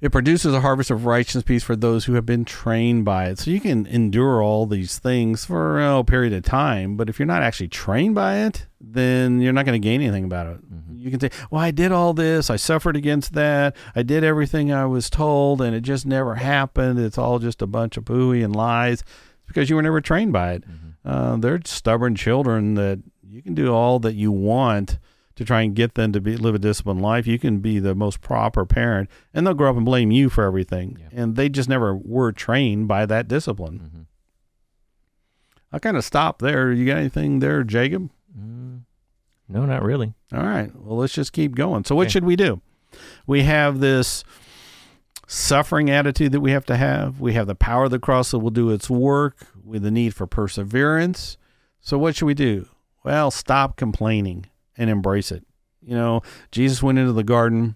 It 0.02 0.12
produces 0.12 0.54
a 0.56 0.62
harvest 0.62 0.89
of 0.89 1.06
righteousness 1.06 1.43
peace 1.43 1.64
for 1.64 1.76
those 1.76 2.06
who 2.06 2.16
have 2.16 2.26
been 2.26 2.43
trained 2.43 3.06
by 3.06 3.28
it. 3.30 3.38
So 3.38 3.52
you 3.52 3.60
can 3.60 3.86
endure 3.86 4.41
all 4.41 4.66
these 4.66 4.97
things 4.97 5.45
for 5.45 5.80
a 5.80 6.04
period 6.04 6.34
of 6.34 6.41
time, 6.41 6.97
but 6.97 7.08
if 7.08 7.20
you're 7.20 7.28
not 7.28 7.43
actually 7.43 7.68
trained 7.68 8.16
by 8.16 8.39
it, 8.39 8.66
then 8.80 9.41
you're 9.41 9.54
not 9.54 9.66
going 9.66 9.80
to 9.80 9.88
gain 9.88 10.02
anything 10.02 10.26
about 10.26 10.47
it. 10.47 10.74
Mm-hmm. 10.74 10.97
You 10.97 11.12
can 11.12 11.20
say, 11.20 11.30
"Well, 11.52 11.62
I 11.62 11.70
did 11.70 11.91
all 11.91 12.14
this. 12.14 12.49
I 12.49 12.56
suffered 12.56 12.95
against 12.95 13.34
that. 13.34 13.76
I 13.95 14.02
did 14.02 14.24
everything 14.24 14.72
I 14.72 14.88
was 14.88 15.08
told, 15.10 15.62
and 15.62 15.76
it 15.76 15.82
just 15.82 16.06
never 16.08 16.36
happened. 16.36 16.99
It's 16.99 17.18
all 17.18 17.38
just 17.38 17.62
a 17.62 17.68
bunch 17.68 17.95
of 17.95 18.06
pooey 18.06 18.43
and 18.43 18.56
lies." 18.56 19.02
It's 19.02 19.47
because 19.47 19.70
you 19.70 19.76
were 19.76 19.82
never 19.84 20.02
trained 20.02 20.34
by 20.34 20.54
it. 20.54 20.64
Mm-hmm. 20.68 21.10
Uh, 21.10 21.38
they're 21.38 21.60
stubborn 21.66 22.16
children 22.16 22.74
that 22.76 22.99
you 23.24 23.41
can 23.41 23.54
do 23.54 23.74
all 23.74 23.99
that 23.99 24.16
you 24.16 24.32
want 24.32 24.97
to 25.36 25.45
try 25.45 25.61
and 25.61 25.75
get 25.75 25.95
them 25.95 26.11
to 26.13 26.21
be 26.21 26.38
live 26.38 26.55
a 26.55 26.59
disciplined 26.59 27.01
life. 27.01 27.27
You 27.27 27.39
can 27.39 27.59
be 27.59 27.79
the 27.79 27.95
most 27.95 28.21
proper 28.21 28.65
parent, 28.65 29.09
and 29.34 29.45
they'll 29.45 29.53
grow 29.53 29.69
up 29.69 29.77
and 29.77 29.86
blame 29.86 30.11
you 30.11 30.29
for 30.29 30.43
everything. 30.43 30.97
Yeah. 30.99 31.21
And 31.21 31.36
they 31.36 31.49
just 31.49 31.69
never 31.69 31.95
were 31.95 32.32
trained 32.32 32.88
by 32.88 33.05
that 33.05 33.27
discipline. 33.27 33.79
Mm-hmm. 33.79 34.01
I 35.71 35.79
kind 35.79 35.95
of 35.95 36.03
stop 36.03 36.39
there. 36.39 36.71
You 36.71 36.86
got 36.86 36.97
anything 36.97 37.39
there, 37.39 37.63
Jacob? 37.63 38.09
Mm, 38.38 38.82
no, 39.47 39.65
not 39.65 39.84
really. 39.84 40.13
All 40.34 40.43
right. 40.43 40.69
Well, 40.75 40.97
let's 40.97 41.13
just 41.13 41.32
keep 41.32 41.55
going. 41.55 41.86
So, 41.86 41.95
what 41.95 42.03
okay. 42.03 42.11
should 42.11 42.25
we 42.25 42.36
do? 42.36 42.61
We 43.25 43.43
have 43.43 43.79
this 43.79 44.25
suffering 45.27 45.89
attitude 45.89 46.34
that 46.34 46.41
we 46.41 46.51
have 46.51 46.65
to 46.65 46.75
have. 46.75 47.21
We 47.21 47.34
have 47.34 47.47
the 47.47 47.55
power 47.55 47.86
of 47.86 47.91
the 47.91 47.99
cross 47.99 48.32
that 48.32 48.39
will 48.39 48.49
do 48.49 48.69
its 48.69 48.89
work. 48.89 49.47
With 49.63 49.84
the 49.84 49.91
need 49.91 50.13
for 50.13 50.27
perseverance. 50.27 51.38
So, 51.79 51.97
what 51.97 52.15
should 52.15 52.25
we 52.25 52.34
do? 52.34 52.67
Well, 53.03 53.32
stop 53.32 53.77
complaining 53.77 54.47
and 54.82 54.89
embrace 54.89 55.32
it. 55.32 55.45
You 55.84 55.95
know, 55.95 56.21
Jesus 56.51 56.82
went 56.82 56.97
into 56.97 57.13
the 57.13 57.23
garden. 57.23 57.75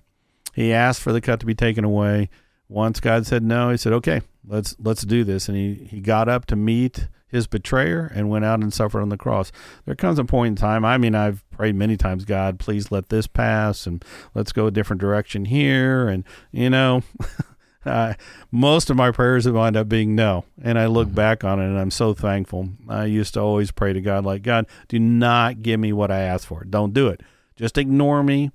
He 0.55 0.73
asked 0.73 1.01
for 1.01 1.13
the 1.13 1.21
cut 1.21 1.39
to 1.39 1.45
be 1.45 1.53
taken 1.53 1.83
away. 1.85 2.29
Once 2.67 2.99
God 2.99 3.27
said 3.27 3.43
no, 3.43 3.69
he 3.69 3.77
said, 3.77 3.93
"Okay, 3.93 4.21
let's 4.45 4.75
let's 4.79 5.03
do 5.03 5.23
this." 5.23 5.47
And 5.47 5.55
he 5.55 5.87
he 5.89 6.01
got 6.01 6.27
up 6.27 6.47
to 6.47 6.55
meet 6.55 7.07
his 7.27 7.45
betrayer 7.45 8.11
and 8.15 8.29
went 8.29 8.45
out 8.45 8.61
and 8.61 8.73
suffered 8.73 9.01
on 9.01 9.09
the 9.09 9.17
cross. 9.17 9.51
There 9.85 9.95
comes 9.95 10.17
a 10.17 10.25
point 10.25 10.53
in 10.53 10.55
time. 10.55 10.83
I 10.83 10.97
mean, 10.97 11.13
I've 11.13 11.47
prayed 11.51 11.75
many 11.75 11.97
times, 11.97 12.25
God, 12.25 12.59
please 12.59 12.91
let 12.91 13.09
this 13.09 13.27
pass 13.27 13.85
and 13.85 14.03
let's 14.33 14.51
go 14.51 14.65
a 14.65 14.71
different 14.71 15.01
direction 15.01 15.45
here. 15.45 16.07
And 16.07 16.23
you 16.51 16.71
know, 16.71 17.03
uh, 17.85 18.13
most 18.51 18.89
of 18.89 18.97
my 18.97 19.11
prayers 19.11 19.45
have 19.45 19.55
wound 19.55 19.77
up 19.77 19.87
being 19.87 20.15
no. 20.15 20.45
And 20.61 20.79
I 20.79 20.87
look 20.87 21.07
mm-hmm. 21.07 21.15
back 21.15 21.43
on 21.43 21.59
it 21.59 21.65
and 21.65 21.77
I'm 21.77 21.91
so 21.91 22.13
thankful. 22.13 22.69
I 22.89 23.05
used 23.05 23.33
to 23.35 23.41
always 23.41 23.71
pray 23.71 23.93
to 23.93 24.01
God, 24.01 24.25
like, 24.25 24.41
God, 24.41 24.67
do 24.87 24.99
not 24.99 25.61
give 25.61 25.79
me 25.79 25.93
what 25.93 26.11
I 26.11 26.19
asked 26.19 26.47
for. 26.47 26.63
Don't 26.63 26.93
do 26.93 27.07
it. 27.07 27.21
Just 27.55 27.77
ignore 27.77 28.23
me. 28.23 28.51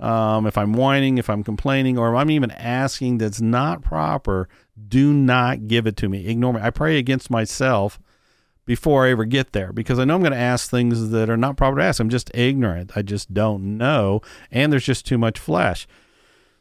Um, 0.00 0.46
if 0.46 0.58
I'm 0.58 0.72
whining, 0.72 1.18
if 1.18 1.30
I'm 1.30 1.44
complaining, 1.44 1.96
or 1.96 2.12
if 2.12 2.18
I'm 2.18 2.30
even 2.30 2.50
asking 2.50 3.18
that's 3.18 3.40
not 3.40 3.82
proper, 3.82 4.48
do 4.88 5.12
not 5.12 5.68
give 5.68 5.86
it 5.86 5.96
to 5.98 6.08
me. 6.08 6.26
Ignore 6.26 6.54
me. 6.54 6.60
I 6.60 6.70
pray 6.70 6.98
against 6.98 7.30
myself 7.30 8.00
before 8.66 9.06
I 9.06 9.10
ever 9.10 9.24
get 9.24 9.52
there 9.52 9.72
because 9.72 9.98
I 9.98 10.04
know 10.04 10.16
I'm 10.16 10.22
going 10.22 10.32
to 10.32 10.38
ask 10.38 10.68
things 10.68 11.10
that 11.10 11.30
are 11.30 11.36
not 11.36 11.56
proper 11.56 11.78
to 11.78 11.84
ask. 11.84 12.00
I'm 12.00 12.08
just 12.08 12.30
ignorant. 12.34 12.92
I 12.96 13.02
just 13.02 13.32
don't 13.32 13.76
know. 13.76 14.20
And 14.50 14.72
there's 14.72 14.84
just 14.84 15.06
too 15.06 15.18
much 15.18 15.38
flesh. 15.38 15.86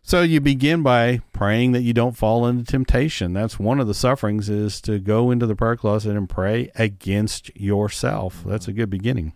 So 0.06 0.22
you 0.22 0.42
begin 0.42 0.84
by 0.84 1.22
praying 1.32 1.72
that 1.72 1.82
you 1.82 1.94
don't 1.94 2.18
fall 2.18 2.46
into 2.46 2.66
temptation. 2.66 3.32
That's 3.32 3.58
one 3.58 3.80
of 3.80 3.88
the 3.88 3.94
sufferings 3.94 4.50
is 4.50 4.82
to 4.82 5.00
go 5.00 5.32
into 5.32 5.46
the 5.46 5.56
prayer 5.56 5.78
closet 5.78 6.18
and 6.18 6.30
pray 6.30 6.70
against 6.76 7.56
yourself. 7.56 8.40
Mm-hmm. 8.40 8.50
That's 8.50 8.68
a 8.68 8.74
good 8.74 8.90
beginning. 8.90 9.32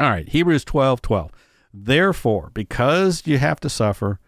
All 0.00 0.10
right, 0.10 0.28
Hebrews 0.28 0.64
12, 0.64 1.02
12. 1.02 1.30
Therefore, 1.72 2.50
because 2.52 3.22
you 3.26 3.38
have 3.38 3.60
to 3.60 3.70
suffer, 3.70 4.18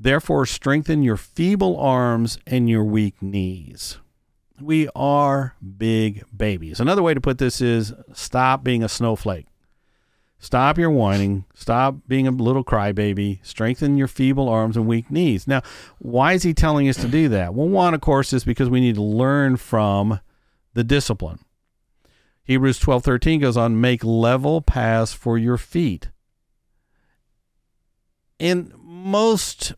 therefore 0.00 0.46
strengthen 0.46 1.04
your 1.04 1.16
feeble 1.16 1.78
arms 1.78 2.38
and 2.44 2.68
your 2.68 2.84
weak 2.84 3.22
knees. 3.22 3.98
We 4.60 4.88
are 4.96 5.54
big 5.78 6.24
babies. 6.36 6.80
Another 6.80 7.02
way 7.02 7.14
to 7.14 7.20
put 7.20 7.38
this 7.38 7.60
is 7.60 7.92
stop 8.12 8.64
being 8.64 8.82
a 8.82 8.88
snowflake. 8.88 9.46
Stop 10.42 10.76
your 10.76 10.90
whining. 10.90 11.44
Stop 11.54 11.94
being 12.08 12.26
a 12.26 12.32
little 12.32 12.64
crybaby. 12.64 13.38
Strengthen 13.46 13.96
your 13.96 14.08
feeble 14.08 14.48
arms 14.48 14.76
and 14.76 14.88
weak 14.88 15.08
knees. 15.08 15.46
Now, 15.46 15.62
why 16.00 16.32
is 16.32 16.42
he 16.42 16.52
telling 16.52 16.88
us 16.88 16.96
to 16.96 17.06
do 17.06 17.28
that? 17.28 17.54
Well, 17.54 17.68
one, 17.68 17.94
of 17.94 18.00
course, 18.00 18.32
is 18.32 18.42
because 18.42 18.68
we 18.68 18.80
need 18.80 18.96
to 18.96 19.02
learn 19.02 19.56
from 19.56 20.18
the 20.74 20.82
discipline. 20.82 21.38
Hebrews 22.42 22.80
12:13 22.80 23.40
goes 23.40 23.56
on, 23.56 23.80
"Make 23.80 24.02
level 24.02 24.60
paths 24.60 25.12
for 25.12 25.38
your 25.38 25.56
feet." 25.56 26.10
And 28.40 28.72
most 28.82 29.74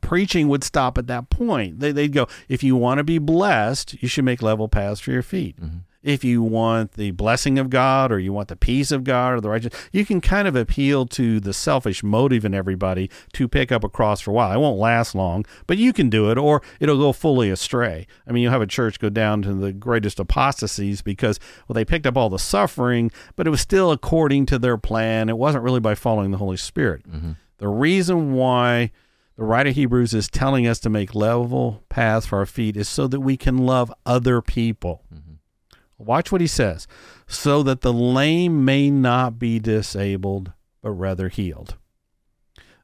preaching 0.00 0.48
would 0.48 0.64
stop 0.64 0.98
at 0.98 1.06
that 1.06 1.30
point. 1.30 1.78
They, 1.78 1.92
would 1.92 2.12
go, 2.12 2.26
if 2.48 2.64
you 2.64 2.74
want 2.74 2.98
to 2.98 3.04
be 3.04 3.18
blessed, 3.18 4.02
you 4.02 4.08
should 4.08 4.24
make 4.24 4.42
level 4.42 4.66
paths 4.66 4.98
for 4.98 5.12
your 5.12 5.22
feet. 5.22 5.60
Mm-hmm 5.60 5.78
if 6.02 6.24
you 6.24 6.42
want 6.42 6.92
the 6.92 7.10
blessing 7.10 7.58
of 7.58 7.68
God 7.68 8.10
or 8.10 8.18
you 8.18 8.32
want 8.32 8.48
the 8.48 8.56
peace 8.56 8.90
of 8.90 9.04
God 9.04 9.34
or 9.34 9.40
the 9.40 9.50
righteous, 9.50 9.74
you 9.92 10.06
can 10.06 10.20
kind 10.20 10.48
of 10.48 10.56
appeal 10.56 11.06
to 11.06 11.40
the 11.40 11.52
selfish 11.52 12.02
motive 12.02 12.44
in 12.44 12.54
everybody 12.54 13.10
to 13.34 13.48
pick 13.48 13.70
up 13.70 13.84
a 13.84 13.88
cross 13.88 14.20
for 14.20 14.30
a 14.30 14.34
while. 14.34 14.52
It 14.52 14.58
won't 14.58 14.78
last 14.78 15.14
long, 15.14 15.44
but 15.66 15.76
you 15.76 15.92
can 15.92 16.08
do 16.08 16.30
it 16.30 16.38
or 16.38 16.62
it'll 16.78 16.98
go 16.98 17.12
fully 17.12 17.50
astray. 17.50 18.06
I 18.26 18.32
mean, 18.32 18.42
you'll 18.42 18.52
have 18.52 18.62
a 18.62 18.66
church 18.66 18.98
go 18.98 19.10
down 19.10 19.42
to 19.42 19.52
the 19.52 19.72
greatest 19.72 20.18
apostasies 20.18 21.02
because, 21.02 21.38
well, 21.68 21.74
they 21.74 21.84
picked 21.84 22.06
up 22.06 22.16
all 22.16 22.30
the 22.30 22.38
suffering, 22.38 23.10
but 23.36 23.46
it 23.46 23.50
was 23.50 23.60
still 23.60 23.92
according 23.92 24.46
to 24.46 24.58
their 24.58 24.78
plan. 24.78 25.28
It 25.28 25.38
wasn't 25.38 25.64
really 25.64 25.80
by 25.80 25.94
following 25.94 26.30
the 26.30 26.38
Holy 26.38 26.56
Spirit. 26.56 27.02
Mm-hmm. 27.08 27.32
The 27.58 27.68
reason 27.68 28.32
why 28.32 28.90
the 29.36 29.44
writer 29.44 29.68
of 29.68 29.76
Hebrews 29.76 30.14
is 30.14 30.28
telling 30.28 30.66
us 30.66 30.80
to 30.80 30.88
make 30.88 31.14
level 31.14 31.82
paths 31.90 32.26
for 32.26 32.38
our 32.38 32.46
feet 32.46 32.76
is 32.76 32.88
so 32.88 33.06
that 33.06 33.20
we 33.20 33.36
can 33.36 33.58
love 33.58 33.92
other 34.06 34.40
people. 34.40 35.02
Mm-hmm 35.14 35.29
Watch 36.00 36.32
what 36.32 36.40
he 36.40 36.46
says. 36.46 36.86
So 37.26 37.62
that 37.62 37.82
the 37.82 37.92
lame 37.92 38.64
may 38.64 38.90
not 38.90 39.38
be 39.38 39.58
disabled, 39.58 40.52
but 40.82 40.90
rather 40.90 41.28
healed. 41.28 41.76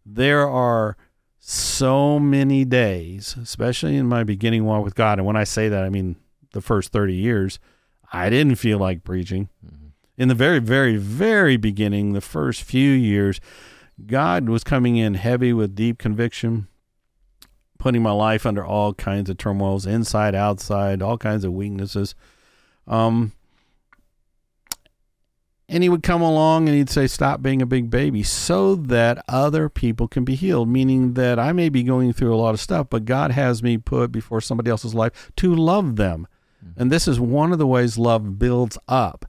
There 0.04 0.48
are 0.48 0.96
so 1.38 2.18
many 2.18 2.64
days, 2.64 3.36
especially 3.40 3.96
in 3.96 4.06
my 4.06 4.24
beginning 4.24 4.64
walk 4.64 4.84
with 4.84 4.94
God. 4.94 5.18
And 5.18 5.26
when 5.26 5.36
I 5.36 5.44
say 5.44 5.68
that, 5.68 5.84
I 5.84 5.88
mean 5.88 6.16
the 6.52 6.60
first 6.60 6.92
30 6.92 7.14
years, 7.14 7.58
I 8.12 8.30
didn't 8.30 8.56
feel 8.56 8.78
like 8.78 9.04
preaching. 9.04 9.48
Mm-hmm. 9.64 9.86
In 10.18 10.28
the 10.28 10.34
very, 10.34 10.58
very, 10.58 10.96
very 10.96 11.56
beginning, 11.56 12.12
the 12.12 12.20
first 12.20 12.62
few 12.62 12.90
years, 12.90 13.40
God 14.04 14.48
was 14.48 14.64
coming 14.64 14.96
in 14.96 15.14
heavy 15.14 15.52
with 15.52 15.74
deep 15.74 15.98
conviction, 15.98 16.68
putting 17.78 18.02
my 18.02 18.12
life 18.12 18.46
under 18.46 18.64
all 18.64 18.94
kinds 18.94 19.30
of 19.30 19.38
turmoils, 19.38 19.86
inside, 19.86 20.34
outside, 20.34 21.02
all 21.02 21.18
kinds 21.18 21.44
of 21.44 21.52
weaknesses. 21.52 22.14
Um, 22.86 23.32
and 25.68 25.82
he 25.82 25.88
would 25.88 26.02
come 26.02 26.22
along 26.22 26.68
and 26.68 26.76
he'd 26.76 26.90
say, 26.90 27.06
Stop 27.06 27.42
being 27.42 27.60
a 27.60 27.66
big 27.66 27.90
baby 27.90 28.22
so 28.22 28.76
that 28.76 29.24
other 29.28 29.68
people 29.68 30.06
can 30.06 30.24
be 30.24 30.36
healed. 30.36 30.68
Meaning 30.68 31.14
that 31.14 31.38
I 31.38 31.52
may 31.52 31.68
be 31.68 31.82
going 31.82 32.12
through 32.12 32.34
a 32.34 32.38
lot 32.38 32.54
of 32.54 32.60
stuff, 32.60 32.86
but 32.88 33.04
God 33.04 33.32
has 33.32 33.62
me 33.62 33.76
put 33.76 34.12
before 34.12 34.40
somebody 34.40 34.70
else's 34.70 34.94
life 34.94 35.32
to 35.36 35.54
love 35.54 35.96
them. 35.96 36.28
Mm-hmm. 36.64 36.82
And 36.82 36.92
this 36.92 37.08
is 37.08 37.18
one 37.18 37.52
of 37.52 37.58
the 37.58 37.66
ways 37.66 37.98
love 37.98 38.38
builds 38.38 38.78
up. 38.86 39.26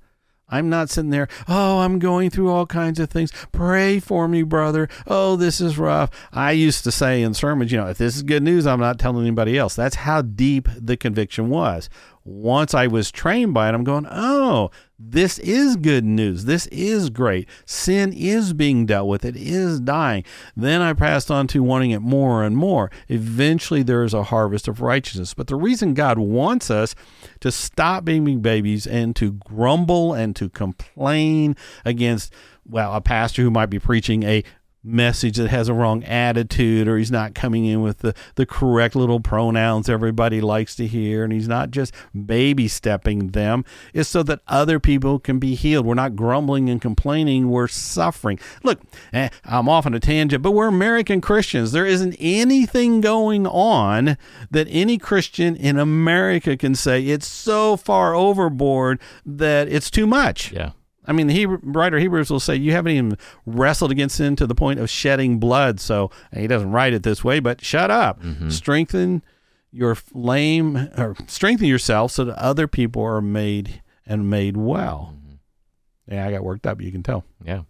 I'm 0.50 0.70
not 0.70 0.90
sitting 0.90 1.10
there, 1.10 1.28
oh, 1.48 1.80
I'm 1.80 2.00
going 2.00 2.30
through 2.30 2.50
all 2.50 2.66
kinds 2.66 3.00
of 3.00 3.10
things. 3.10 3.32
Pray 3.52 4.00
for 4.00 4.28
me, 4.28 4.44
brother. 4.44 4.88
Oh, 5.06 5.36
this 5.36 5.60
is 5.60 5.78
rough. 5.78 6.10
I 6.32 6.52
used 6.52 6.84
to 6.86 6.92
say 6.92 7.22
in 7.22 7.34
sermons, 7.34 7.72
you 7.72 7.78
know, 7.78 7.88
if 7.88 7.98
this 7.98 8.16
is 8.16 8.24
good 8.24 8.44
news, 8.44 8.66
I'm 8.66 8.80
not 8.80 9.00
telling 9.00 9.24
anybody 9.24 9.58
else. 9.58 9.76
That's 9.76 9.96
how 9.98 10.22
deep 10.22 10.70
the 10.78 10.96
conviction 10.96 11.50
was 11.50 11.90
once 12.28 12.74
I 12.74 12.88
was 12.88 13.10
trained 13.10 13.54
by 13.54 13.70
it, 13.70 13.74
I'm 13.74 13.86
going, 13.86 14.06
oh, 14.10 14.70
this 15.00 15.38
is 15.40 15.76
good 15.76 16.04
news. 16.04 16.46
This 16.46 16.66
is 16.68 17.12
great. 17.12 17.48
Sin 17.66 18.12
is 18.14 18.54
being 18.54 18.88
dealt 18.88 19.08
with, 19.08 19.26
it 19.26 19.36
is 19.36 19.80
dying. 19.80 20.24
Then 20.56 20.82
I 20.82 20.94
passed 20.94 21.30
on 21.30 21.46
to 21.48 21.62
wanting 21.62 21.92
it 21.92 22.02
more 22.02 22.44
and 22.44 22.58
more. 22.58 22.90
Eventually, 23.08 23.84
there 23.84 24.04
is 24.04 24.16
a 24.16 24.24
harvest 24.24 24.68
of 24.68 24.82
righteousness. 24.82 25.36
But 25.36 25.48
the 25.48 25.56
reason 25.56 25.94
God 25.94 26.18
wants 26.18 26.72
us 26.72 26.96
to 27.42 27.52
stop 27.52 28.06
being 28.06 28.42
babies 28.42 28.88
and 28.88 29.16
to 29.18 29.34
grumble 29.34 30.14
and 30.14 30.36
to 30.36 30.50
complain 30.50 31.56
against 31.86 32.34
well, 32.70 32.94
a 32.94 33.02
pastor 33.02 33.42
who 33.42 33.52
might 33.52 33.70
be 33.70 33.80
preaching 33.80 34.24
a 34.24 34.44
message 34.88 35.38
that 35.38 35.50
has 35.50 35.68
a 35.68 35.74
wrong 35.74 36.04
attitude 36.06 36.88
or 36.88 36.98
he's 36.98 37.12
not 37.12 37.36
coming 37.36 37.66
in 37.66 37.82
with 37.82 38.00
the, 38.00 38.14
the 38.36 38.46
correct 38.46 38.96
little 38.96 39.20
pronouns 39.20 39.90
everybody 39.90 40.40
likes 40.40 40.76
to 40.76 40.88
hear 40.88 41.24
and 41.24 41.34
he's 41.34 41.48
not 41.48 41.72
just 41.72 41.94
baby 42.26 42.68
stepping 42.68 43.30
them 43.30 43.66
is 43.94 44.08
so 44.08 44.24
that 44.24 44.40
other 44.48 44.80
people 44.80 45.20
can 45.20 45.40
be 45.40 45.56
healed. 45.56 45.86
We're 45.86 45.94
not 45.94 46.16
grumbling 46.16 46.70
and 46.70 46.82
complaining 46.82 47.50
we're 47.50 47.68
suffering. 47.68 48.40
Look 48.64 48.80
eh, 49.14 49.30
i'm 49.44 49.68
off 49.68 49.86
on 49.86 49.94
a 49.94 50.00
tangent 50.00 50.42
but 50.42 50.52
we're 50.52 50.68
american 50.68 51.22
christians. 51.22 51.72
There 51.72 51.86
isn't 51.86 52.16
anything 52.20 53.02
going 53.02 53.46
on 53.46 54.18
that 54.50 54.68
any 54.70 54.98
christian 54.98 55.56
in 55.56 55.78
america 55.78 56.56
can 56.56 56.76
say. 56.76 57.06
It's 57.06 57.28
so 57.28 57.78
far 57.78 58.16
overboard 58.16 59.00
that 59.26 59.68
it's 59.68 59.92
too 59.92 60.08
much. 60.08 60.52
Yeah 60.52 60.72
I 61.08 61.14
mean, 61.14 61.28
the 61.28 61.34
Hebrew, 61.34 61.60
writer 61.64 61.98
Hebrews 62.00 62.30
will 62.30 62.40
say 62.40 62.56
you 62.56 62.74
haven't 62.74 62.92
even 62.92 63.18
wrestled 63.46 63.92
against 63.92 64.18
sin 64.18 64.36
to 64.36 64.46
the 64.46 64.56
point 64.56 64.80
of 64.80 64.90
shedding 64.90 65.40
blood. 65.40 65.80
So 65.80 66.12
he 66.34 66.48
doesn't 66.48 66.72
write 66.72 66.94
it 66.94 67.04
this 67.04 67.24
way, 67.24 67.40
but 67.40 67.64
shut 67.64 67.90
up. 67.90 68.22
Mm-hmm. 68.22 68.50
Strengthen 68.50 69.24
your 69.72 69.98
lame 70.14 70.90
or 70.98 71.16
strengthen 71.28 71.68
yourself 71.68 72.12
so 72.12 72.26
that 72.26 72.38
other 72.38 72.68
people 72.68 73.04
are 73.04 73.22
made 73.22 73.82
and 74.06 74.30
made 74.30 74.58
well. 74.58 75.14
Mm-hmm. 75.16 76.14
Yeah, 76.14 76.28
I 76.28 76.32
got 76.32 76.44
worked 76.44 76.68
up. 76.68 76.82
You 76.82 76.92
can 76.92 77.04
tell. 77.04 77.24
Yeah. 77.44 77.64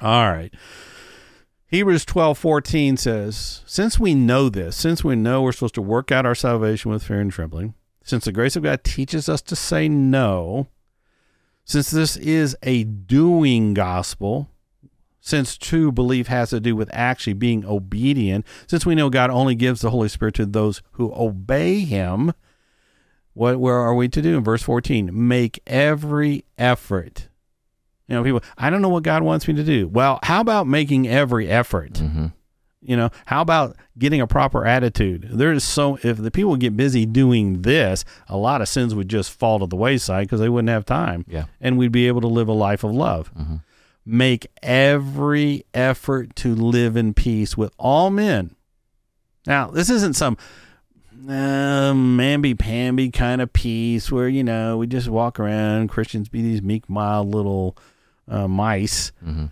All 0.00 0.30
right. 0.30 0.52
Hebrews 1.66 2.04
12, 2.04 2.38
14 2.38 2.96
says, 2.96 3.62
Since 3.66 3.98
we 3.98 4.14
know 4.14 4.48
this, 4.48 4.76
since 4.76 5.02
we 5.02 5.16
know 5.16 5.42
we're 5.42 5.52
supposed 5.52 5.74
to 5.74 5.82
work 5.82 6.12
out 6.12 6.26
our 6.26 6.34
salvation 6.34 6.90
with 6.90 7.02
fear 7.02 7.20
and 7.20 7.32
trembling, 7.32 7.74
since 8.04 8.26
the 8.26 8.32
grace 8.32 8.54
of 8.54 8.62
God 8.62 8.84
teaches 8.84 9.28
us 9.28 9.42
to 9.42 9.56
say 9.56 9.88
no, 9.88 10.68
since 11.64 11.90
this 11.90 12.16
is 12.16 12.56
a 12.62 12.84
doing 12.84 13.74
gospel, 13.74 14.48
since 15.20 15.56
true 15.56 15.90
belief 15.90 16.26
has 16.26 16.50
to 16.50 16.60
do 16.60 16.76
with 16.76 16.90
actually 16.92 17.32
being 17.32 17.64
obedient, 17.64 18.46
since 18.66 18.84
we 18.84 18.94
know 18.94 19.10
God 19.10 19.30
only 19.30 19.54
gives 19.54 19.80
the 19.80 19.90
Holy 19.90 20.08
Spirit 20.08 20.34
to 20.34 20.46
those 20.46 20.82
who 20.92 21.12
obey 21.14 21.80
Him, 21.80 22.32
what 23.32 23.58
where 23.58 23.76
are 23.76 23.94
we 23.94 24.08
to 24.08 24.22
do 24.22 24.36
in 24.36 24.44
verse 24.44 24.62
14? 24.62 25.10
Make 25.12 25.60
every 25.66 26.44
effort. 26.56 27.28
You 28.06 28.16
know, 28.16 28.22
people, 28.22 28.42
I 28.58 28.70
don't 28.70 28.82
know 28.82 28.90
what 28.90 29.02
God 29.02 29.22
wants 29.22 29.48
me 29.48 29.54
to 29.54 29.64
do. 29.64 29.88
Well, 29.88 30.20
how 30.22 30.40
about 30.40 30.66
making 30.66 31.08
every 31.08 31.48
effort? 31.48 31.94
Mm-hmm. 31.94 32.26
You 32.84 32.98
know, 32.98 33.10
how 33.26 33.40
about 33.40 33.76
getting 33.98 34.20
a 34.20 34.26
proper 34.26 34.66
attitude? 34.66 35.28
There 35.32 35.52
is 35.52 35.64
so 35.64 35.98
if 36.02 36.18
the 36.18 36.30
people 36.30 36.56
get 36.56 36.76
busy 36.76 37.06
doing 37.06 37.62
this, 37.62 38.04
a 38.28 38.36
lot 38.36 38.60
of 38.60 38.68
sins 38.68 38.94
would 38.94 39.08
just 39.08 39.32
fall 39.32 39.58
to 39.60 39.66
the 39.66 39.76
wayside 39.76 40.26
because 40.26 40.40
they 40.40 40.50
wouldn't 40.50 40.68
have 40.68 40.84
time. 40.84 41.24
Yeah, 41.26 41.44
and 41.60 41.78
we'd 41.78 41.92
be 41.92 42.06
able 42.06 42.20
to 42.20 42.26
live 42.26 42.48
a 42.48 42.52
life 42.52 42.84
of 42.84 42.92
love. 42.92 43.32
Mm-hmm. 43.34 43.56
Make 44.04 44.48
every 44.62 45.64
effort 45.72 46.36
to 46.36 46.54
live 46.54 46.94
in 46.94 47.14
peace 47.14 47.56
with 47.56 47.72
all 47.78 48.10
men. 48.10 48.54
Now, 49.46 49.68
this 49.68 49.88
isn't 49.88 50.14
some 50.14 50.36
uh, 51.26 51.92
mamby 51.94 52.58
pamby 52.58 53.10
kind 53.10 53.40
of 53.40 53.50
peace 53.54 54.12
where 54.12 54.28
you 54.28 54.44
know 54.44 54.76
we 54.76 54.86
just 54.86 55.08
walk 55.08 55.40
around 55.40 55.88
Christians 55.88 56.28
be 56.28 56.42
these 56.42 56.60
meek, 56.60 56.90
mild 56.90 57.34
little 57.34 57.78
uh, 58.28 58.46
mice, 58.46 59.10
mm-hmm. 59.24 59.46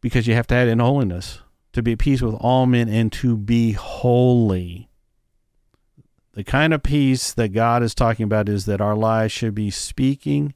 because 0.00 0.28
you 0.28 0.34
have 0.34 0.46
to 0.46 0.54
add 0.54 0.68
in 0.68 0.78
holiness 0.78 1.40
to 1.72 1.82
be 1.82 1.92
at 1.92 1.98
peace 1.98 2.22
with 2.22 2.34
all 2.34 2.66
men 2.66 2.88
and 2.88 3.12
to 3.12 3.36
be 3.36 3.72
holy. 3.72 4.88
The 6.32 6.44
kind 6.44 6.72
of 6.72 6.82
peace 6.82 7.32
that 7.32 7.48
God 7.48 7.82
is 7.82 7.94
talking 7.94 8.24
about 8.24 8.48
is 8.48 8.64
that 8.66 8.80
our 8.80 8.94
lives 8.94 9.32
should 9.32 9.54
be 9.54 9.70
speaking 9.70 10.54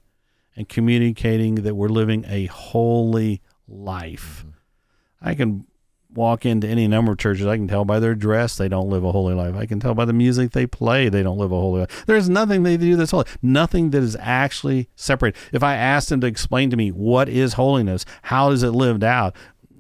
and 0.55 0.69
communicating 0.69 1.57
that 1.57 1.75
we're 1.75 1.89
living 1.89 2.25
a 2.29 2.47
holy 2.47 3.43
life. 3.67 4.45
Mm-hmm. 4.47 5.29
I 5.29 5.35
can 5.35 5.67
walk 6.15 6.45
into 6.45 6.69
any 6.69 6.87
number 6.87 7.13
of 7.13 7.19
churches, 7.19 7.47
I 7.47 7.57
can 7.57 7.69
tell 7.69 7.85
by 7.85 7.99
their 7.99 8.15
dress 8.15 8.57
they 8.57 8.69
don't 8.69 8.91
live 8.91 9.05
a 9.05 9.13
holy 9.13 9.35
life. 9.35 9.55
I 9.55 9.67
can 9.67 9.81
tell 9.81 9.95
by 9.95 10.05
the 10.05 10.13
music 10.13 10.53
they 10.53 10.67
play 10.67 11.09
they 11.09 11.23
don't 11.23 11.39
live 11.39 11.53
a 11.53 11.61
holy 11.61 11.81
life. 11.81 12.05
There's 12.07 12.29
nothing 12.29 12.63
they 12.63 12.77
do 12.77 12.97
that's 12.97 13.13
holy. 13.13 13.27
Nothing 13.41 13.91
that 13.91 14.03
is 14.03 14.17
actually 14.21 14.89
separate. 14.95 15.37
If 15.53 15.63
I 15.63 15.77
asked 15.77 16.11
them 16.11 16.21
to 16.21 16.27
explain 16.27 16.71
to 16.71 16.77
me 16.77 16.91
what 16.91 17.29
is 17.29 17.55
holiness, 17.55 18.05
how 18.23 18.51
is 18.51 18.63
it 18.63 18.71
lived 18.71 19.05
out, 19.05 19.35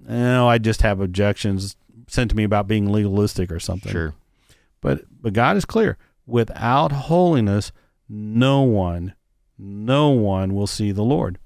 oh, 0.08 0.46
I 0.46 0.58
just 0.58 0.82
have 0.82 1.00
objections 1.00 1.76
sent 2.08 2.30
to 2.30 2.36
me 2.36 2.44
about 2.44 2.66
being 2.66 2.90
legalistic 2.90 3.50
or 3.50 3.60
something. 3.60 3.92
Sure. 3.92 4.14
But 4.80 5.04
but 5.20 5.32
God 5.32 5.56
is 5.56 5.64
clear. 5.64 5.96
Without 6.26 6.92
holiness, 6.92 7.72
no 8.08 8.62
one, 8.62 9.14
no 9.58 10.10
one 10.10 10.54
will 10.54 10.66
see 10.66 10.92
the 10.92 11.02
Lord. 11.02 11.38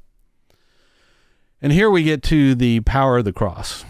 And 1.62 1.72
here 1.72 1.90
we 1.90 2.02
get 2.02 2.22
to 2.24 2.54
the 2.54 2.80
power 2.80 3.18
of 3.18 3.24
the 3.24 3.32
cross. 3.32 3.84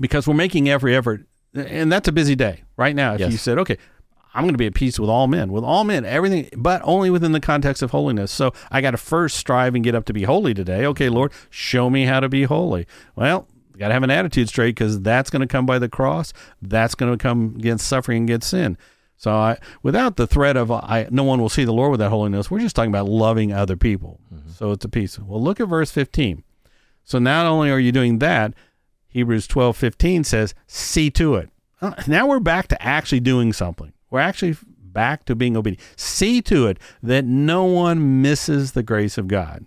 Because 0.00 0.26
we're 0.26 0.34
making 0.34 0.68
every 0.68 0.96
effort, 0.96 1.26
and 1.54 1.90
that's 1.92 2.08
a 2.08 2.12
busy 2.12 2.34
day 2.34 2.64
right 2.76 2.96
now. 2.96 3.14
If 3.14 3.20
yes. 3.20 3.32
you 3.32 3.38
said, 3.38 3.58
okay, 3.58 3.78
I'm 4.34 4.42
going 4.42 4.54
to 4.54 4.58
be 4.58 4.66
at 4.66 4.74
peace 4.74 4.98
with 4.98 5.08
all 5.08 5.28
men, 5.28 5.52
with 5.52 5.62
all 5.64 5.84
men, 5.84 6.04
everything, 6.04 6.48
but 6.56 6.82
only 6.84 7.08
within 7.08 7.32
the 7.32 7.40
context 7.40 7.82
of 7.82 7.92
holiness. 7.92 8.32
So 8.32 8.52
I 8.70 8.80
got 8.80 8.90
to 8.90 8.96
first 8.96 9.36
strive 9.36 9.74
and 9.74 9.84
get 9.84 9.94
up 9.94 10.04
to 10.06 10.12
be 10.12 10.24
holy 10.24 10.54
today. 10.54 10.84
Okay, 10.86 11.08
Lord, 11.08 11.32
show 11.50 11.88
me 11.88 12.04
how 12.04 12.20
to 12.20 12.28
be 12.28 12.42
holy. 12.42 12.86
Well, 13.14 13.46
got 13.78 13.88
to 13.88 13.94
have 13.94 14.02
an 14.02 14.10
attitude 14.10 14.48
straight 14.48 14.74
because 14.74 15.00
that's 15.00 15.30
going 15.30 15.40
to 15.40 15.46
come 15.46 15.66
by 15.66 15.78
the 15.78 15.88
cross. 15.88 16.32
That's 16.60 16.94
going 16.94 17.12
to 17.12 17.18
come 17.18 17.54
against 17.56 17.86
suffering 17.86 18.22
and 18.22 18.28
against 18.28 18.50
sin. 18.50 18.76
So 19.16 19.32
I, 19.32 19.58
without 19.82 20.16
the 20.16 20.26
threat 20.26 20.56
of 20.56 20.70
I, 20.70 21.06
no 21.10 21.22
one 21.22 21.40
will 21.40 21.48
see 21.48 21.64
the 21.64 21.72
Lord 21.72 21.92
without 21.92 22.10
holiness, 22.10 22.50
we're 22.50 22.58
just 22.58 22.74
talking 22.76 22.90
about 22.90 23.08
loving 23.08 23.52
other 23.52 23.76
people. 23.76 24.20
Mm-hmm. 24.34 24.50
So 24.50 24.72
it's 24.72 24.84
a 24.84 24.88
peace. 24.88 25.18
Well, 25.18 25.40
look 25.40 25.60
at 25.60 25.68
verse 25.68 25.90
15. 25.90 26.42
So 27.04 27.18
not 27.18 27.46
only 27.46 27.70
are 27.70 27.78
you 27.78 27.92
doing 27.92 28.18
that, 28.18 28.52
Hebrews 29.08 29.46
12, 29.46 29.76
15 29.76 30.24
says, 30.24 30.54
see 30.66 31.10
to 31.12 31.36
it. 31.36 31.50
Now 32.06 32.26
we're 32.26 32.40
back 32.40 32.66
to 32.68 32.82
actually 32.82 33.20
doing 33.20 33.52
something. 33.52 33.92
We're 34.14 34.20
actually 34.20 34.56
back 34.78 35.24
to 35.24 35.34
being 35.34 35.56
obedient. 35.56 35.82
See 35.96 36.40
to 36.42 36.68
it 36.68 36.78
that 37.02 37.24
no 37.24 37.64
one 37.64 38.22
misses 38.22 38.70
the 38.70 38.84
grace 38.84 39.18
of 39.18 39.26
God. 39.26 39.66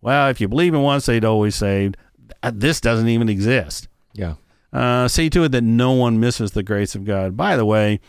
Well, 0.00 0.28
if 0.30 0.40
you 0.40 0.48
believe 0.48 0.74
in 0.74 0.82
once 0.82 1.04
saved, 1.04 1.24
always 1.24 1.54
saved, 1.54 1.96
uh, 2.42 2.50
this 2.52 2.80
doesn't 2.80 3.06
even 3.06 3.28
exist. 3.28 3.86
Yeah. 4.14 4.34
Uh, 4.72 5.06
see 5.06 5.30
to 5.30 5.44
it 5.44 5.50
that 5.52 5.62
no 5.62 5.92
one 5.92 6.18
misses 6.18 6.50
the 6.50 6.64
grace 6.64 6.96
of 6.96 7.04
God. 7.04 7.36
By 7.36 7.56
the 7.56 7.64
way, 7.64 8.00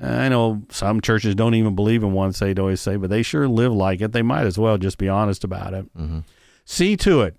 I 0.00 0.28
know 0.28 0.62
some 0.70 1.00
churches 1.00 1.34
don't 1.34 1.56
even 1.56 1.74
believe 1.74 2.04
in 2.04 2.12
once 2.12 2.38
saved, 2.38 2.60
always 2.60 2.80
saved, 2.80 3.00
but 3.00 3.10
they 3.10 3.24
sure 3.24 3.48
live 3.48 3.72
like 3.72 4.00
it. 4.02 4.12
They 4.12 4.22
might 4.22 4.46
as 4.46 4.56
well 4.56 4.78
just 4.78 4.98
be 4.98 5.08
honest 5.08 5.42
about 5.42 5.74
it. 5.74 5.98
Mm-hmm. 5.98 6.20
See 6.64 6.96
to 6.98 7.22
it 7.22 7.34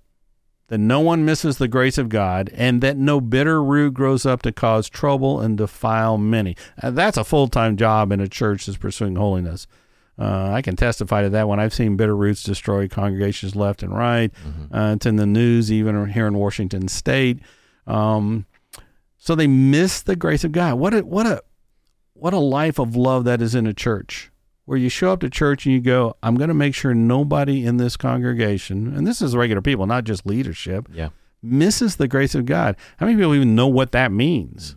that 0.68 0.78
no 0.78 1.00
one 1.00 1.26
misses 1.26 1.58
the 1.58 1.68
grace 1.68 1.98
of 1.98 2.10
God, 2.10 2.50
and 2.54 2.82
that 2.82 2.98
no 2.98 3.20
bitter 3.22 3.62
root 3.64 3.94
grows 3.94 4.26
up 4.26 4.42
to 4.44 4.52
cause 4.52 4.90
trouble 4.90 5.40
and 5.42 5.58
defile 5.58 6.18
many. 6.18 6.56
Uh, 6.82 6.92
that's 6.92 7.18
a 7.18 7.24
full 7.24 7.48
time 7.48 7.78
job 7.78 8.12
in 8.12 8.20
a 8.20 8.28
church 8.28 8.66
that's 8.66 8.78
pursuing 8.78 9.16
holiness. 9.16 9.68
Uh, 10.18 10.52
I 10.52 10.62
can 10.62 10.76
testify 10.76 11.24
to 11.24 11.30
that 11.32 11.48
when 11.48 11.60
I've 11.60 11.74
seen 11.74 11.98
bitter 11.98 12.16
roots 12.16 12.44
destroy 12.44 12.88
congregations 12.88 13.56
left 13.56 13.82
and 13.82 13.92
right. 13.96 14.32
Mm-hmm. 14.46 14.76
Uh, 14.76 14.94
it's 14.94 15.06
in 15.06 15.16
the 15.16 15.26
news, 15.26 15.72
even 15.72 16.10
here 16.10 16.28
in 16.28 16.36
Washington 16.38 16.88
State. 16.88 17.40
Um, 17.88 18.46
So 19.18 19.36
they 19.36 19.48
miss 19.48 20.02
the 20.02 20.16
grace 20.16 20.44
of 20.44 20.52
God. 20.52 20.76
What 20.76 20.94
a 20.94 21.00
what 21.00 21.26
a 21.26 21.42
what 22.14 22.34
a 22.34 22.40
life 22.40 22.78
of 22.78 22.96
love 22.96 23.24
that 23.24 23.42
is 23.42 23.56
in 23.56 23.66
a 23.66 23.74
church. 23.74 24.32
Where 24.66 24.78
you 24.78 24.88
show 24.90 25.12
up 25.12 25.20
to 25.22 25.30
church 25.30 25.66
and 25.66 25.74
you 25.76 25.82
go, 25.82 26.16
I'm 26.24 26.36
going 26.36 26.48
to 26.48 26.54
make 26.54 26.74
sure 26.74 26.94
nobody 26.94 27.66
in 27.66 27.78
this 27.78 27.98
congregation, 27.98 28.96
and 28.96 29.06
this 29.06 29.22
is 29.22 29.36
regular 29.36 29.62
people, 29.62 29.86
not 29.86 30.06
just 30.06 30.26
leadership, 30.26 30.88
Yeah. 30.94 31.10
misses 31.42 31.98
the 31.98 32.08
grace 32.08 32.34
of 32.34 32.46
God. 32.46 32.78
How 32.98 33.06
many 33.06 33.18
people 33.18 33.36
even 33.36 33.56
know 33.56 33.68
what 33.68 33.92
that 33.92 34.12
means? 34.12 34.76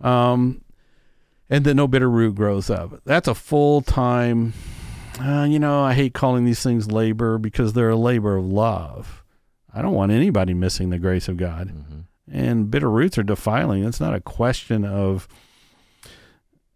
Um, 0.00 0.62
and 1.50 1.64
that 1.64 1.74
no 1.74 1.86
bitter 1.86 2.10
root 2.10 2.34
grows 2.34 2.70
up. 2.70 3.00
That's 3.04 3.28
a 3.28 3.34
full 3.34 3.80
time. 3.82 4.52
Uh, 5.20 5.46
you 5.48 5.58
know, 5.58 5.82
I 5.82 5.94
hate 5.94 6.12
calling 6.14 6.44
these 6.44 6.62
things 6.62 6.90
labor 6.90 7.38
because 7.38 7.72
they're 7.72 7.90
a 7.90 7.96
labor 7.96 8.36
of 8.36 8.44
love. 8.46 9.22
I 9.72 9.82
don't 9.82 9.92
want 9.94 10.12
anybody 10.12 10.54
missing 10.54 10.90
the 10.90 10.98
grace 10.98 11.28
of 11.28 11.36
God. 11.36 11.72
And 12.30 12.70
bitter 12.70 12.90
roots 12.90 13.16
are 13.18 13.22
defiling. 13.22 13.84
It's 13.84 14.00
not 14.00 14.14
a 14.14 14.20
question 14.20 14.84
of 14.84 15.28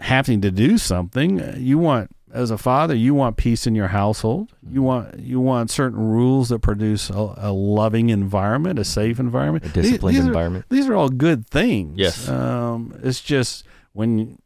having 0.00 0.40
to 0.40 0.50
do 0.50 0.76
something. 0.78 1.54
You 1.56 1.78
want, 1.78 2.10
as 2.32 2.50
a 2.50 2.58
father, 2.58 2.94
you 2.94 3.14
want 3.14 3.36
peace 3.36 3.66
in 3.66 3.74
your 3.74 3.88
household. 3.88 4.52
You 4.68 4.82
want 4.82 5.18
you 5.18 5.40
want 5.40 5.70
certain 5.70 5.98
rules 6.00 6.48
that 6.48 6.60
produce 6.60 7.10
a, 7.10 7.34
a 7.36 7.52
loving 7.52 8.10
environment, 8.10 8.78
a 8.78 8.84
safe 8.84 9.18
environment, 9.20 9.64
A 9.66 9.68
disciplined 9.68 10.16
These- 10.16 10.22
these 10.22 10.26
are- 10.26 10.28
environment. 10.30 10.64
these 10.68 10.88
are 10.88 10.94
all 10.94 11.08
good 11.08 11.46
things. 11.48 11.98
Yes. 11.98 12.28
Um, 12.28 12.94
it's 13.02 13.20
just 13.20 13.64
when 13.92 14.38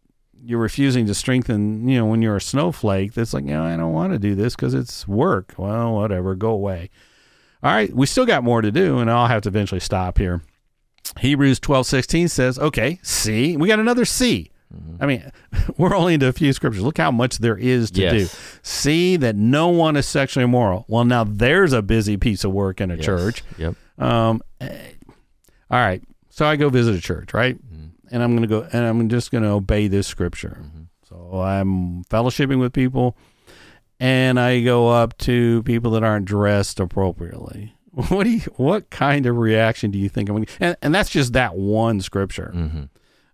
you're 0.47 0.61
refusing 0.61 1.07
to 1.07 1.15
strengthen, 1.15 1.89
you 1.89 1.99
know, 1.99 2.05
when 2.07 2.21
you're 2.21 2.37
a 2.37 2.41
snowflake, 2.41 3.15
that's 3.15 3.33
like, 3.33 3.45
you 3.45 3.51
know, 3.53 3.65
I 3.65 3.77
don't 3.77 3.93
want 3.95 4.13
to 4.13 4.19
do 4.19 4.35
this 4.35 4.55
because 4.55 4.75
it's 4.75 5.09
work. 5.09 5.55
Well, 5.57 5.95
whatever, 5.95 6.35
go 6.35 6.51
away. 6.51 6.91
All 7.63 7.73
right, 7.73 7.91
we 7.95 8.05
still 8.05 8.27
got 8.27 8.45
more 8.45 8.61
to 8.61 8.71
do, 8.71 8.99
and 8.99 9.11
I'll 9.11 9.27
have 9.27 9.41
to 9.43 9.49
eventually 9.49 9.81
stop 9.81 10.19
here. 10.19 10.43
Hebrews 11.21 11.61
twelve 11.61 11.87
sixteen 11.87 12.29
says, 12.29 12.59
okay, 12.59 12.99
see, 13.03 13.57
We 13.57 13.69
got 13.69 13.79
another 13.79 14.05
C. 14.05 14.51
I 15.01 15.07
mean, 15.07 15.31
we're 15.79 15.95
only 15.95 16.15
into 16.15 16.27
a 16.29 16.33
few 16.33 16.53
scriptures. 16.53 16.83
Look 16.83 16.99
how 16.99 17.11
much 17.11 17.39
there 17.39 17.57
is 17.57 17.91
to 17.93 18.01
Yes. 18.01 18.13
do. 18.13 18.39
See 18.63 19.17
that 19.17 19.37
no 19.37 19.69
one 19.69 19.97
is 19.97 20.07
sexually 20.07 20.45
immoral. 20.45 20.85
Well, 20.89 21.05
now 21.05 21.25
there's 21.25 21.73
a 21.73 21.83
busy 21.83 22.17
piece 22.17 22.45
of 22.45 22.53
work 22.53 22.81
in 22.81 22.91
a 22.91 22.97
Yes. 22.97 23.05
church. 23.05 23.43
Yep. 23.59 23.75
Um, 23.99 24.43
eh, 24.61 24.69
all 25.71 25.79
right. 25.79 26.03
So 26.31 26.47
I 26.47 26.57
go 26.57 26.69
visit 26.69 26.95
a 26.95 27.01
church, 27.01 27.33
right? 27.35 27.57
And 28.11 28.23
I'm 28.23 28.37
going 28.37 28.43
to 28.43 28.49
go 28.49 28.67
and 28.73 28.85
I'm 28.85 29.09
just 29.09 29.31
going 29.33 29.43
to 29.45 29.51
obey 29.51 29.89
this 29.89 30.07
scripture. 30.07 30.59
So 31.09 31.41
I'm 31.41 32.05
fellowshipping 32.05 32.59
with 32.61 32.73
people 32.73 33.17
and 34.01 34.39
I 34.39 34.61
go 34.63 34.89
up 34.89 35.17
to 35.19 35.63
people 35.65 35.93
that 35.93 36.03
aren't 36.05 36.25
dressed 36.27 36.81
appropriately. 36.81 37.75
What 38.09 38.25
do 38.25 38.31
you, 38.31 38.41
what 38.57 38.91
kind 38.91 39.25
of 39.25 39.37
reaction 39.37 39.93
do 39.93 39.99
you 40.01 40.09
think 40.09 40.29
I'm 40.29 40.35
going 40.35 40.47
to, 40.47 40.53
and, 40.61 40.77
and 40.83 40.93
that's 40.95 41.11
just 41.11 41.33
that 41.35 41.55
one 41.57 42.01
scripture. 42.01 42.53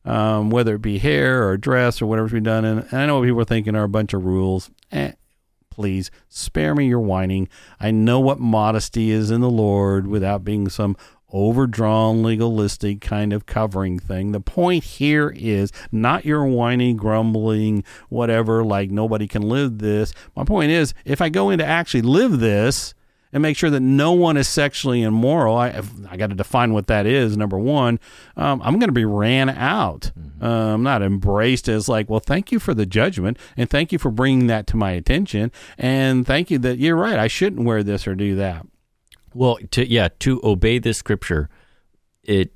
Um, 0.05 0.49
whether 0.49 0.77
it 0.77 0.83
be 0.83 0.99
hair 0.99 1.47
or 1.47 1.59
dress 1.59 2.01
or 2.01 2.07
whatever's 2.07 2.33
been 2.33 2.43
done. 2.43 2.65
And, 2.65 2.81
and 2.91 2.95
I 2.95 3.07
know 3.07 3.19
what 3.19 3.27
people 3.27 3.41
are 3.43 3.45
thinking 3.45 3.77
are 3.77 3.85
a 3.85 3.89
bunch 3.89 4.15
of 4.15 4.25
rules. 4.25 4.71
Eh, 4.91 5.13
please 5.69 6.11
spare 6.29 6.75
me 6.75 6.87
your 6.87 7.01
whining. 7.01 7.49
I 7.79 7.91
know 7.91 8.19
what 8.19 8.41
modesty 8.41 9.11
is 9.11 9.31
in 9.31 9.41
the 9.41 9.51
Lord 9.51 10.07
without 10.07 10.45
being 10.45 10.69
some 10.69 10.97
overdrawn 11.33 12.23
legalistic 12.23 13.01
kind 13.01 13.33
of 13.33 13.47
covering 13.47 13.99
thing. 13.99 14.33
The 14.33 14.41
point 14.41 14.85
here 14.85 15.33
is 15.37 15.73
not 15.93 16.25
your 16.25 16.45
whiny, 16.45 16.93
grumbling, 16.93 17.85
whatever, 18.09 18.65
like 18.65 18.91
nobody 18.91 19.29
can 19.29 19.43
live 19.43 19.79
this. 19.79 20.13
My 20.37 20.45
point 20.45 20.71
is 20.71 20.95
if 21.05 21.21
I 21.21 21.29
go 21.29 21.51
in 21.51 21.59
to 21.59 21.65
actually 21.65 22.03
live 22.03 22.41
this, 22.41 22.95
and 23.33 23.43
make 23.43 23.57
sure 23.57 23.71
that 23.71 23.81
no 23.81 24.13
one 24.13 24.37
is 24.37 24.49
sexually 24.49 25.03
immoral. 25.03 25.57
I 25.57 25.83
I 26.09 26.17
got 26.17 26.31
to 26.31 26.37
define 26.37 26.73
what 26.73 26.89
that 26.89 27.07
is. 27.07 27.37
Number 27.37 27.59
one, 27.59 28.01
um, 28.37 28.61
I'm 28.63 28.79
going 28.79 28.89
to 28.89 28.93
be 28.93 29.05
ran 29.05 29.49
out. 29.49 30.13
Uh, 30.43 30.75
I'm 30.75 30.83
not 30.83 31.03
embraced 31.03 31.69
as 31.69 31.89
like, 31.89 32.11
well, 32.11 32.21
thank 32.21 32.51
you 32.51 32.59
for 32.59 32.75
the 32.75 32.87
judgment 32.87 33.39
and 33.57 33.69
thank 33.69 33.93
you 33.93 33.99
for 33.99 34.11
bringing 34.11 34.47
that 34.49 34.67
to 34.69 34.77
my 34.77 34.93
attention 34.93 35.53
and 35.79 36.27
thank 36.27 36.51
you 36.51 36.59
that 36.59 36.79
you're 36.79 36.97
right. 36.97 37.19
I 37.19 37.29
shouldn't 37.29 37.67
wear 37.67 37.83
this 37.83 38.07
or 38.07 38.15
do 38.15 38.35
that. 38.37 38.67
Well, 39.33 39.59
to 39.73 39.89
yeah, 39.89 40.09
to 40.21 40.41
obey 40.43 40.79
this 40.79 40.99
scripture, 40.99 41.49
it 42.25 42.53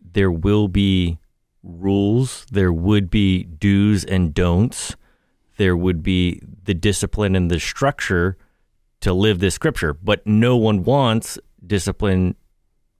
there 0.00 0.30
will 0.30 0.68
be 0.68 1.18
rules, 1.62 2.46
there 2.52 2.72
would 2.72 3.10
be 3.10 3.44
do's 3.44 4.04
and 4.04 4.32
don'ts, 4.32 4.94
there 5.56 5.76
would 5.76 6.02
be 6.02 6.40
the 6.64 6.74
discipline 6.74 7.34
and 7.34 7.50
the 7.50 7.58
structure 7.58 8.36
to 9.06 9.12
live 9.12 9.38
this 9.38 9.54
scripture, 9.54 9.94
but 9.94 10.26
no 10.26 10.56
one 10.56 10.82
wants 10.82 11.38
discipline 11.64 12.34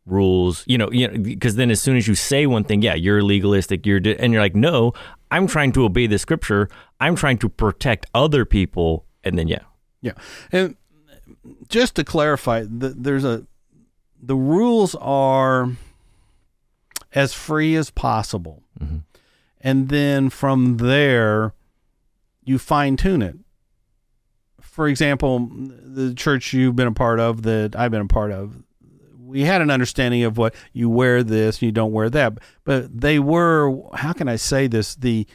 rules, 0.07 0.63
you 0.69 0.79
know, 0.79 0.89
you 0.93 1.09
know, 1.09 1.19
because 1.19 1.57
then 1.57 1.69
as 1.69 1.81
soon 1.81 1.97
as 1.97 2.07
you 2.07 2.15
say 2.15 2.47
one 2.47 2.63
thing, 2.63 2.81
yeah, 2.81 2.95
you're 2.95 3.23
legalistic, 3.23 3.85
you're, 3.85 3.99
di- 3.99 4.17
and 4.17 4.33
you're 4.33 4.41
like, 4.41 4.55
no, 4.55 4.93
I'm 5.33 5.49
trying 5.49 5.73
to 5.73 5.85
obey 5.85 6.07
the 6.07 6.19
scripture, 6.19 6.69
I'm 7.01 7.17
trying 7.17 7.39
to 7.39 7.49
protect 7.49 8.07
other 8.15 8.45
people, 8.45 9.05
and 9.25 9.37
then 9.37 9.49
yeah, 9.49 9.65
Yeah, 10.01 10.13
and 10.53 10.77
just 11.69 11.97
to 11.97 12.05
clarify, 12.05 12.61
th 12.63 12.95
there's 12.97 13.25
a 13.25 13.45
the 14.23 14.37
rules 14.37 14.95
are 14.95 15.73
as 17.13 17.35
free 17.35 17.75
as 17.75 17.91
possible, 17.91 18.63
mm-hmm. 18.79 18.99
and 19.61 19.89
then 19.89 20.31
from 20.31 20.77
there 20.77 21.53
you 22.45 22.59
fine 22.59 22.97
tune 22.97 23.23
it. 23.23 23.37
For 24.77 24.89
example, 24.89 25.49
the 25.51 26.13
church 26.13 26.53
you've 26.53 26.77
been 26.77 26.87
a 26.87 26.93
part 26.93 27.19
of 27.19 27.45
that 27.45 27.75
I've 27.75 27.91
been 27.91 28.03
a 28.03 28.07
part 28.07 28.31
of, 28.31 28.63
we 29.25 29.41
had 29.41 29.63
an 29.63 29.71
understanding 29.71 30.23
of 30.25 30.37
what 30.37 30.55
you 30.75 30.91
wear 30.91 31.23
this, 31.23 31.63
you 31.63 31.73
don't 31.73 31.93
wear 31.93 32.11
that, 32.11 32.35
but 32.65 33.01
they 33.01 33.19
were 33.19 33.75
how 33.95 34.13
can 34.13 34.29
I 34.29 34.37
say 34.37 34.67
this 34.67 34.95
the 34.95 35.27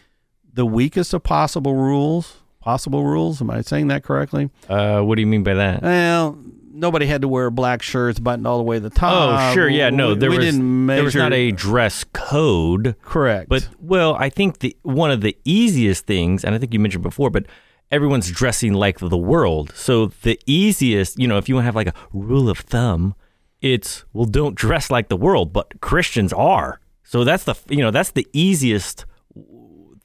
the 0.54 0.64
weakest 0.64 1.16
of 1.16 1.24
possible 1.24 1.74
rules. 1.74 2.38
Possible 2.60 3.04
rules. 3.04 3.42
Am 3.42 3.50
I 3.50 3.62
saying 3.62 3.88
that 3.88 4.04
correctly? 4.04 4.52
uh, 4.70 5.02
what 5.02 5.16
do 5.16 5.22
you 5.22 5.28
mean 5.28 5.42
by 5.42 5.56
that? 5.56 5.82
Well, 5.82 6.38
nobody 6.72 7.08
had 7.08 7.22
to 7.22 7.28
wear 7.28 7.50
black 7.50 7.82
shirts 7.82 8.20
buttoned 8.20 8.46
all 8.46 8.58
the 8.58 8.64
way 8.64 8.76
to 8.76 8.82
the 8.82 8.92
top. 8.92 9.14
Oh, 9.40 9.54
sure, 9.56 9.68
yeah, 9.68 9.90
no, 9.90 10.14
there 10.14 10.30
we 10.30 10.38
was 10.38 10.56
measure. 10.56 10.98
there 10.98 11.04
was 11.04 11.16
not 11.16 11.34
a 11.34 11.50
dress 11.50 12.04
code, 12.14 12.96
correct, 13.02 13.50
but 13.50 13.68
well, 13.80 14.14
I 14.14 14.30
think 14.30 14.60
the 14.60 14.78
one 14.84 15.10
of 15.10 15.22
the 15.22 15.36
easiest 15.46 16.06
things, 16.06 16.46
and 16.46 16.54
I 16.54 16.60
think 16.60 16.76
you 16.76 16.80
mentioned 16.80 17.02
before, 17.02 17.32
but 17.32 17.48
everyone's 17.92 18.32
dressing 18.32 18.74
like 18.74 19.00
the 19.00 19.18
world. 19.18 19.74
So 19.76 20.08
the 20.08 20.40
easiest, 20.46 21.20
you 21.20 21.28
know, 21.28 21.38
if 21.38 21.50
you 21.50 21.56
want 21.56 21.64
to 21.64 21.68
have 21.68 21.76
like 21.76 21.88
a 21.88 21.94
rule 22.14 22.50
of 22.50 22.60
thumb, 22.60 23.16
it's 23.62 24.06
well, 24.14 24.26
don't 24.26 24.56
dress 24.56 24.90
like 24.90 25.10
the 25.10 25.18
world, 25.18 25.54
but 25.54 25.82
Christians 25.82 26.34
are. 26.34 26.80
So 27.04 27.24
that's 27.24 27.44
the 27.44 27.56
you 27.70 27.80
know 27.80 27.92
that's 27.92 28.12
the 28.12 28.28
easiest 28.34 29.06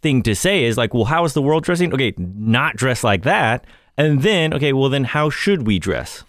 thing 0.03 0.23
to 0.23 0.35
say 0.35 0.65
is 0.65 0.77
like, 0.77 0.93
well, 0.93 1.05
how 1.05 1.25
is 1.25 1.33
the 1.33 1.43
world 1.43 1.65
dressing? 1.65 1.93
Okay, 1.93 2.15
not 2.19 2.77
dress 2.77 3.03
like 3.03 3.23
that. 3.23 3.65
And 3.97 4.23
then, 4.23 4.53
okay, 4.53 4.73
well, 4.73 4.91
then 4.91 5.05
how 5.05 5.31
should 5.31 5.67
we 5.67 5.79
dress? 5.79 6.23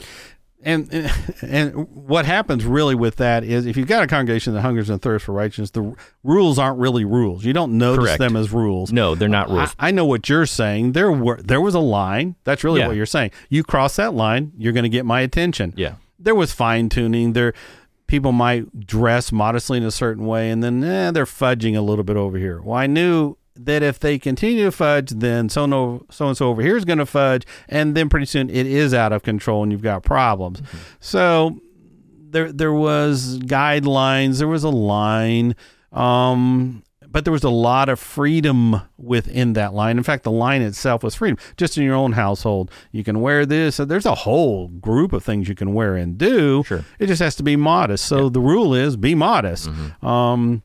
And 0.64 0.88
and- 0.92 1.12
and 1.42 1.88
what 1.94 2.26
happens 2.26 2.66
really 2.66 2.96
with 2.96 3.18
that 3.18 3.44
is 3.44 3.66
if 3.66 3.78
you've 3.78 3.88
got 3.88 4.04
a 4.04 4.08
congregation 4.08 4.54
that 4.54 4.62
hungers 4.62 4.90
and 4.90 5.02
thirsts 5.02 5.26
for 5.26 5.32
righteousness, 5.34 5.70
the 5.72 5.84
r- 5.84 5.94
rules 6.24 6.58
aren't 6.60 6.80
really 6.80 7.06
rules. 7.06 7.46
You 7.46 7.54
don't 7.54 7.78
notice 7.78 8.06
Correct. 8.06 8.20
them 8.20 8.36
as 8.36 8.52
rules. 8.52 8.92
No, 8.92 9.14
they're 9.16 9.30
not 9.30 9.50
rules. 9.50 9.76
I, 9.80 9.90
I 9.90 9.92
know 9.92 10.06
what 10.06 10.28
you're 10.30 10.46
saying. 10.48 10.94
There 10.94 11.12
were 11.12 11.40
there 11.44 11.62
was 11.62 11.76
a 11.76 11.80
line. 11.80 12.36
That's 12.44 12.64
really 12.64 12.80
Yeah. 12.80 12.88
what 12.88 12.96
you're 12.96 13.06
saying. 13.06 13.32
You 13.50 13.64
cross 13.64 13.96
that 13.98 14.14
line, 14.14 14.52
you're 14.58 14.74
going 14.74 14.84
to 14.84 14.90
get 14.90 15.06
my 15.06 15.22
attention. 15.22 15.74
Yeah. 15.78 15.94
There 16.20 16.36
was 16.36 16.52
fine 16.52 16.90
tuning. 16.90 17.34
There, 17.34 17.54
people 18.08 18.32
might 18.32 18.86
dress 18.88 19.32
modestly 19.32 19.78
in 19.78 19.84
a 19.84 19.92
certain 19.92 20.26
way, 20.26 20.50
and 20.50 20.64
then 20.64 20.84
eh, 20.84 21.12
they're 21.12 21.26
fudging 21.26 21.76
a 21.78 21.82
little 21.82 22.04
bit 22.04 22.18
over 22.18 22.38
here. 22.38 22.62
Well, 22.62 22.76
I 22.78 22.88
knew 22.88 23.38
that 23.66 23.84
if 23.84 24.00
they 24.00 24.18
continue 24.20 24.66
to 24.66 24.72
fudge, 24.72 25.10
then 25.12 25.50
so 25.50 25.66
no 25.66 26.06
so 26.10 26.28
and 26.28 26.38
so 26.38 26.50
over 26.50 26.62
here 26.62 26.78
is 26.78 26.86
going 26.86 27.00
to 27.00 27.06
fudge, 27.06 27.46
and 27.68 27.96
then 27.96 28.10
pretty 28.10 28.26
soon 28.26 28.50
it 28.50 28.66
is 28.68 28.94
out 28.94 29.12
of 29.12 29.24
control, 29.24 29.64
and 29.64 29.72
you've 29.72 29.82
got 29.82 30.04
problems. 30.04 30.62
So 31.00 31.60
there 32.32 32.52
there 32.52 32.74
was 32.74 33.40
guidelines 33.40 34.40
there 34.40 34.48
was 34.48 34.64
a 34.64 34.70
line 34.70 35.56
um 35.94 36.84
but 37.10 37.24
there 37.24 37.32
was 37.32 37.46
a 37.46 37.50
lot 37.50 37.88
of 37.88 38.02
freedom 38.02 38.82
within 38.98 39.54
that 39.54 39.74
line. 39.74 39.98
In 39.98 40.04
fact 40.04 40.24
the 40.26 40.30
line 40.32 40.62
itself 40.62 41.04
was 41.04 41.16
freedom. 41.16 41.38
Just 41.56 41.78
in 41.78 41.84
your 41.86 41.96
own 41.96 42.12
household 42.12 42.70
you 42.92 43.02
can 43.04 43.22
wear 43.22 43.46
this. 43.46 43.78
There's 43.78 44.06
a 44.06 44.14
whole 44.14 44.68
group 44.68 45.14
of 45.14 45.24
things 45.24 45.48
you 45.48 45.56
can 45.56 45.74
wear 45.74 45.96
and 45.96 46.18
do. 46.18 46.64
Sure. 46.66 46.84
it 47.00 47.08
just 47.08 47.22
has 47.22 47.36
to 47.38 47.44
be 47.44 47.56
modest. 47.56 48.06
So 48.06 48.28
the 48.28 48.42
rule 48.42 48.74
is 48.76 48.98
be 48.98 49.16
modest. 49.16 49.70
Um 50.04 50.64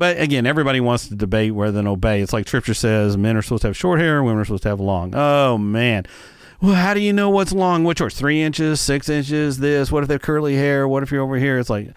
but 0.00 0.18
again, 0.18 0.46
everybody 0.46 0.80
wants 0.80 1.08
to 1.08 1.14
debate 1.14 1.52
rather 1.52 1.72
than 1.72 1.86
obey. 1.86 2.22
It's 2.22 2.32
like 2.32 2.48
Scripture 2.48 2.72
says 2.72 3.18
men 3.18 3.36
are 3.36 3.42
supposed 3.42 3.60
to 3.60 3.68
have 3.68 3.76
short 3.76 4.00
hair, 4.00 4.22
women 4.22 4.40
are 4.40 4.46
supposed 4.46 4.62
to 4.62 4.70
have 4.70 4.80
long. 4.80 5.14
Oh, 5.14 5.58
man. 5.58 6.06
Well, 6.62 6.74
how 6.74 6.94
do 6.94 7.00
you 7.00 7.12
know 7.12 7.28
what's 7.28 7.52
long? 7.52 7.84
What's 7.84 7.98
short? 7.98 8.14
Three 8.14 8.40
inches, 8.40 8.80
six 8.80 9.10
inches, 9.10 9.58
this? 9.58 9.92
What 9.92 10.02
if 10.02 10.08
they 10.08 10.14
have 10.14 10.22
curly 10.22 10.56
hair? 10.56 10.88
What 10.88 11.02
if 11.02 11.12
you're 11.12 11.22
over 11.22 11.36
here? 11.36 11.58
It's 11.58 11.68
like, 11.68 11.90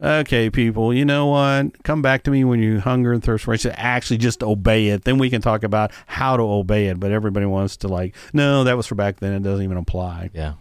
okay, 0.00 0.48
people, 0.48 0.94
you 0.94 1.04
know 1.04 1.26
what? 1.26 1.82
Come 1.82 2.00
back 2.00 2.22
to 2.22 2.30
me 2.30 2.44
when 2.44 2.62
you 2.62 2.80
hunger 2.80 3.12
and 3.12 3.22
thirst 3.22 3.44
for 3.44 3.50
righteousness. 3.50 3.76
Actually, 3.76 4.16
just 4.16 4.42
obey 4.42 4.88
it. 4.88 5.04
Then 5.04 5.18
we 5.18 5.28
can 5.28 5.42
talk 5.42 5.62
about 5.62 5.92
how 6.06 6.38
to 6.38 6.42
obey 6.42 6.86
it. 6.86 6.98
But 6.98 7.12
everybody 7.12 7.44
wants 7.44 7.76
to, 7.78 7.88
like, 7.88 8.14
no, 8.32 8.64
that 8.64 8.78
was 8.78 8.86
for 8.86 8.94
back 8.94 9.20
then. 9.20 9.34
It 9.34 9.42
doesn't 9.42 9.64
even 9.64 9.76
apply. 9.76 10.30
Yeah. 10.32 10.54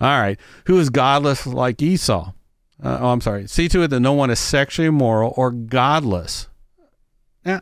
All 0.00 0.18
right. 0.18 0.40
Who 0.64 0.78
is 0.78 0.88
godless 0.88 1.46
like 1.46 1.82
Esau? 1.82 2.32
Uh, 2.82 2.98
oh, 3.00 3.08
I'm 3.10 3.20
sorry. 3.20 3.46
See 3.46 3.68
to 3.68 3.82
it 3.82 3.88
that 3.88 4.00
no 4.00 4.12
one 4.12 4.30
is 4.30 4.40
sexually 4.40 4.88
immoral 4.88 5.32
or 5.36 5.50
godless. 5.52 6.48
Now, 7.44 7.60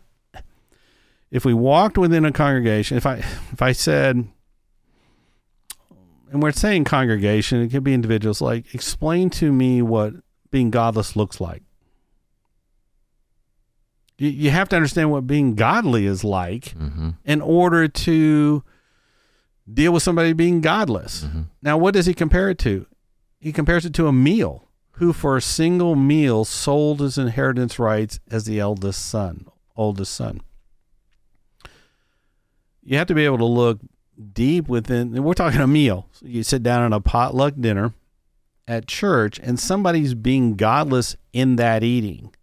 if 1.30 1.44
we 1.44 1.52
walked 1.52 1.98
within 1.98 2.24
a 2.24 2.32
congregation, 2.32 2.96
if 2.96 3.04
I 3.06 3.16
if 3.52 3.60
I 3.60 3.72
said, 3.72 4.26
and 6.32 6.42
we're 6.42 6.52
saying 6.52 6.84
congregation, 6.84 7.60
it 7.60 7.68
could 7.70 7.84
be 7.84 7.92
individuals. 7.92 8.40
Like, 8.40 8.74
explain 8.74 9.30
to 9.30 9.52
me 9.52 9.82
what 9.82 10.14
being 10.50 10.70
godless 10.70 11.16
looks 11.16 11.40
like. 11.40 11.62
You, 14.16 14.28
you 14.28 14.50
have 14.50 14.68
to 14.70 14.76
understand 14.76 15.10
what 15.10 15.26
being 15.26 15.54
godly 15.54 16.06
is 16.06 16.24
like 16.24 16.74
Mm-hmm. 16.76 17.10
in 17.24 17.40
order 17.40 17.88
to 17.88 18.62
deal 19.72 19.92
with 19.92 20.02
somebody 20.02 20.32
being 20.32 20.60
godless. 20.60 21.24
Mm-hmm. 21.24 21.42
Now, 21.62 21.76
what 21.78 21.94
does 21.94 22.06
he 22.06 22.14
compare 22.14 22.48
it 22.50 22.58
to? 22.60 22.86
He 23.38 23.52
compares 23.52 23.84
it 23.84 23.94
to 23.94 24.06
a 24.06 24.12
meal, 24.12 24.68
who 25.00 25.14
for 25.14 25.34
a 25.34 25.40
single 25.40 25.96
meal 25.96 26.44
sold 26.44 27.00
his 27.00 27.16
inheritance 27.16 27.78
rights 27.78 28.20
as 28.30 28.44
the 28.44 28.60
eldest 28.60 29.06
son, 29.06 29.46
oldest 29.74 30.14
son. 30.14 30.42
You 32.82 32.98
have 32.98 33.06
to 33.06 33.14
be 33.14 33.24
able 33.24 33.38
to 33.38 33.46
look 33.46 33.80
deep 34.34 34.68
within, 34.68 35.16
and 35.16 35.24
we're 35.24 35.32
talking 35.32 35.62
a 35.62 35.66
meal. 35.66 36.06
So 36.12 36.26
you 36.26 36.42
sit 36.42 36.62
down 36.62 36.84
at 36.84 36.94
a 36.94 37.00
potluck 37.00 37.54
dinner 37.58 37.94
at 38.68 38.86
church, 38.86 39.40
and 39.42 39.58
somebody's 39.58 40.12
being 40.12 40.54
godless 40.54 41.16
in 41.32 41.56
that 41.56 41.82
eating. 41.82 42.34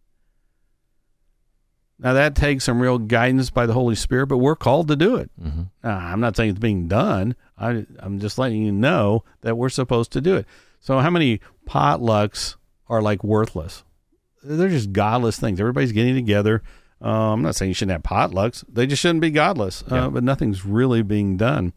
Now, 2.00 2.14
that 2.14 2.34
takes 2.36 2.64
some 2.64 2.80
real 2.80 2.98
guidance 2.98 3.52
by 3.52 3.68
the 3.68 3.74
Holy 3.74 3.96
Spirit, 3.96 4.28
but 4.28 4.38
we're 4.40 4.56
called 4.56 4.88
to 4.88 4.96
do 4.96 5.16
it. 5.16 5.30
Mm-hmm. 5.40 5.62
Uh, 5.84 5.90
I'm 5.90 6.22
not 6.22 6.36
saying 6.36 6.52
it's 6.52 6.60
being 6.60 6.88
done. 6.88 7.36
I, 7.56 7.86
I'm 8.00 8.20
just 8.20 8.40
letting 8.40 8.64
you 8.64 8.72
know 8.72 9.24
that 9.42 9.58
we're 9.58 9.70
supposed 9.70 10.12
to 10.14 10.22
do 10.22 10.38
it. 10.38 10.48
So, 10.80 10.99
how 10.99 11.10
many 11.10 11.40
potlucks 11.68 12.56
are 12.88 13.02
like 13.02 13.24
worthless? 13.24 13.84
They're 14.44 14.70
just 14.70 14.94
godless 14.94 15.40
things. 15.40 15.60
Everybody's 15.60 15.91
getting 15.91 16.16
together. 16.16 16.62
Uh, 17.04 17.34
I'm 17.34 17.41
not 17.41 17.56
saying 17.56 17.70
you 17.70 17.74
shouldn't 17.76 18.04
have 18.04 18.04
potlucks. 18.32 18.64
They 18.70 18.88
just 18.88 19.02
shouldn't 19.02 19.22
be 19.22 19.30
godless. 19.30 19.84
Uh, 19.91 19.95
Yeah. 19.95 20.08
but 20.10 20.24
nothing's 20.24 20.66
really 20.66 21.02
being 21.02 21.38
done. 21.38 21.74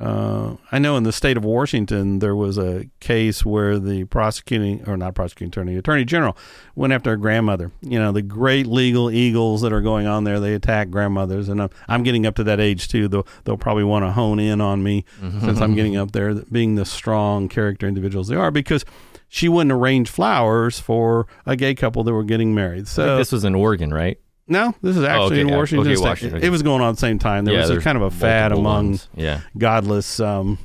Uh, 0.00 0.56
I 0.72 0.80
know 0.80 0.96
in 0.96 1.04
the 1.04 1.12
state 1.12 1.36
of 1.36 1.44
Washington 1.44 2.18
there 2.18 2.34
was 2.34 2.58
a 2.58 2.86
case 2.98 3.44
where 3.44 3.78
the 3.78 4.04
prosecuting 4.06 4.82
or 4.88 4.96
not 4.96 5.14
prosecuting 5.14 5.50
attorney, 5.50 5.76
attorney 5.76 6.04
general 6.04 6.36
went 6.74 6.92
after 6.92 7.12
a 7.12 7.16
grandmother. 7.16 7.70
You 7.80 8.00
know 8.00 8.10
the 8.10 8.22
great 8.22 8.66
legal 8.66 9.08
eagles 9.08 9.62
that 9.62 9.72
are 9.72 9.80
going 9.80 10.08
on 10.08 10.24
there. 10.24 10.40
They 10.40 10.54
attack 10.54 10.90
grandmothers, 10.90 11.48
and 11.48 11.62
I'm, 11.62 11.70
I'm 11.88 12.02
getting 12.02 12.26
up 12.26 12.34
to 12.36 12.44
that 12.44 12.58
age 12.58 12.88
too. 12.88 13.06
They'll 13.06 13.26
they'll 13.44 13.56
probably 13.56 13.84
want 13.84 14.04
to 14.04 14.10
hone 14.10 14.40
in 14.40 14.60
on 14.60 14.82
me 14.82 15.04
since 15.40 15.60
I'm 15.60 15.74
getting 15.76 15.96
up 15.96 16.10
there, 16.10 16.34
being 16.52 16.74
the 16.74 16.84
strong 16.84 17.48
character 17.48 17.86
individuals 17.86 18.26
they 18.26 18.36
are, 18.36 18.50
because 18.50 18.84
she 19.28 19.48
wouldn't 19.48 19.72
arrange 19.72 20.10
flowers 20.10 20.80
for 20.80 21.26
a 21.46 21.54
gay 21.54 21.74
couple 21.74 22.02
that 22.02 22.12
were 22.12 22.24
getting 22.24 22.52
married. 22.52 22.88
So 22.88 23.02
this 23.18 23.30
was 23.30 23.44
in 23.44 23.54
Oregon, 23.54 23.94
right? 23.94 24.18
No, 24.46 24.74
this 24.82 24.96
is 24.96 25.04
actually 25.04 25.40
okay, 25.40 25.52
in. 25.52 25.56
Washington. 25.56 25.86
Okay, 25.86 25.96
State. 25.96 26.04
Washington. 26.04 26.42
It 26.42 26.50
was 26.50 26.62
going 26.62 26.82
on 26.82 26.90
at 26.90 26.92
the 26.96 27.00
same 27.00 27.18
time. 27.18 27.44
There 27.44 27.54
yeah, 27.54 27.62
was 27.62 27.70
a 27.70 27.80
kind 27.80 27.96
of 27.96 28.02
a 28.02 28.10
fad 28.10 28.52
among. 28.52 29.00
Yeah. 29.14 29.40
godless 29.56 30.20
um, 30.20 30.58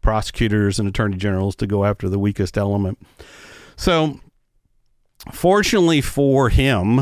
prosecutors 0.00 0.78
and 0.78 0.88
attorney 0.88 1.16
generals 1.16 1.56
to 1.56 1.66
go 1.66 1.84
after 1.84 2.08
the 2.08 2.18
weakest 2.18 2.56
element. 2.56 2.98
So, 3.74 4.20
fortunately 5.32 6.00
for 6.00 6.48
him, 6.48 7.00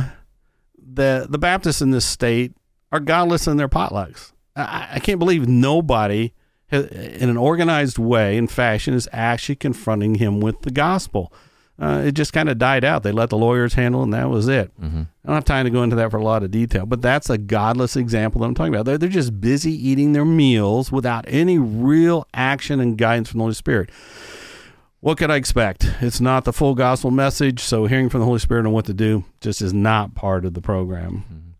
the 0.78 1.26
the 1.28 1.38
Baptists 1.38 1.82
in 1.82 1.90
this 1.90 2.06
state 2.06 2.54
are 2.90 3.00
godless 3.00 3.46
in 3.46 3.58
their 3.58 3.68
potlucks. 3.68 4.32
I, 4.56 4.88
I 4.92 4.98
can't 5.00 5.18
believe 5.18 5.46
nobody, 5.46 6.32
ha- 6.70 6.88
in 6.88 7.28
an 7.28 7.36
organized 7.36 7.98
way 7.98 8.38
and 8.38 8.50
fashion, 8.50 8.94
is 8.94 9.08
actually 9.12 9.56
confronting 9.56 10.14
him 10.14 10.40
with 10.40 10.62
the 10.62 10.70
gospel. 10.70 11.32
Uh, 11.78 12.02
it 12.04 12.12
just 12.12 12.32
kind 12.32 12.48
of 12.48 12.56
died 12.56 12.84
out. 12.84 13.02
They 13.02 13.10
let 13.10 13.30
the 13.30 13.36
lawyers 13.36 13.74
handle, 13.74 14.02
it, 14.02 14.04
and 14.04 14.12
that 14.14 14.30
was 14.30 14.46
it. 14.46 14.70
Mm-hmm. 14.80 15.02
I 15.02 15.26
don't 15.26 15.34
have 15.34 15.44
time 15.44 15.64
to 15.64 15.70
go 15.70 15.82
into 15.82 15.96
that 15.96 16.10
for 16.10 16.18
a 16.18 16.22
lot 16.22 16.44
of 16.44 16.52
detail, 16.52 16.86
but 16.86 17.02
that's 17.02 17.28
a 17.28 17.38
godless 17.38 17.96
example 17.96 18.40
that 18.40 18.46
I'm 18.46 18.54
talking 18.54 18.72
about. 18.72 18.84
They're, 18.84 18.98
they're 18.98 19.08
just 19.08 19.40
busy 19.40 19.72
eating 19.72 20.12
their 20.12 20.24
meals 20.24 20.92
without 20.92 21.24
any 21.26 21.58
real 21.58 22.28
action 22.32 22.78
and 22.78 22.96
guidance 22.96 23.30
from 23.30 23.38
the 23.38 23.44
Holy 23.44 23.54
Spirit. 23.54 23.90
What 25.00 25.18
could 25.18 25.30
I 25.30 25.36
expect? 25.36 25.84
It's 26.00 26.20
not 26.20 26.44
the 26.44 26.52
full 26.52 26.74
gospel 26.74 27.10
message, 27.10 27.60
so 27.60 27.86
hearing 27.86 28.08
from 28.08 28.20
the 28.20 28.26
Holy 28.26 28.38
Spirit 28.38 28.66
on 28.66 28.72
what 28.72 28.86
to 28.86 28.94
do 28.94 29.24
just 29.40 29.60
is 29.60 29.74
not 29.74 30.14
part 30.14 30.44
of 30.44 30.54
the 30.54 30.62
program. 30.62 31.53